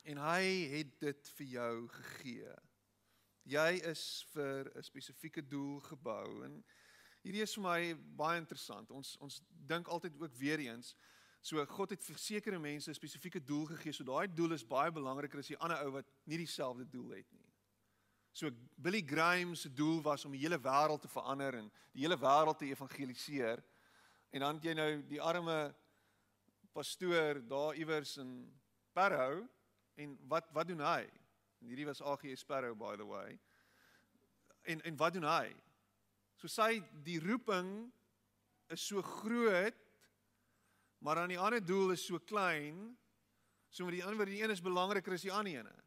En 0.05 0.21
hy 0.21 0.45
het 0.75 0.99
dit 1.01 1.29
vir 1.39 1.47
jou 1.47 1.75
gegee. 1.89 2.55
Jy 3.43 3.71
is 3.91 4.27
vir 4.33 4.73
'n 4.75 4.83
spesifieke 4.83 5.47
doel 5.49 5.81
gebou 5.81 6.45
en 6.45 6.65
Hierdie 7.25 7.41
is 7.41 7.55
vir 7.57 7.65
my 7.65 7.79
baie 8.19 8.37
interessant. 8.37 8.91
Ons 8.93 9.15
ons 9.25 9.41
dink 9.69 9.89
altyd 9.89 10.17
ook 10.21 10.35
weer 10.37 10.61
eens 10.67 10.93
so 11.45 11.61
God 11.69 11.93
het 11.93 12.05
vir 12.05 12.19
sekere 12.21 12.59
mense 12.59 12.91
'n 12.91 12.95
spesifieke 12.95 13.41
doel 13.41 13.65
gegee. 13.67 13.93
So 13.93 14.05
daai 14.05 14.29
doel 14.29 14.53
is 14.53 14.65
baie 14.65 14.93
belangriker 14.93 15.39
as 15.39 15.49
die 15.49 15.59
ander 15.59 15.81
ou 15.85 15.91
wat 15.93 16.07
nie 16.25 16.39
dieselfde 16.39 16.85
doel 16.89 17.11
het 17.17 17.33
nie. 17.33 17.44
So 18.35 18.51
Billy 18.75 19.05
Graham 19.07 19.55
se 19.55 19.71
doel 19.71 20.01
was 20.03 20.25
om 20.25 20.33
die 20.35 20.41
hele 20.43 20.59
wêreld 20.59 21.05
te 21.05 21.09
verander 21.09 21.55
en 21.55 21.69
die 21.95 22.03
hele 22.03 22.17
wêreld 22.19 22.59
te 22.59 22.67
evangeliseer. 22.67 23.61
En 24.35 24.43
dan 24.43 24.57
het 24.59 24.65
jy 24.67 24.73
nou 24.75 24.89
die 25.07 25.21
arme 25.23 25.59
pastoor 26.75 27.39
daar 27.47 27.79
iewers 27.79 28.17
in 28.19 28.33
Parow 28.91 29.45
en 29.95 30.17
wat 30.27 30.51
wat 30.51 30.67
doen 30.67 30.83
hy? 30.83 31.05
En 31.63 31.71
hierdie 31.71 31.87
was 31.87 32.03
AGS 32.03 32.43
Parow 32.43 32.75
by 32.75 32.97
the 32.99 33.07
way. 33.07 33.39
En 34.67 34.83
en 34.83 34.99
wat 34.99 35.15
doen 35.15 35.29
hy? 35.31 35.55
So 36.43 36.51
sy 36.51 36.83
die 37.07 37.21
roeping 37.23 37.71
is 38.75 38.83
so 38.83 38.99
groot, 39.03 39.79
maar 40.99 41.23
dan 41.23 41.31
die 41.31 41.39
ander 41.39 41.63
doel 41.63 41.95
is 41.95 42.03
so 42.03 42.19
klein. 42.19 42.97
So 43.71 43.87
met 43.87 44.01
die 44.01 44.05
ander 44.05 44.27
die 44.27 44.43
een 44.43 44.51
is 44.51 44.65
belangriker 44.65 45.15
as 45.15 45.23
die 45.23 45.33
ander 45.33 45.63
ene. 45.63 45.84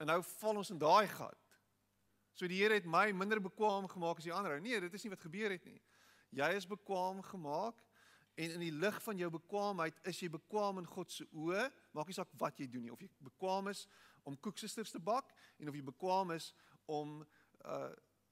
En 0.00 0.08
nou 0.08 0.22
val 0.24 0.56
ons 0.62 0.72
in 0.72 0.80
daai 0.80 1.08
gat. 1.12 1.36
So 2.32 2.48
die 2.48 2.62
Here 2.62 2.78
het 2.78 2.86
my 2.88 3.10
minder 3.12 3.40
bekwam 3.42 3.88
gemaak 3.90 4.22
as 4.22 4.24
die 4.24 4.32
ander. 4.32 4.60
Nee, 4.64 4.80
dit 4.80 4.94
is 4.96 5.02
nie 5.04 5.12
wat 5.12 5.20
gebeur 5.20 5.52
het 5.52 5.64
nie. 5.68 5.80
Jy 6.32 6.48
is 6.56 6.66
bekwam 6.68 7.20
gemaak 7.26 7.82
en 8.40 8.54
in 8.54 8.62
die 8.62 8.72
lig 8.72 8.96
van 9.04 9.18
jou 9.18 9.28
bekwaamheid 9.34 9.98
is 10.08 10.22
jy 10.22 10.30
bekwam 10.32 10.78
in 10.80 10.88
God 10.88 11.12
se 11.12 11.26
oë. 11.36 11.66
Maak 11.92 12.08
nie 12.08 12.16
saak 12.16 12.30
wat 12.40 12.62
jy 12.62 12.68
doen 12.70 12.86
nie, 12.86 12.92
of 12.94 13.02
jy 13.02 13.10
bekwam 13.26 13.68
is 13.68 13.84
om 14.24 14.38
koeksisters 14.40 14.94
te 14.94 15.00
bak 15.02 15.34
en 15.60 15.68
of 15.68 15.76
jy 15.76 15.82
bekwam 15.84 16.32
is 16.36 16.52
om 16.88 17.20
uh 17.64 17.90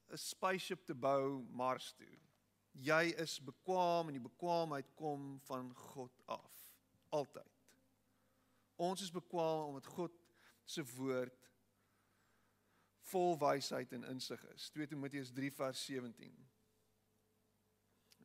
'n 0.08 0.16
spaceship 0.16 0.86
te 0.86 0.94
bou 0.94 1.44
Mars 1.52 1.92
toe. 1.92 2.16
Jy 2.72 3.12
is 3.20 3.40
bekwam 3.44 4.08
en 4.08 4.16
die 4.16 4.24
bekwaamheid 4.24 4.88
kom 4.96 5.40
van 5.44 5.74
God 5.74 6.12
af. 6.24 6.54
Altyd. 7.08 7.52
Ons 8.76 9.02
is 9.02 9.12
bekwam 9.12 9.68
omdat 9.68 9.86
God 9.86 10.12
se 10.64 10.84
woord 10.96 11.47
vol 13.10 13.36
wysheid 13.40 13.92
en 13.92 14.06
insig 14.12 14.44
is. 14.54 14.70
2 14.74 14.86
Timoteus 14.86 15.32
3 15.32 15.50
vers 15.52 15.84
17. 15.84 16.32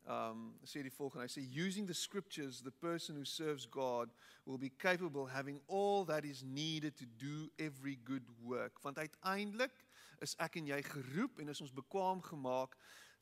Um 0.04 0.58
sê 0.68 0.82
die 0.84 0.92
volgende, 0.92 1.24
hy 1.24 1.32
sê 1.32 1.42
using 1.48 1.86
the 1.88 1.96
scriptures 1.96 2.60
the 2.60 2.70
person 2.70 3.16
who 3.16 3.24
serves 3.24 3.64
God 3.64 4.12
will 4.44 4.58
be 4.58 4.68
capable 4.68 5.26
having 5.26 5.62
all 5.66 6.04
that 6.04 6.24
is 6.24 6.42
needed 6.44 6.96
to 6.96 7.06
do 7.06 7.48
every 7.58 7.96
good 8.04 8.28
work. 8.42 8.82
Want 8.84 8.98
uiteindelik 8.98 9.72
is 10.20 10.36
ek 10.44 10.58
en 10.60 10.68
jy 10.68 10.82
geroep 10.84 11.40
en 11.40 11.48
is 11.48 11.62
ons 11.64 11.72
bekwam 11.72 12.20
gemaak 12.24 12.76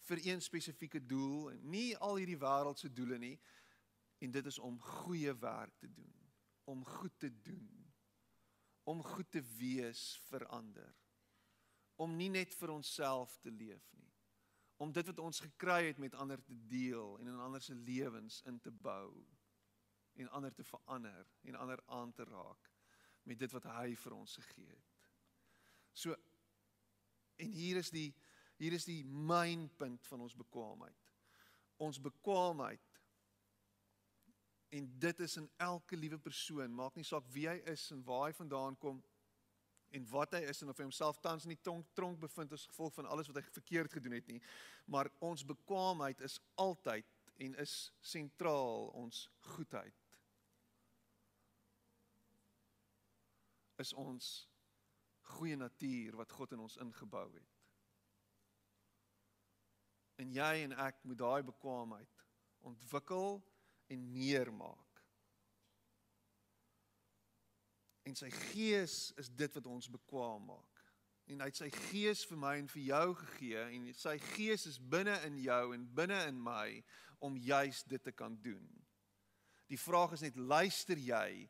vir 0.08 0.24
een 0.26 0.42
spesifieke 0.42 0.98
doel 1.06 1.52
en 1.52 1.60
nie 1.70 1.92
al 2.02 2.18
hierdie 2.18 2.40
wêreldse 2.40 2.90
doele 2.90 3.18
nie. 3.18 3.36
En 4.22 4.34
dit 4.34 4.46
is 4.46 4.58
om 4.58 4.80
goeie 4.80 5.34
werk 5.38 5.78
te 5.78 5.90
doen, 5.90 6.12
om 6.64 6.82
goed 6.86 7.14
te 7.18 7.30
doen, 7.42 7.70
om 8.90 9.02
goed 9.06 9.30
te 9.30 9.42
wees 9.58 10.02
vir 10.30 10.46
ander. 10.50 10.90
Om 12.03 12.16
nie 12.18 12.30
net 12.32 12.55
vir 12.59 12.72
onsself 12.74 13.36
te 13.44 13.53
leef 13.55 13.84
nie. 13.98 14.11
Om 14.82 14.92
dit 14.92 15.07
wat 15.07 15.20
ons 15.22 15.42
gekry 15.44 15.84
het 15.90 16.00
met 16.03 16.16
ander 16.18 16.42
te 16.42 16.57
deel 16.66 17.18
en 17.20 17.30
in 17.30 17.40
ander 17.44 17.62
se 17.62 17.74
lewens 17.74 18.40
in 18.50 18.59
te 18.61 18.72
bou 18.72 19.12
en 20.18 20.30
ander 20.34 20.53
te 20.55 20.64
verander 20.64 21.28
en 21.46 21.55
ander 21.55 21.82
aan 21.86 22.12
te 22.12 22.24
raak 22.24 22.70
met 23.22 23.38
dit 23.38 23.53
wat 23.55 23.68
hy 23.76 23.94
vir 23.96 24.16
ons 24.16 24.36
gegee 24.40 24.68
het. 24.68 24.98
So 25.94 26.16
en 27.42 27.55
hier 27.55 27.80
is 27.80 27.90
die 27.94 28.11
hier 28.62 28.76
is 28.76 28.86
die 28.86 29.03
mynpunt 29.05 30.07
van 30.07 30.20
ons 30.22 30.36
bekwaamheid. 30.38 31.09
Ons 31.82 31.98
bekwaamheid 32.03 33.00
en 34.72 34.86
dit 34.98 35.20
is 35.20 35.36
in 35.36 35.48
elke 35.57 35.96
liewe 35.96 36.18
persoon, 36.18 36.70
maak 36.72 36.94
nie 36.96 37.05
saak 37.05 37.26
wie 37.34 37.48
hy 37.50 37.59
is 37.72 37.88
en 37.92 38.05
waar 38.07 38.28
hy 38.28 38.36
vandaan 38.36 38.78
kom 38.80 39.03
en 39.93 40.07
wat 40.11 40.36
hy 40.36 40.43
is 40.49 40.62
en 40.64 40.72
of 40.72 40.78
hy 40.80 40.86
homself 40.86 41.18
tans 41.20 41.45
in 41.47 41.53
die 41.55 41.61
tronk, 41.61 41.88
tronk 41.97 42.20
bevind 42.20 42.53
as 42.57 42.66
gevolg 42.70 42.95
van 42.97 43.09
alles 43.12 43.28
wat 43.28 43.43
hy 43.43 43.45
verkeerd 43.53 43.93
gedoen 43.93 44.16
het 44.16 44.30
nie, 44.30 44.40
maar 44.88 45.11
ons 45.20 45.45
bekwaamheid 45.47 46.22
is 46.24 46.38
altyd 46.61 47.09
en 47.45 47.57
is 47.61 47.74
sentraal 48.01 48.88
ons 48.99 49.26
goedheid. 49.53 49.99
Is 53.82 53.93
ons 53.99 54.32
goeie 55.36 55.57
natuur 55.57 56.16
wat 56.20 56.32
God 56.32 56.55
in 56.55 56.62
ons 56.64 56.78
ingebou 56.82 57.26
het. 57.32 57.59
En 60.22 60.32
jy 60.32 60.53
en 60.66 60.76
ek 60.84 61.01
moet 61.09 61.18
daai 61.18 61.43
bekwaamheid 61.47 62.24
ontwikkel 62.68 63.40
en 63.90 64.09
meer 64.12 64.53
maak. 64.55 64.91
En 68.09 68.16
sy 68.18 68.30
gees 68.50 69.12
is 69.20 69.30
dit 69.30 69.59
wat 69.59 69.66
ons 69.70 69.90
bekwaam 69.90 70.48
maak. 70.50 70.80
En 71.30 71.40
hy 71.40 71.48
het 71.53 71.61
sy 71.61 71.70
gees 71.90 72.24
vir 72.26 72.40
my 72.42 72.57
en 72.59 72.70
vir 72.72 72.82
jou 72.88 73.07
gegee 73.20 73.66
en 73.76 73.84
sy 73.94 74.16
gees 74.32 74.66
is 74.68 74.80
binne 74.94 75.14
in 75.28 75.38
jou 75.44 75.62
en 75.76 75.84
binne 75.96 76.18
in 76.28 76.40
my 76.42 76.66
om 77.22 77.38
juis 77.38 77.84
dit 77.86 78.03
te 78.03 78.12
kan 78.12 78.34
doen. 78.42 78.66
Die 79.70 79.78
vraag 79.78 80.16
is 80.16 80.24
net 80.26 80.36
luister 80.36 80.98
jy 80.98 81.46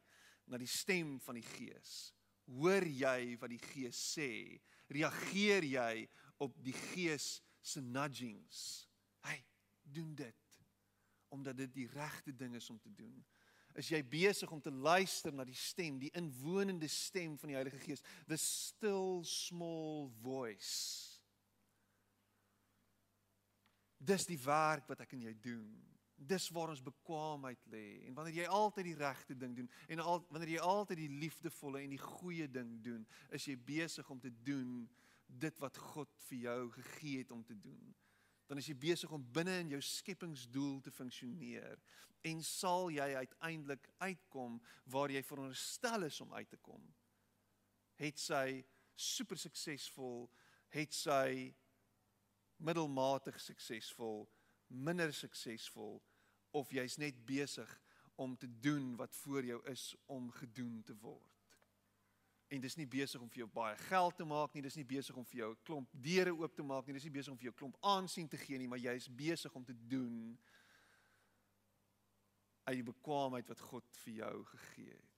na 0.47 0.61
die 0.61 0.71
stem 0.71 1.17
van 1.25 1.41
die 1.41 1.47
gees? 1.55 2.13
Hoor 2.53 2.85
jy 2.85 3.39
wat 3.41 3.51
die 3.55 3.63
gees 3.63 3.99
sê? 4.13 4.61
Reageer 4.93 5.65
jy 5.65 6.05
op 6.45 6.59
die 6.63 6.77
gees 6.93 7.39
se 7.65 7.81
nudgings? 7.81 8.85
Hey, 9.25 9.41
doen 9.83 10.15
dit 10.19 10.37
omdat 11.33 11.57
dit 11.57 11.71
die 11.73 11.89
regte 11.89 12.35
ding 12.37 12.55
is 12.59 12.69
om 12.71 12.77
te 12.79 12.91
doen. 12.93 13.15
Is 13.79 13.89
jy 13.89 14.03
besig 14.05 14.51
om 14.53 14.61
te 14.61 14.73
luister 14.73 15.33
na 15.33 15.47
die 15.49 15.57
stem, 15.57 15.99
die 16.01 16.13
inwonende 16.19 16.89
stem 16.93 17.39
van 17.41 17.53
die 17.53 17.57
Heilige 17.57 17.81
Gees, 17.81 18.05
the 18.29 18.37
still 18.37 19.23
small 19.25 20.11
voice? 20.21 21.21
Dis 24.03 24.27
die 24.29 24.41
werk 24.43 24.89
wat 24.91 25.05
ek 25.05 25.15
en 25.17 25.25
jy 25.25 25.33
doen. 25.41 25.71
Dis 26.23 26.51
waar 26.55 26.71
ons 26.75 26.83
bekwaamheid 26.85 27.65
lê. 27.73 27.87
En 28.07 28.19
wanneer 28.19 28.43
jy 28.43 28.51
altyd 28.51 28.91
die 28.91 28.99
regte 28.99 29.37
ding 29.39 29.57
doen 29.57 29.71
en 29.89 30.03
al 30.03 30.21
wanneer 30.29 30.57
jy 30.57 30.67
altyd 30.67 31.01
die 31.01 31.13
liefdevolle 31.23 31.83
en 31.83 31.95
die 31.95 32.03
goeie 32.03 32.49
ding 32.51 32.77
doen, 32.85 33.07
is 33.35 33.49
jy 33.49 33.57
besig 33.57 34.11
om 34.11 34.21
te 34.23 34.31
doen 34.45 34.83
dit 35.27 35.59
wat 35.65 35.79
God 35.95 36.13
vir 36.29 36.45
jou 36.45 36.61
gegee 36.77 37.23
het 37.23 37.33
om 37.33 37.41
te 37.47 37.57
doen 37.57 37.95
dan 38.53 38.61
is 38.61 38.67
jy 38.69 38.75
besig 38.77 39.13
om 39.17 39.23
binne 39.33 39.55
in 39.63 39.71
jou 39.73 39.79
skepingsdoel 39.81 40.83
te 40.85 40.91
funksioneer 40.93 41.79
en 42.29 42.43
sal 42.45 42.91
jy 42.93 43.07
uiteindelik 43.17 43.87
uitkom 44.05 44.59
waar 44.93 45.09
jy 45.09 45.23
veronderstel 45.25 46.05
is 46.05 46.21
om 46.21 46.35
uit 46.37 46.51
te 46.53 46.59
kom. 46.61 46.85
Het 47.97 48.21
sy 48.21 48.61
super 48.93 49.41
suksesvol, 49.41 50.29
het 50.77 50.93
sy 50.93 51.49
middelmatig 52.61 53.41
suksesvol, 53.41 54.27
minder 54.69 55.17
suksesvol 55.17 55.97
of 56.53 56.77
jy's 56.77 57.01
net 57.01 57.25
besig 57.25 57.73
om 58.21 58.37
te 58.37 58.53
doen 58.61 58.99
wat 59.01 59.17
voor 59.25 59.49
jou 59.49 59.63
is 59.73 59.95
om 60.13 60.29
gedoen 60.43 60.83
te 60.85 61.01
word 61.01 61.32
en 62.53 62.61
dis 62.61 62.77
nie 62.77 62.87
besig 62.87 63.21
om 63.21 63.31
vir 63.33 63.45
jou 63.45 63.49
baie 63.55 63.77
geld 63.89 64.17
te 64.17 64.25
maak 64.29 64.55
nie, 64.55 64.63
dis 64.65 64.77
nie 64.77 64.89
besig 64.89 65.17
om 65.17 65.25
vir 65.25 65.39
jou 65.39 65.51
'n 65.53 65.63
klomp 65.65 65.89
deure 65.93 66.35
oop 66.37 66.55
te 66.55 66.63
maak 66.63 66.87
nie, 66.87 66.95
dis 66.95 67.09
nie 67.09 67.17
besig 67.19 67.33
om 67.33 67.39
vir 67.39 67.49
jou 67.51 67.55
klomp 67.61 67.77
aansien 67.81 68.29
te 68.29 68.37
gee 68.37 68.59
nie, 68.59 68.69
maar 68.69 68.79
jy 68.79 68.95
is 68.95 69.09
besig 69.09 69.55
om 69.55 69.65
te 69.65 69.75
doen 69.89 70.39
uit 72.65 72.77
die 72.77 72.91
bekwaamheid 72.93 73.49
wat 73.49 73.61
God 73.61 73.97
vir 74.05 74.15
jou 74.15 74.45
gegee 74.45 74.93
het. 74.93 75.12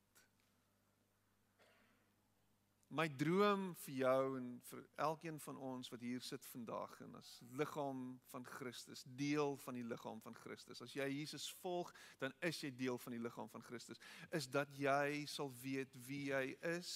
My 2.95 3.09
droom 3.11 3.73
vir 3.83 3.95
jou 4.05 4.37
en 4.39 4.45
vir 4.69 4.83
elkeen 5.03 5.39
van 5.43 5.57
ons 5.67 5.89
wat 5.91 6.03
hier 6.05 6.23
sit 6.23 6.45
vandag 6.47 6.93
en 7.03 7.17
as 7.19 7.31
liggaam 7.59 8.03
van 8.31 8.45
Christus, 8.47 9.03
deel 9.19 9.57
van 9.65 9.75
die 9.75 9.83
liggaam 9.83 10.21
van 10.23 10.37
Christus. 10.39 10.79
As 10.85 10.95
jy 10.95 11.09
Jesus 11.11 11.49
volg, 11.59 11.91
dan 12.23 12.31
is 12.47 12.61
jy 12.63 12.71
deel 12.79 13.01
van 13.03 13.17
die 13.17 13.23
liggaam 13.25 13.51
van 13.51 13.67
Christus. 13.67 13.99
Is 14.31 14.47
dat 14.47 14.71
jy 14.79 15.25
sal 15.27 15.51
weet 15.65 15.91
wie 16.07 16.29
hy 16.31 16.53
is 16.77 16.93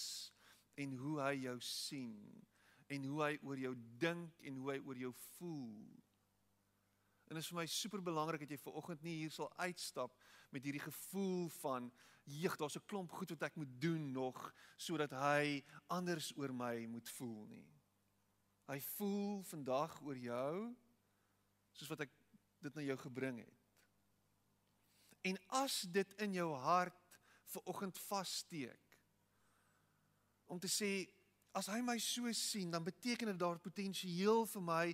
en 0.78 0.94
hoe 1.00 1.16
hy 1.18 1.32
jou 1.48 1.56
sien 1.66 2.14
en 2.94 3.10
hoe 3.10 3.24
hy 3.24 3.32
oor 3.42 3.58
jou 3.58 3.74
dink 3.98 4.46
en 4.46 4.62
hoe 4.62 4.70
hy 4.76 4.78
oor 4.86 5.02
jou 5.02 5.10
voel. 5.32 5.82
En 7.26 7.34
dit 7.34 7.42
is 7.42 7.50
vir 7.50 7.58
my 7.58 7.66
super 7.74 8.04
belangrik 8.06 8.46
dat 8.46 8.54
jy 8.54 8.60
ver 8.62 8.78
oggend 8.78 9.02
nie 9.02 9.18
hier 9.24 9.34
sal 9.34 9.50
uitstap 9.58 10.14
met 10.54 10.62
hierdie 10.62 10.86
gevoel 10.86 11.50
van 11.58 11.90
jeeg, 12.28 12.56
daar's 12.56 12.76
'n 12.76 12.86
klomp 12.86 13.10
goed 13.12 13.30
wat 13.30 13.42
ek 13.42 13.56
moet 13.56 13.80
doen 13.80 14.12
nog 14.12 14.54
sodat 14.76 15.10
hy 15.10 15.64
anders 15.86 16.32
oor 16.36 16.52
my 16.54 16.86
moet 16.86 17.08
voel 17.08 17.46
nie. 17.46 17.68
Hy 18.68 18.80
voel 18.80 19.42
vandag 19.42 20.00
oor 20.02 20.16
jou 20.16 20.76
soos 21.72 21.88
wat 21.88 22.00
ek 22.00 22.10
dit 22.60 22.74
na 22.74 22.82
jou 22.82 22.96
gebring 22.96 23.38
het. 23.38 23.58
En 25.22 25.38
as 25.48 25.80
dit 25.82 26.14
in 26.14 26.32
jou 26.32 26.54
hart 26.54 27.18
ver 27.44 27.62
oggend 27.64 27.98
vassteek 27.98 28.98
om 30.46 30.58
te 30.58 30.68
sê 30.68 31.08
as 31.56 31.68
hy 31.72 31.80
my 31.82 31.96
so 31.98 32.30
sien, 32.36 32.70
dan 32.70 32.84
beteken 32.84 33.32
dit 33.32 33.40
daar 33.40 33.58
potensieel 33.58 34.44
vir 34.46 34.62
my 34.62 34.84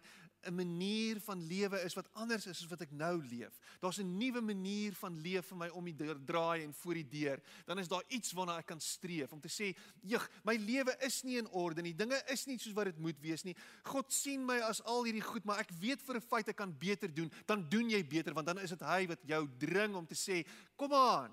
'n 0.46 0.54
manier 0.54 1.20
van 1.20 1.46
lewe 1.46 1.80
is 1.84 1.94
wat 1.94 2.08
anders 2.12 2.46
is 2.46 2.62
as 2.62 2.68
wat 2.68 2.80
ek 2.80 2.90
nou 2.90 3.22
leef. 3.26 3.58
Daar's 3.80 3.98
'n 3.98 4.16
nuwe 4.16 4.40
manier 4.40 4.94
van 4.94 5.20
leef 5.20 5.46
vir 5.46 5.56
my 5.56 5.68
om 5.68 5.84
die 5.84 5.96
deur 5.96 6.18
draai 6.24 6.64
en 6.64 6.74
voor 6.74 6.94
die 6.94 7.08
deur. 7.08 7.42
Dan 7.66 7.78
is 7.78 7.88
daar 7.88 8.04
iets 8.08 8.32
waarna 8.32 8.58
ek 8.58 8.66
kan 8.66 8.80
streef 8.80 9.32
om 9.32 9.40
te 9.40 9.48
sê, 9.48 9.76
"Jeg, 10.02 10.20
my 10.44 10.56
lewe 10.56 10.96
is 11.00 11.22
nie 11.22 11.36
in 11.36 11.48
orde 11.48 11.82
nie. 11.82 11.94
Dinge 11.94 12.22
is 12.28 12.46
nie 12.46 12.58
soos 12.58 12.72
wat 12.72 12.84
dit 12.84 12.98
moet 12.98 13.20
wees 13.20 13.42
nie. 13.42 13.56
God 13.82 14.12
sien 14.12 14.44
my 14.44 14.58
as 14.60 14.82
al 14.82 15.04
hierdie 15.04 15.22
goed, 15.22 15.44
maar 15.44 15.58
ek 15.58 15.70
weet 15.70 16.02
vir 16.02 16.16
'n 16.16 16.20
feit 16.20 16.48
ek 16.48 16.56
kan 16.56 16.78
beter 16.78 17.14
doen." 17.14 17.30
Dan 17.46 17.68
doen 17.68 17.90
jy 17.90 18.06
beter 18.06 18.34
want 18.34 18.46
dan 18.46 18.58
is 18.58 18.70
dit 18.70 18.80
hy 18.80 19.06
wat 19.06 19.22
jou 19.24 19.48
dring 19.58 19.94
om 19.94 20.06
te 20.06 20.14
sê, 20.14 20.46
"Kom 20.76 20.92
aan. 20.92 21.32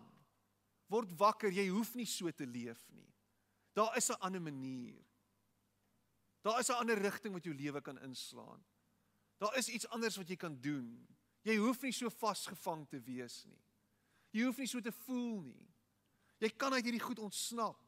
Word 0.88 1.18
wakker. 1.18 1.52
Jy 1.52 1.68
hoef 1.70 1.96
nie 1.96 2.06
so 2.06 2.32
te 2.32 2.46
leef 2.46 2.90
nie. 2.90 3.14
Daar 3.74 3.98
is 3.98 4.10
'n 4.10 4.20
ander 4.20 4.42
manier." 4.42 5.12
Daar 6.42 6.60
is 6.60 6.68
'n 6.68 6.74
ander 6.74 6.98
rigting 6.98 7.34
wat 7.34 7.44
jou 7.44 7.56
lewe 7.56 7.82
kan 7.82 8.00
inslaan. 8.00 8.64
Daar 9.42 9.58
is 9.58 9.70
iets 9.74 9.88
anders 9.90 10.20
wat 10.22 10.30
jy 10.30 10.38
kan 10.38 10.54
doen. 10.62 10.90
Jy 11.42 11.56
hoef 11.58 11.82
nie 11.82 11.94
so 11.96 12.12
vasgevang 12.14 12.84
te 12.90 13.00
wees 13.02 13.40
nie. 13.50 13.62
Jy 14.38 14.46
hoef 14.46 14.60
nie 14.62 14.70
so 14.70 14.84
te 14.86 14.94
voel 14.94 15.40
nie. 15.48 15.70
Jy 16.42 16.52
kan 16.62 16.76
uit 16.78 16.86
hierdie 16.86 17.02
goed 17.02 17.20
ontsnap. 17.20 17.80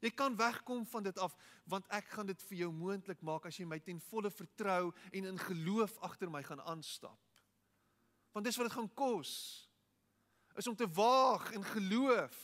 Jy 0.00 0.14
kan 0.16 0.36
wegkom 0.38 0.86
van 0.88 1.04
dit 1.04 1.18
af 1.18 1.34
want 1.68 1.84
ek 1.92 2.08
gaan 2.14 2.30
dit 2.30 2.42
vir 2.48 2.62
jou 2.62 2.70
moontlik 2.72 3.20
maak 3.20 3.44
as 3.50 3.58
jy 3.60 3.66
my 3.68 3.80
ten 3.84 4.00
volle 4.08 4.30
vertrou 4.32 4.94
en 5.12 5.28
in 5.34 5.40
geloof 5.42 5.98
agter 6.08 6.30
my 6.32 6.40
gaan 6.46 6.62
aanstap. 6.64 7.20
Want 8.32 8.48
dis 8.48 8.56
wat 8.56 8.70
dit 8.70 8.76
gaan 8.78 8.92
kos. 8.96 9.32
Is 10.56 10.70
om 10.70 10.76
te 10.76 10.88
waag 10.88 11.50
in 11.52 11.64
geloof 11.74 12.38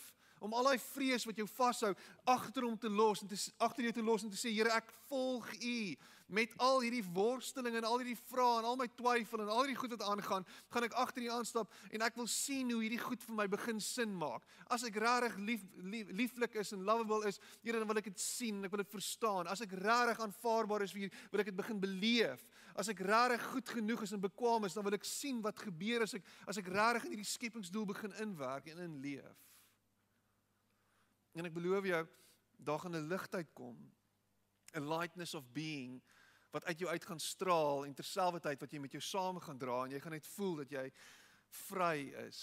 om 0.45 0.53
al 0.53 0.69
daai 0.69 0.81
vrees 0.93 1.25
wat 1.25 1.39
jou 1.41 1.47
vashou 1.57 1.95
agter 2.29 2.67
hom 2.67 2.77
te 2.79 2.91
los 2.93 3.23
en 3.25 3.31
te 3.31 3.39
agter 3.65 3.89
jou 3.89 3.95
te 3.97 4.05
los 4.05 4.25
en 4.25 4.33
te 4.33 4.41
sê 4.41 4.53
Here 4.55 4.73
ek 4.77 4.91
volg 5.09 5.49
u 5.61 5.79
met 6.35 6.53
al 6.63 6.81
hierdie 6.81 7.05
worsteling 7.15 7.77
en 7.79 7.85
al 7.85 8.01
hierdie 8.01 8.19
vrae 8.31 8.61
en 8.61 8.69
al 8.69 8.79
my 8.81 8.87
twyfel 8.97 9.43
en 9.45 9.51
al 9.53 9.63
hierdie 9.63 9.79
goed 9.79 9.93
wat 9.95 10.05
aangaan 10.09 10.47
gaan 10.73 10.87
ek 10.87 10.97
agter 11.01 11.25
u 11.27 11.31
aanstap 11.35 11.73
en 11.93 12.05
ek 12.07 12.17
wil 12.17 12.29
sien 12.31 12.71
hoe 12.73 12.81
hierdie 12.83 13.01
goed 13.01 13.23
vir 13.27 13.37
my 13.37 13.47
begin 13.51 13.81
sin 13.85 14.13
maak. 14.21 14.45
As 14.73 14.87
ek 14.89 14.97
regtig 15.05 15.37
lief, 15.49 15.65
lief 15.81 16.13
lieflik 16.17 16.57
is 16.61 16.73
en 16.77 16.85
lovable 16.89 17.29
is 17.29 17.41
Here 17.65 17.79
dan 17.79 17.89
wil 17.89 18.01
ek 18.01 18.11
dit 18.13 18.21
sien 18.21 18.65
ek 18.65 18.73
wil 18.73 18.83
dit 18.83 18.93
verstaan. 18.95 19.49
As 19.51 19.65
ek 19.65 19.77
regtig 19.77 20.21
aanvaarbaar 20.25 20.85
is 20.87 20.95
vir 20.97 21.07
hier 21.07 21.17
wil 21.33 21.45
ek 21.45 21.53
dit 21.53 21.61
begin 21.61 21.81
beleef. 21.81 22.45
As 22.77 22.91
ek 22.93 23.05
regtig 23.05 23.49
goed 23.53 23.75
genoeg 23.77 24.05
is 24.07 24.15
en 24.17 24.25
bekwame 24.25 24.69
is 24.69 24.77
dan 24.77 24.87
wil 24.87 24.97
ek 24.97 25.09
sien 25.09 25.43
wat 25.45 25.61
gebeur 25.61 26.05
as 26.09 26.17
ek 26.19 26.25
as 26.49 26.61
ek 26.61 26.73
regtig 26.73 27.09
in 27.09 27.17
hierdie 27.17 27.33
skepingsdoel 27.33 27.91
begin 27.93 28.17
inwerk 28.25 28.73
en 28.73 28.87
inleef 28.89 29.45
En 31.35 31.45
ek 31.45 31.55
beloof 31.55 31.85
jou, 31.85 32.07
daar 32.57 32.79
gaan 32.79 32.97
'n 32.97 33.09
ligtheid 33.09 33.53
kom. 33.53 33.79
'n 34.75 34.89
lightness 34.89 35.35
of 35.35 35.53
being 35.53 36.03
wat 36.51 36.65
uit 36.65 36.79
jou 36.79 36.91
uit 36.91 37.05
gaan 37.05 37.21
straal 37.21 37.85
en 37.85 37.95
terselfdertyd 37.95 38.61
wat 38.61 38.73
jy 38.73 38.79
met 38.79 38.93
jou 38.95 39.03
saam 39.03 39.41
gaan 39.41 39.59
dra 39.59 39.85
en 39.85 39.91
jy 39.91 40.01
gaan 40.01 40.15
net 40.15 40.27
voel 40.27 40.57
dat 40.63 40.71
jy 40.71 40.85
vry 41.67 41.97
is 42.27 42.41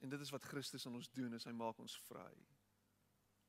en 0.00 0.08
dit 0.08 0.20
is 0.20 0.30
wat 0.30 0.44
Christus 0.44 0.86
aan 0.86 0.94
ons 0.94 1.10
doen, 1.10 1.34
is 1.34 1.44
hy 1.44 1.52
maak 1.52 1.78
ons 1.78 1.96
vry. 2.06 2.30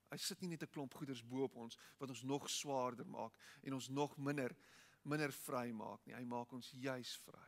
Hy 0.09 0.17
sit 0.17 0.41
nie 0.41 0.49
net 0.49 0.63
'n 0.63 0.73
klomp 0.73 0.93
goeders 0.93 1.21
bo 1.21 1.43
op 1.43 1.55
ons 1.55 1.77
wat 1.99 2.09
ons 2.09 2.23
nog 2.23 2.49
swaarder 2.49 3.05
maak 3.05 3.33
en 3.61 3.73
ons 3.73 3.89
nog 3.89 4.17
minder 4.17 4.55
minder 5.03 5.31
vry 5.31 5.71
maak 5.71 6.05
nie. 6.05 6.15
Hy 6.15 6.25
maak 6.25 6.51
ons 6.51 6.71
juis 6.71 7.15
vry. 7.23 7.47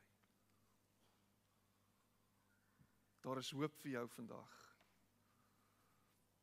Daar 3.22 3.38
is 3.38 3.52
hoop 3.52 3.76
vir 3.82 3.92
jou 3.92 4.08
vandag. 4.08 4.61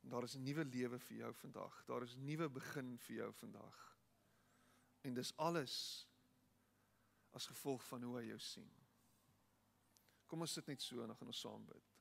Daar 0.00 0.22
is 0.22 0.34
'n 0.36 0.42
nuwe 0.42 0.64
lewe 0.64 0.98
vir 0.98 1.16
jou 1.16 1.34
vandag. 1.34 1.84
Daar 1.84 2.02
is 2.02 2.16
'n 2.16 2.24
nuwe 2.24 2.48
begin 2.48 2.98
vir 2.98 3.16
jou 3.16 3.32
vandag. 3.32 3.96
En 5.00 5.14
dis 5.14 5.36
alles 5.36 6.06
as 7.30 7.46
gevolg 7.46 7.84
van 7.84 8.02
hoe 8.02 8.16
hy 8.16 8.26
jou 8.26 8.38
sien. 8.38 8.70
Kom 10.26 10.40
ons 10.40 10.52
sit 10.52 10.66
net 10.66 10.82
so 10.82 11.00
en 11.00 11.06
dan 11.06 11.16
gaan 11.16 11.26
ons 11.26 11.40
saam 11.40 11.64
bid. 11.64 11.94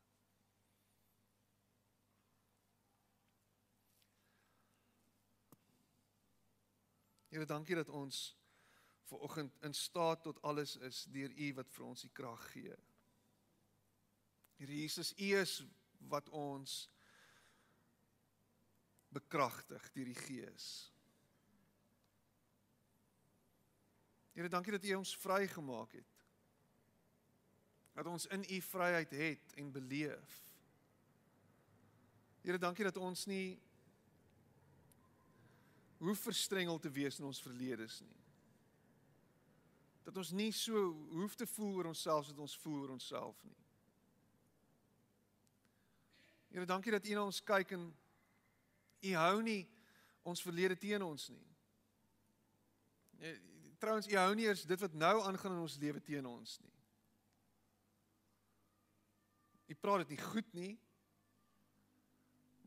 Here, 7.27 7.45
dankie 7.45 7.75
dat 7.75 7.89
ons 7.89 8.35
ver 9.07 9.19
oggend 9.19 9.57
in 9.61 9.73
staat 9.73 10.23
tot 10.23 10.41
alles 10.41 10.75
is 10.75 11.03
deur 11.03 11.31
U 11.31 11.53
wat 11.53 11.71
vir 11.71 11.85
ons 11.85 12.01
die 12.01 12.11
krag 12.11 12.51
gee. 12.51 12.75
Here 14.57 14.79
Jesus, 14.79 15.13
U 15.13 15.27
is 15.39 15.59
wat 16.11 16.29
ons 16.29 16.89
bekragtig 19.15 19.91
deur 19.95 20.09
die 20.11 20.17
Gees. 20.17 20.67
Here, 24.37 24.49
dankie 24.49 24.71
dat 24.75 24.85
U 24.85 24.93
ons 24.93 25.15
vrygemaak 25.17 25.91
het. 25.97 26.25
Dat 27.97 28.05
ons 28.05 28.27
in 28.29 28.43
U 28.45 28.61
vryheid 28.61 29.11
het 29.11 29.53
en 29.57 29.71
beleef. 29.71 30.35
Here, 32.41 32.57
dankie 32.57 32.85
dat 32.85 32.97
ons 32.97 33.25
nie 33.25 33.57
hoef 35.97 36.19
verstrengel 36.19 36.77
te 36.79 36.91
wees 36.93 37.17
in 37.19 37.25
ons 37.25 37.41
verledes 37.41 37.99
nie. 38.05 38.19
Dat 40.05 40.17
ons 40.17 40.31
nie 40.31 40.51
so 40.53 40.91
hoef 41.17 41.35
te 41.35 41.47
voel 41.47 41.73
oor 41.79 41.89
onsself 41.89 42.29
as 42.29 42.37
ons 42.37 42.57
voel 42.61 42.83
oor 42.83 42.93
onsself 42.93 43.41
nie. 43.43 43.57
Here, 46.53 46.65
dankie 46.69 46.93
dat 46.93 47.09
U 47.09 47.17
na 47.17 47.25
ons 47.25 47.41
kyk 47.43 47.73
en 47.75 47.89
U 49.01 49.13
hou 49.13 49.41
nie 49.41 49.61
ons 50.27 50.41
verlede 50.43 50.77
teen 50.79 51.03
ons 51.03 51.29
nie. 51.29 51.45
Trouwens, 53.77 54.09
U 54.09 54.17
hou 54.17 54.33
nie 54.35 54.47
eers 54.47 54.65
dit 54.67 54.81
wat 54.81 54.93
nou 54.93 55.15
aangaan 55.21 55.55
in 55.55 55.65
ons 55.65 55.77
lewe 55.81 56.01
teen 56.01 56.25
ons 56.25 56.57
nie. 56.63 56.73
U 59.67 59.75
praat 59.75 60.05
dit 60.05 60.15
nie 60.15 60.23
goed 60.23 60.53
nie. 60.55 60.73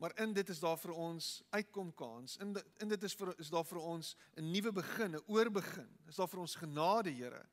Maar 0.00 0.14
in 0.24 0.32
dit 0.32 0.48
is 0.48 0.60
daar 0.62 0.78
vir 0.80 0.94
ons 0.96 1.26
uitkomkans. 1.52 2.38
In 2.40 2.54
dit, 2.56 2.68
in 2.80 2.88
dit 2.88 3.02
is 3.04 3.14
vir 3.20 3.34
is 3.42 3.50
daar 3.52 3.66
vir 3.68 3.80
ons 3.84 4.14
'n 4.36 4.50
nuwe 4.50 4.72
begin, 4.72 5.16
'n 5.16 5.24
oorbegin. 5.26 5.90
Is 6.08 6.16
daar 6.16 6.28
vir 6.28 6.40
ons 6.40 6.54
genade, 6.54 7.10
Here. 7.10 7.46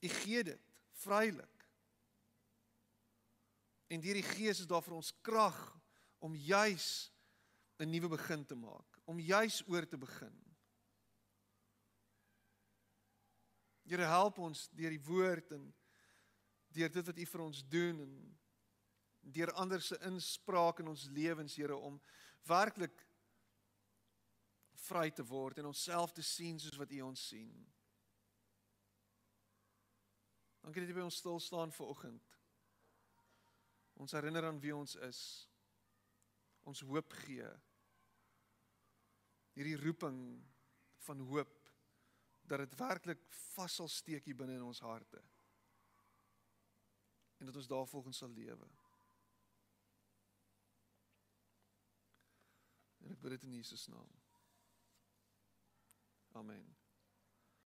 U 0.00 0.08
gee 0.08 0.44
dit 0.44 0.60
vrylik. 0.92 1.66
En 3.88 4.00
deur 4.00 4.14
die 4.14 4.22
Gees 4.22 4.60
is 4.60 4.66
daar 4.66 4.82
vir 4.82 4.94
ons 4.94 5.12
krag 5.20 5.80
om 6.18 6.34
juis 6.34 7.12
'n 7.78 7.90
nuwe 7.90 8.08
begin 8.08 8.44
te 8.44 8.54
maak, 8.54 9.00
om 9.04 9.20
juis 9.20 9.62
oor 9.68 9.86
te 9.86 9.98
begin. 9.98 10.34
Here 13.88 14.04
help 14.04 14.38
ons 14.38 14.68
deur 14.76 14.90
die 14.90 15.04
woord 15.04 15.52
en 15.52 15.74
deur 16.74 16.90
dit 16.92 17.06
wat 17.06 17.18
U 17.18 17.26
vir 17.26 17.40
ons 17.40 17.62
doen 17.68 18.00
en 18.04 18.14
deur 19.20 19.52
ander 19.52 19.80
se 19.82 19.98
inspraak 20.08 20.82
in 20.82 20.88
ons 20.88 21.06
lewens, 21.14 21.56
Here, 21.56 21.76
om 21.76 22.00
werklik 22.48 23.06
vry 24.88 25.10
te 25.10 25.24
word 25.24 25.58
en 25.58 25.70
onsself 25.70 26.12
te 26.12 26.22
sien 26.22 26.58
soos 26.58 26.78
wat 26.80 26.92
U 26.92 27.00
ons 27.08 27.28
sien. 27.30 27.54
Dankie 30.64 30.82
dat 30.82 30.90
jy 30.90 30.98
by 30.98 31.06
ons 31.06 31.20
stil 31.22 31.40
staan 31.40 31.72
ver 31.72 31.94
oggend. 31.94 32.34
Ons 33.98 34.12
herinner 34.12 34.44
aan 34.46 34.60
wie 34.62 34.74
ons 34.74 34.94
is. 35.06 35.22
Ons 36.68 36.82
hoop 36.84 37.14
gee. 37.24 37.48
Hierdie 39.58 39.78
roeping 39.80 40.18
van 41.08 41.24
hoop 41.26 41.54
dat 42.48 42.62
dit 42.62 42.76
werklik 42.78 43.24
vas 43.56 43.74
sal 43.80 43.90
steek 43.90 44.28
hier 44.28 44.38
binne 44.38 44.54
in 44.54 44.62
ons 44.62 44.80
harte. 44.86 45.18
En 47.38 47.50
dat 47.50 47.58
ons 47.58 47.70
daarvolgens 47.70 48.22
sal 48.22 48.30
lewe. 48.30 48.70
En 53.02 53.14
ek 53.14 53.20
bid 53.22 53.34
dit 53.34 53.50
in 53.50 53.58
Jesus 53.58 53.86
naam. 53.90 54.10
Amen. 56.38 56.77